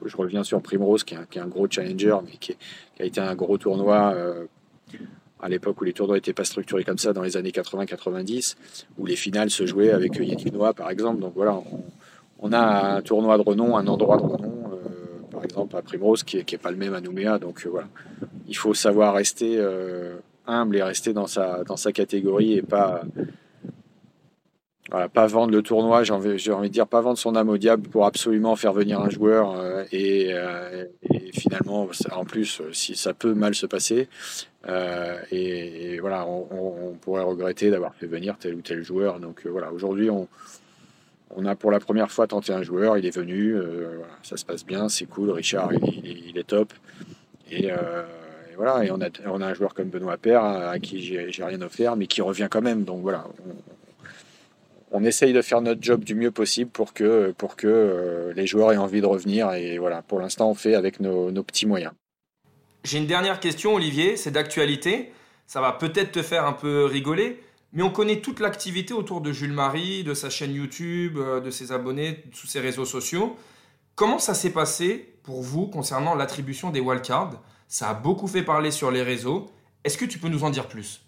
je 0.04 0.16
reviens 0.16 0.44
sur 0.44 0.60
Primrose 0.62 1.04
qui 1.04 1.14
est 1.14 1.38
un, 1.38 1.46
gros 1.46 1.66
challenger 1.68 2.16
mais 2.24 2.36
qui, 2.38 2.56
a 2.98 3.04
été 3.04 3.20
un 3.20 3.34
gros 3.34 3.58
tournoi 3.58 4.12
euh, 4.14 4.46
à 5.40 5.48
l'époque 5.48 5.80
où 5.80 5.84
les 5.84 5.92
tournois 5.92 6.16
n'étaient 6.16 6.32
pas 6.32 6.44
structurés 6.44 6.84
comme 6.84 6.98
ça 6.98 7.12
dans 7.12 7.22
les 7.22 7.36
années 7.36 7.50
80-90 7.50 8.56
où 8.98 9.06
les 9.06 9.16
finales 9.16 9.50
se 9.50 9.66
jouaient 9.66 9.90
avec 9.90 10.16
Yannick 10.16 10.52
Noah 10.52 10.72
par 10.72 10.90
exemple 10.90 11.20
donc 11.20 11.32
voilà 11.34 11.60
on, 12.40 12.52
a 12.52 12.96
un 12.96 13.02
tournoi 13.02 13.36
de 13.36 13.42
renom 13.42 13.76
un 13.76 13.86
endroit 13.86 14.16
de 14.16 14.22
renom 14.22 14.57
exemple 15.58 15.76
à 15.76 15.82
Primrose 15.82 16.22
qui 16.22 16.36
n'est 16.36 16.58
pas 16.58 16.70
le 16.70 16.76
même 16.76 16.94
à 16.94 17.00
Nouméa. 17.00 17.38
Donc 17.38 17.64
euh, 17.64 17.70
voilà. 17.70 17.88
Il 18.46 18.56
faut 18.56 18.74
savoir 18.74 19.14
rester 19.14 19.62
humble 20.46 20.76
et 20.76 20.82
rester 20.82 21.12
dans 21.12 21.26
sa, 21.26 21.64
dans 21.64 21.76
sa 21.76 21.92
catégorie 21.92 22.54
et 22.54 22.62
pas 22.62 23.02
pas 25.12 25.26
vendre 25.26 25.52
le 25.52 25.62
tournoi, 25.62 26.02
j'ai 26.02 26.12
envie, 26.12 26.30
de 26.30 26.66
dire, 26.68 26.86
pas 26.86 27.00
vendre 27.00 27.18
son 27.18 27.36
âme 27.36 27.48
au 27.50 27.58
diable 27.58 27.88
pour 27.88 28.06
absolument 28.06 28.56
faire 28.56 28.72
venir 28.72 29.00
un 29.00 29.10
joueur 29.10 29.52
euh, 29.52 29.84
et, 29.92 30.28
euh, 30.32 30.86
finalement, 31.32 31.88
en 32.12 32.24
plus, 32.24 32.62
si 32.72 32.96
ça 32.96 33.12
peut 33.12 33.34
mal 33.34 33.54
se 33.54 33.66
passer, 33.66 34.08
euh, 34.66 35.18
et, 35.30 35.98
voilà, 36.00 36.26
on, 36.26 36.94
pourrait 37.00 37.22
regretter 37.22 37.70
d'avoir 37.70 37.94
fait 37.94 38.06
venir 38.06 38.36
tel 38.38 38.54
ou 38.54 38.60
tel 38.60 38.82
joueur. 38.82 39.20
Donc 39.20 39.46
voilà, 39.46 39.72
aujourd'hui, 39.72 40.10
on, 40.10 40.26
on, 41.30 41.44
a 41.46 41.54
pour 41.54 41.70
la 41.70 41.80
première 41.80 42.10
fois 42.10 42.26
tenté 42.26 42.52
un 42.52 42.62
joueur, 42.62 42.98
il 42.98 43.06
est 43.06 43.14
venu, 43.14 43.54
voilà, 43.54 44.12
ça 44.22 44.36
se 44.36 44.44
passe 44.44 44.64
bien, 44.64 44.88
c'est 44.88 45.06
cool, 45.06 45.30
Richard, 45.30 45.72
il, 45.72 46.36
est 46.36 46.46
top. 46.46 46.72
Et, 47.50 47.70
voilà, 48.56 48.84
et 48.84 48.90
on 48.90 49.00
a, 49.00 49.08
on 49.26 49.40
a 49.40 49.46
un 49.46 49.54
joueur 49.54 49.74
comme 49.74 49.88
Benoît 49.88 50.16
Père 50.16 50.44
à 50.44 50.78
qui 50.78 51.02
j'ai 51.02 51.44
rien 51.44 51.62
offert, 51.62 51.96
mais 51.96 52.06
qui 52.06 52.22
revient 52.22 52.48
quand 52.50 52.62
même. 52.62 52.84
Donc 52.84 53.02
voilà, 53.02 53.24
on 54.90 55.04
essaye 55.04 55.32
de 55.32 55.42
faire 55.42 55.60
notre 55.60 55.82
job 55.82 56.04
du 56.04 56.14
mieux 56.14 56.30
possible 56.30 56.70
pour 56.70 56.92
que, 56.92 57.32
pour 57.36 57.56
que 57.56 57.66
euh, 57.66 58.32
les 58.34 58.46
joueurs 58.46 58.72
aient 58.72 58.78
envie 58.78 59.00
de 59.00 59.06
revenir. 59.06 59.52
Et 59.52 59.78
voilà, 59.78 60.02
pour 60.02 60.20
l'instant, 60.20 60.50
on 60.50 60.54
fait 60.54 60.74
avec 60.74 61.00
nos, 61.00 61.30
petits 61.42 61.66
moyens. 61.66 61.92
J'ai 62.84 62.98
une 62.98 63.06
dernière 63.06 63.40
question, 63.40 63.74
Olivier, 63.74 64.16
c'est 64.16 64.30
d'actualité. 64.30 65.12
Ça 65.46 65.60
va 65.60 65.72
peut-être 65.72 66.12
te 66.12 66.22
faire 66.22 66.46
un 66.46 66.52
peu 66.52 66.84
rigoler, 66.84 67.40
mais 67.72 67.82
on 67.82 67.90
connaît 67.90 68.20
toute 68.20 68.40
l'activité 68.40 68.94
autour 68.94 69.20
de 69.20 69.32
Jules 69.32 69.52
Marie, 69.52 70.04
de 70.04 70.14
sa 70.14 70.30
chaîne 70.30 70.54
YouTube, 70.54 71.16
euh, 71.18 71.40
de 71.40 71.50
ses 71.50 71.72
abonnés, 71.72 72.12
de 72.12 72.46
ses 72.46 72.60
réseaux 72.60 72.84
sociaux. 72.84 73.36
Comment 73.94 74.18
ça 74.18 74.34
s'est 74.34 74.52
passé 74.52 75.14
pour 75.22 75.42
vous 75.42 75.66
concernant 75.66 76.14
l'attribution 76.14 76.70
des 76.70 76.80
wildcards? 76.80 77.42
Ça 77.66 77.90
a 77.90 77.94
beaucoup 77.94 78.28
fait 78.28 78.42
parler 78.42 78.70
sur 78.70 78.90
les 78.90 79.02
réseaux. 79.02 79.50
Est-ce 79.84 79.98
que 79.98 80.04
tu 80.04 80.18
peux 80.18 80.28
nous 80.28 80.44
en 80.44 80.50
dire 80.50 80.68
plus? 80.68 81.02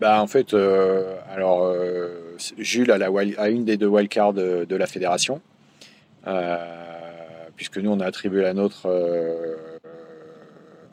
Bah, 0.00 0.20
en 0.20 0.26
fait, 0.26 0.52
euh, 0.52 1.16
alors 1.30 1.72
Jules 2.58 2.90
a, 2.90 3.48
une 3.48 3.64
des 3.64 3.76
deux 3.76 3.86
wildcards 3.86 4.34
de, 4.34 4.76
la 4.76 4.86
fédération, 4.86 5.40
euh, 6.26 6.56
puisque 7.56 7.78
nous 7.78 7.90
on 7.90 8.00
a 8.00 8.06
attribué 8.06 8.42
la 8.42 8.54
nôtre 8.54 8.86
euh, 8.86 9.56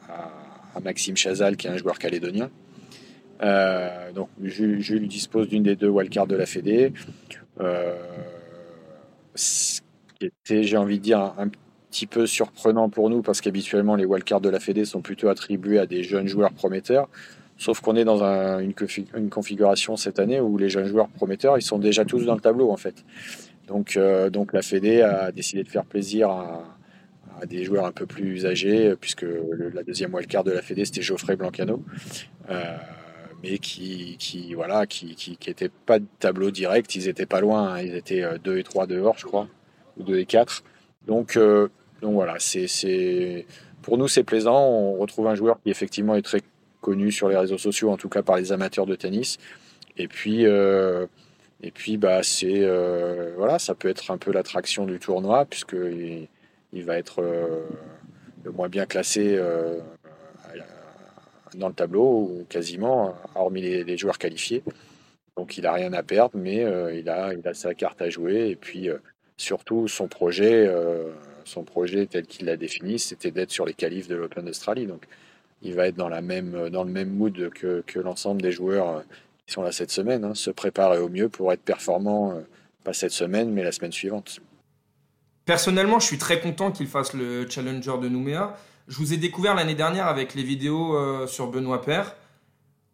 à, 0.10 0.80
Maxime 0.80 1.18
Chazal, 1.18 1.58
qui 1.58 1.68
est 1.68 1.70
un 1.70 1.78
joueur 1.78 2.00
calédonien. 2.00 2.50
Euh, 3.42 4.12
donc 4.12 4.30
Jules, 4.42 5.08
dispose 5.08 5.48
d'une 5.50 5.64
des 5.64 5.76
deux 5.76 5.90
wildcards 5.90 6.28
de 6.28 6.36
la 6.36 6.46
Fédé. 6.46 6.94
ce 9.36 9.82
qui 10.20 10.26
était, 10.26 10.64
j'ai 10.64 10.78
envie 10.78 11.00
de 11.00 11.04
dire, 11.04 11.34
un, 11.38 11.50
petit 11.94 12.08
peu 12.08 12.26
surprenant 12.26 12.90
pour 12.90 13.12
nous 13.12 13.22
parce 13.22 13.40
qu'habituellement 13.40 13.96
les 13.96 14.06
wildcards 14.06 14.42
de 14.42 14.50
la 14.50 14.60
Fédé 14.60 14.84
sont 14.84 15.02
plutôt 15.02 15.28
attribués 15.28 15.78
à 15.78 15.86
des 15.86 16.02
jeunes 16.02 16.28
joueurs 16.28 16.52
prometteurs. 16.52 17.08
Sauf 17.60 17.82
qu'on 17.82 17.96
est 17.96 18.04
dans 18.04 18.24
une, 18.60 18.74
configuration 19.30 19.96
cette 19.96 20.18
année 20.18 20.40
où 20.40 20.58
les 20.58 20.70
jeunes 20.70 20.88
joueurs 20.88 21.08
prometteurs, 21.08 21.56
ils 21.60 21.62
sont 21.62 21.78
déjà 21.78 22.04
tous 22.04 22.26
dans 22.26 22.34
le 22.34 22.42
tableau 22.42 22.72
en 22.72 22.78
fait. 22.78 23.06
Donc, 23.68 23.96
euh, 23.96 24.32
donc 24.32 24.54
la 24.54 24.64
Fédé 24.64 25.04
a 25.04 25.32
décidé 25.32 25.64
de 25.64 25.70
faire 25.70 25.86
plaisir 25.86 26.32
à, 26.32 26.64
des 27.48 27.64
joueurs 27.64 27.86
un 27.86 27.92
peu 27.92 28.06
plus 28.06 28.46
âgés, 28.46 28.96
puisque 29.00 29.26
la 29.74 29.84
deuxième 29.84 30.14
wildcard 30.14 30.44
de 30.44 30.52
la 30.52 30.62
Fédé 30.62 30.86
c'était 30.86 31.02
Geoffrey 31.02 31.36
Blancano, 31.36 31.84
euh, 32.50 32.76
mais 33.44 33.60
qui, 33.60 34.16
qui 34.18 34.54
voilà, 34.54 34.88
qui, 34.88 35.16
qui, 35.16 35.38
pas 35.86 36.00
de 36.00 36.06
tableau 36.20 36.50
direct, 36.50 36.96
ils 36.96 37.08
étaient 37.08 37.26
pas 37.26 37.42
loin, 37.42 37.74
hein. 37.74 37.82
ils 37.82 37.96
étaient 37.96 38.24
2 38.44 38.52
euh, 38.52 38.60
et 38.60 38.64
3 38.64 38.88
dehors, 38.88 39.18
je 39.18 39.26
crois, 39.26 39.48
ou 39.98 40.04
2 40.04 40.18
et 40.18 40.26
4. 40.26 40.64
Donc, 41.06 41.38
donc 41.38 42.14
voilà, 42.14 42.36
c'est 42.40 43.46
pour 43.82 43.98
nous 43.98 44.08
c'est 44.08 44.24
plaisant, 44.24 44.66
on 44.66 44.98
retrouve 44.98 45.28
un 45.28 45.36
joueur 45.36 45.62
qui 45.62 45.70
effectivement 45.70 46.16
est 46.16 46.22
très 46.22 46.42
connu 46.82 47.12
sur 47.12 47.30
les 47.30 47.38
réseaux 47.38 47.58
sociaux, 47.58 47.92
en 47.92 47.98
tout 47.98 48.10
cas 48.10 48.22
par 48.22 48.38
les 48.38 48.52
amateurs 48.52 48.86
de 48.86 48.96
tennis. 48.96 49.38
Et 49.98 50.08
puis, 50.08 50.46
euh, 50.46 51.08
et 51.62 51.72
puis 51.72 51.98
bah, 51.98 52.24
c'est, 52.24 52.62
euh, 52.62 53.34
voilà, 53.38 53.60
ça 53.60 53.76
peut 53.76 53.88
être 53.88 54.12
un 54.12 54.18
peu 54.18 54.32
l'attraction 54.32 54.86
du 54.86 55.00
tournoi, 55.00 55.46
puisqu'il 55.46 56.28
il 56.74 56.84
va 56.86 56.98
être 56.98 57.22
euh, 57.22 57.66
le 58.44 58.52
moins 58.52 58.70
bien 58.70 58.86
classé 58.86 59.40
dans 61.56 61.68
le 61.68 61.74
tableau, 61.74 62.46
quasiment, 62.50 63.16
hormis 63.36 63.62
les, 63.62 63.98
joueurs 63.98 64.18
qualifiés. 64.18 64.64
Donc 65.36 65.58
il 65.58 65.64
n'a 65.64 65.74
rien 65.74 65.94
à 65.94 66.04
perdre, 66.04 66.38
mais 66.38 66.66
il, 66.98 67.10
a, 67.10 67.34
il 67.34 67.48
a 67.48 67.54
sa 67.54 67.74
carte 67.74 68.02
à 68.02 68.10
jouer. 68.10 68.50
Et 68.50 68.56
puis 68.56 68.90
surtout, 69.38 69.88
son 69.88 70.08
projet, 70.08 70.72
son 71.46 71.64
projet 71.64 72.06
tel 72.06 72.26
qu'il 72.26 72.46
l'a 72.46 72.58
défini, 72.58 73.00
c'était 73.00 73.32
d'être 73.32 73.52
sur 73.52 73.66
les 73.66 73.74
qualifs 73.74 74.08
de 74.08 74.16
l'Open 74.16 74.46
d'Australie. 74.46 74.86
Donc 74.86 75.06
il 75.62 75.74
va 75.74 75.88
être 75.88 75.96
dans, 75.96 76.10
la 76.10 76.22
même, 76.22 76.70
dans 76.70 76.84
le 76.84 76.92
même 76.92 77.10
mood 77.10 77.50
que, 77.50 77.84
que 77.86 78.00
l'ensemble 78.00 78.42
des 78.42 78.52
joueurs 78.52 79.04
qui 79.46 79.54
sont 79.54 79.64
là 79.64 79.72
cette 79.72 79.92
semaine, 79.92 80.24
hein, 80.24 80.36
se 80.36 80.52
préparer 80.52 81.00
au 81.00 81.10
mieux 81.10 81.30
pour 81.30 81.52
être 81.52 81.64
performant, 81.64 82.40
pas 82.84 82.94
cette 82.94 83.12
semaine, 83.12 83.52
mais 83.52 83.64
la 83.64 83.72
semaine 83.72 83.92
suivante. 83.92 84.40
Personnellement, 85.46 86.00
je 86.00 86.06
suis 86.06 86.18
très 86.18 86.40
content 86.40 86.72
qu'il 86.72 86.88
fasse 86.88 87.14
le 87.14 87.50
Challenger 87.50 87.98
de 88.02 88.08
Nouméa. 88.08 88.56
Je 88.88 88.98
vous 88.98 89.14
ai 89.14 89.18
découvert 89.18 89.56
l'année 89.56 89.76
dernière 89.76 90.08
avec 90.08 90.34
les 90.34 90.44
vidéos 90.44 91.28
sur 91.28 91.48
Benoît 91.48 91.82
Père. 91.82 92.16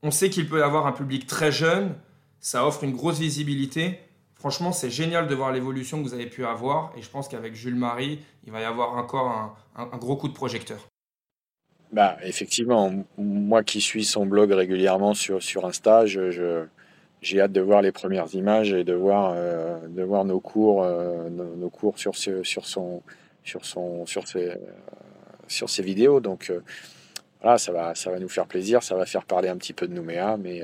On 0.03 0.11
sait 0.11 0.29
qu'il 0.29 0.47
peut 0.47 0.63
avoir 0.63 0.87
un 0.87 0.91
public 0.91 1.27
très 1.27 1.51
jeune, 1.51 1.93
ça 2.39 2.65
offre 2.65 2.83
une 2.83 2.93
grosse 2.93 3.19
visibilité. 3.19 3.99
Franchement, 4.35 4.71
c'est 4.71 4.89
génial 4.89 5.27
de 5.27 5.35
voir 5.35 5.51
l'évolution 5.51 6.01
que 6.01 6.07
vous 6.07 6.13
avez 6.13 6.27
pu 6.27 6.45
avoir 6.45 6.93
et 6.95 7.01
je 7.01 7.09
pense 7.09 7.27
qu'avec 7.27 7.55
Jules 7.55 7.75
Marie, 7.75 8.19
il 8.45 8.51
va 8.51 8.61
y 8.61 8.63
avoir 8.63 8.95
encore 8.95 9.57
un, 9.75 9.97
gros 9.97 10.15
coup 10.15 10.29
de 10.29 10.33
projecteur. 10.33 10.87
Bah, 11.91 12.17
effectivement, 12.23 12.93
moi 13.17 13.63
qui 13.63 13.81
suis 13.81 14.05
son 14.05 14.25
blog 14.25 14.51
régulièrement 14.51 15.13
sur, 15.13 15.43
sur 15.43 15.65
Insta, 15.65 16.05
j'ai 16.05 17.41
hâte 17.41 17.51
de 17.51 17.61
voir 17.61 17.81
les 17.81 17.91
premières 17.91 18.33
images 18.33 18.71
et 18.71 18.85
de 18.85 18.93
voir, 18.93 19.33
euh, 19.35 19.79
de 19.87 20.03
voir 20.03 20.23
nos 20.23 20.39
cours, 20.39 20.83
euh, 20.83 21.29
nos, 21.29 21.69
cours 21.69 21.99
sur, 21.99 22.15
sur, 22.15 22.65
son, 22.65 23.01
sur, 23.43 23.65
son, 23.65 24.05
sur, 24.05 24.25
ses, 24.25 24.53
sur 25.49 25.69
ses 25.69 25.83
vidéos. 25.83 26.21
Donc 26.21 26.53
voilà, 27.41 27.57
ça 27.57 27.73
va, 27.73 27.95
ça 27.95 28.11
va 28.11 28.19
nous 28.19 28.29
faire 28.29 28.47
plaisir, 28.47 28.81
ça 28.83 28.95
va 28.95 29.05
faire 29.05 29.25
parler 29.25 29.49
un 29.49 29.57
petit 29.57 29.73
peu 29.73 29.87
de 29.87 29.93
Nouméa, 29.93 30.37
mais 30.37 30.63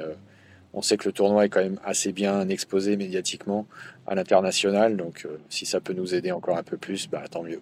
on 0.75 0.81
sait 0.81 0.97
que 0.97 1.05
le 1.07 1.13
tournoi 1.13 1.45
est 1.45 1.49
quand 1.49 1.61
même 1.61 1.79
assez 1.85 2.11
bien 2.11 2.49
exposé 2.49 2.97
médiatiquement 2.97 3.65
à 4.05 4.13
l'international, 4.13 4.97
donc 4.97 5.25
euh, 5.25 5.39
si 5.47 5.65
ça 5.65 5.79
peut 5.79 5.93
nous 5.93 6.13
aider 6.13 6.33
encore 6.33 6.57
un 6.57 6.63
peu 6.63 6.75
plus, 6.75 7.09
bah, 7.09 7.23
tant 7.31 7.43
mieux. 7.43 7.61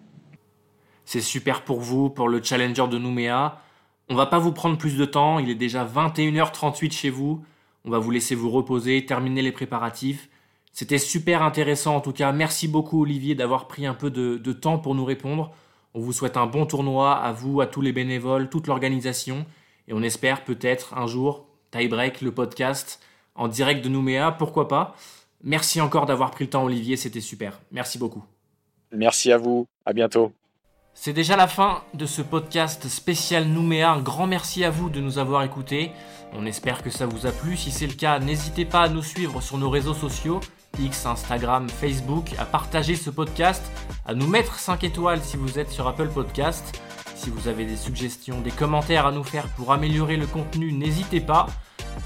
C'est 1.06 1.22
super 1.22 1.64
pour 1.64 1.80
vous, 1.80 2.10
pour 2.10 2.28
le 2.28 2.42
Challenger 2.42 2.88
de 2.88 2.98
Nouméa. 2.98 3.62
On 4.10 4.16
va 4.16 4.26
pas 4.26 4.40
vous 4.40 4.52
prendre 4.52 4.80
plus 4.80 4.98
de 4.98 5.06
temps, 5.06 5.38
il 5.38 5.52
est 5.52 5.56
déjà 5.56 5.86
21h38 5.86 6.92
chez 6.92 7.12
vous. 7.12 7.46
On 7.86 7.92
va 7.92 8.00
vous 8.00 8.10
laisser 8.10 8.34
vous 8.34 8.50
reposer, 8.50 9.06
terminer 9.06 9.44
les 9.44 9.52
préparatifs. 9.52 10.28
C'était 10.72 10.98
super 10.98 11.44
intéressant 11.44 11.96
en 11.96 12.02
tout 12.02 12.14
cas. 12.14 12.32
Merci 12.32 12.68
beaucoup 12.68 13.04
Olivier 13.04 13.36
d'avoir 13.36 13.68
pris 13.68 13.86
un 13.86 13.94
peu 13.94 14.10
de 14.10 14.54
temps 14.54 14.80
pour 14.80 14.96
nous 14.96 15.06
répondre. 15.06 15.54
On 15.94 16.00
vous 16.00 16.14
souhaite 16.14 16.38
un 16.38 16.48
bon 16.48 16.66
tournoi 16.66 17.16
à 17.16 17.32
vous, 17.32 17.62
à 17.62 17.68
tous 17.68 17.82
les 17.82 17.92
bénévoles, 17.92 18.50
toute 18.50 18.68
l'organisation. 18.68 19.46
Et 19.88 19.94
on 19.94 20.02
espère 20.02 20.44
peut-être 20.44 20.98
un 20.98 21.08
jour 21.08 21.46
Tiebreak, 21.72 22.22
le 22.22 22.32
podcast 22.32 23.00
en 23.36 23.48
direct 23.48 23.84
de 23.84 23.90
Nouméa, 23.90 24.32
pourquoi 24.32 24.68
pas. 24.68 24.96
Merci 25.44 25.82
encore 25.82 26.06
d'avoir 26.06 26.32
pris 26.32 26.46
le 26.46 26.50
temps, 26.50 26.64
Olivier, 26.64 26.98
c'était 26.98 27.22
super. 27.22 27.60
Merci 27.72 27.98
beaucoup. 27.98 28.24
Merci 28.92 29.32
à 29.32 29.38
vous, 29.38 29.68
à 29.86 29.94
bientôt. 29.94 30.32
C'est 30.94 31.14
déjà 31.14 31.36
la 31.36 31.48
fin 31.48 31.82
de 31.96 32.06
ce 32.06 32.22
podcast 32.22 32.88
spécial 32.88 33.46
Nouméa. 33.46 33.92
Un 33.92 34.02
grand 34.02 34.28
merci 34.28 34.64
à 34.64 34.70
vous 34.70 34.90
de 34.90 35.00
nous 35.00 35.18
avoir 35.18 35.44
écoutés. 35.44 35.92
On 36.34 36.46
espère 36.46 36.84
que 36.84 36.92
ça 36.92 37.08
vous 37.08 37.26
a 37.26 37.32
plu. 37.32 37.58
Si 37.58 37.72
c'est 37.72 37.88
le 37.88 37.94
cas, 37.94 38.20
n'hésitez 38.20 38.66
pas 38.66 38.82
à 38.82 38.90
nous 38.90 39.02
suivre 39.02 39.42
sur 39.42 39.58
nos 39.58 39.70
réseaux 39.70 39.96
sociaux, 39.96 40.40
X, 40.80 41.06
Instagram, 41.06 41.70
Facebook, 41.70 42.32
à 42.38 42.46
partager 42.46 42.96
ce 42.96 43.10
podcast, 43.10 43.64
à 44.06 44.14
nous 44.14 44.28
mettre 44.28 44.60
5 44.60 44.84
étoiles 44.84 45.22
si 45.22 45.38
vous 45.38 45.60
êtes 45.60 45.70
sur 45.70 45.88
Apple 45.88 46.10
Podcast. 46.10 46.82
Si 47.16 47.30
vous 47.30 47.48
avez 47.48 47.66
des 47.66 47.78
suggestions, 47.78 48.42
des 48.42 48.52
commentaires 48.52 49.06
à 49.06 49.12
nous 49.12 49.24
faire 49.24 49.48
pour 49.50 49.72
améliorer 49.72 50.18
le 50.18 50.28
contenu, 50.28 50.74
n'hésitez 50.74 51.22
pas. 51.22 51.48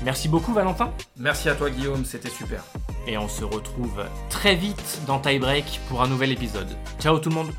Merci 0.04 0.28
beaucoup 0.28 0.54
Valentin. 0.54 0.92
Merci 1.18 1.50
à 1.50 1.56
toi 1.56 1.70
Guillaume, 1.70 2.06
c'était 2.06 2.30
super. 2.30 2.64
Et 3.08 3.18
on 3.18 3.30
se 3.30 3.44
retrouve 3.44 4.04
très 4.30 4.56
vite 4.56 5.02
dans 5.08 5.20
Tie 5.20 5.40
Break 5.40 5.80
pour 5.90 6.04
un 6.04 6.08
nouvel 6.08 6.32
épisode. 6.32 6.68
Ciao 7.00 7.20
tout 7.20 7.30
le 7.30 7.36
monde 7.36 7.52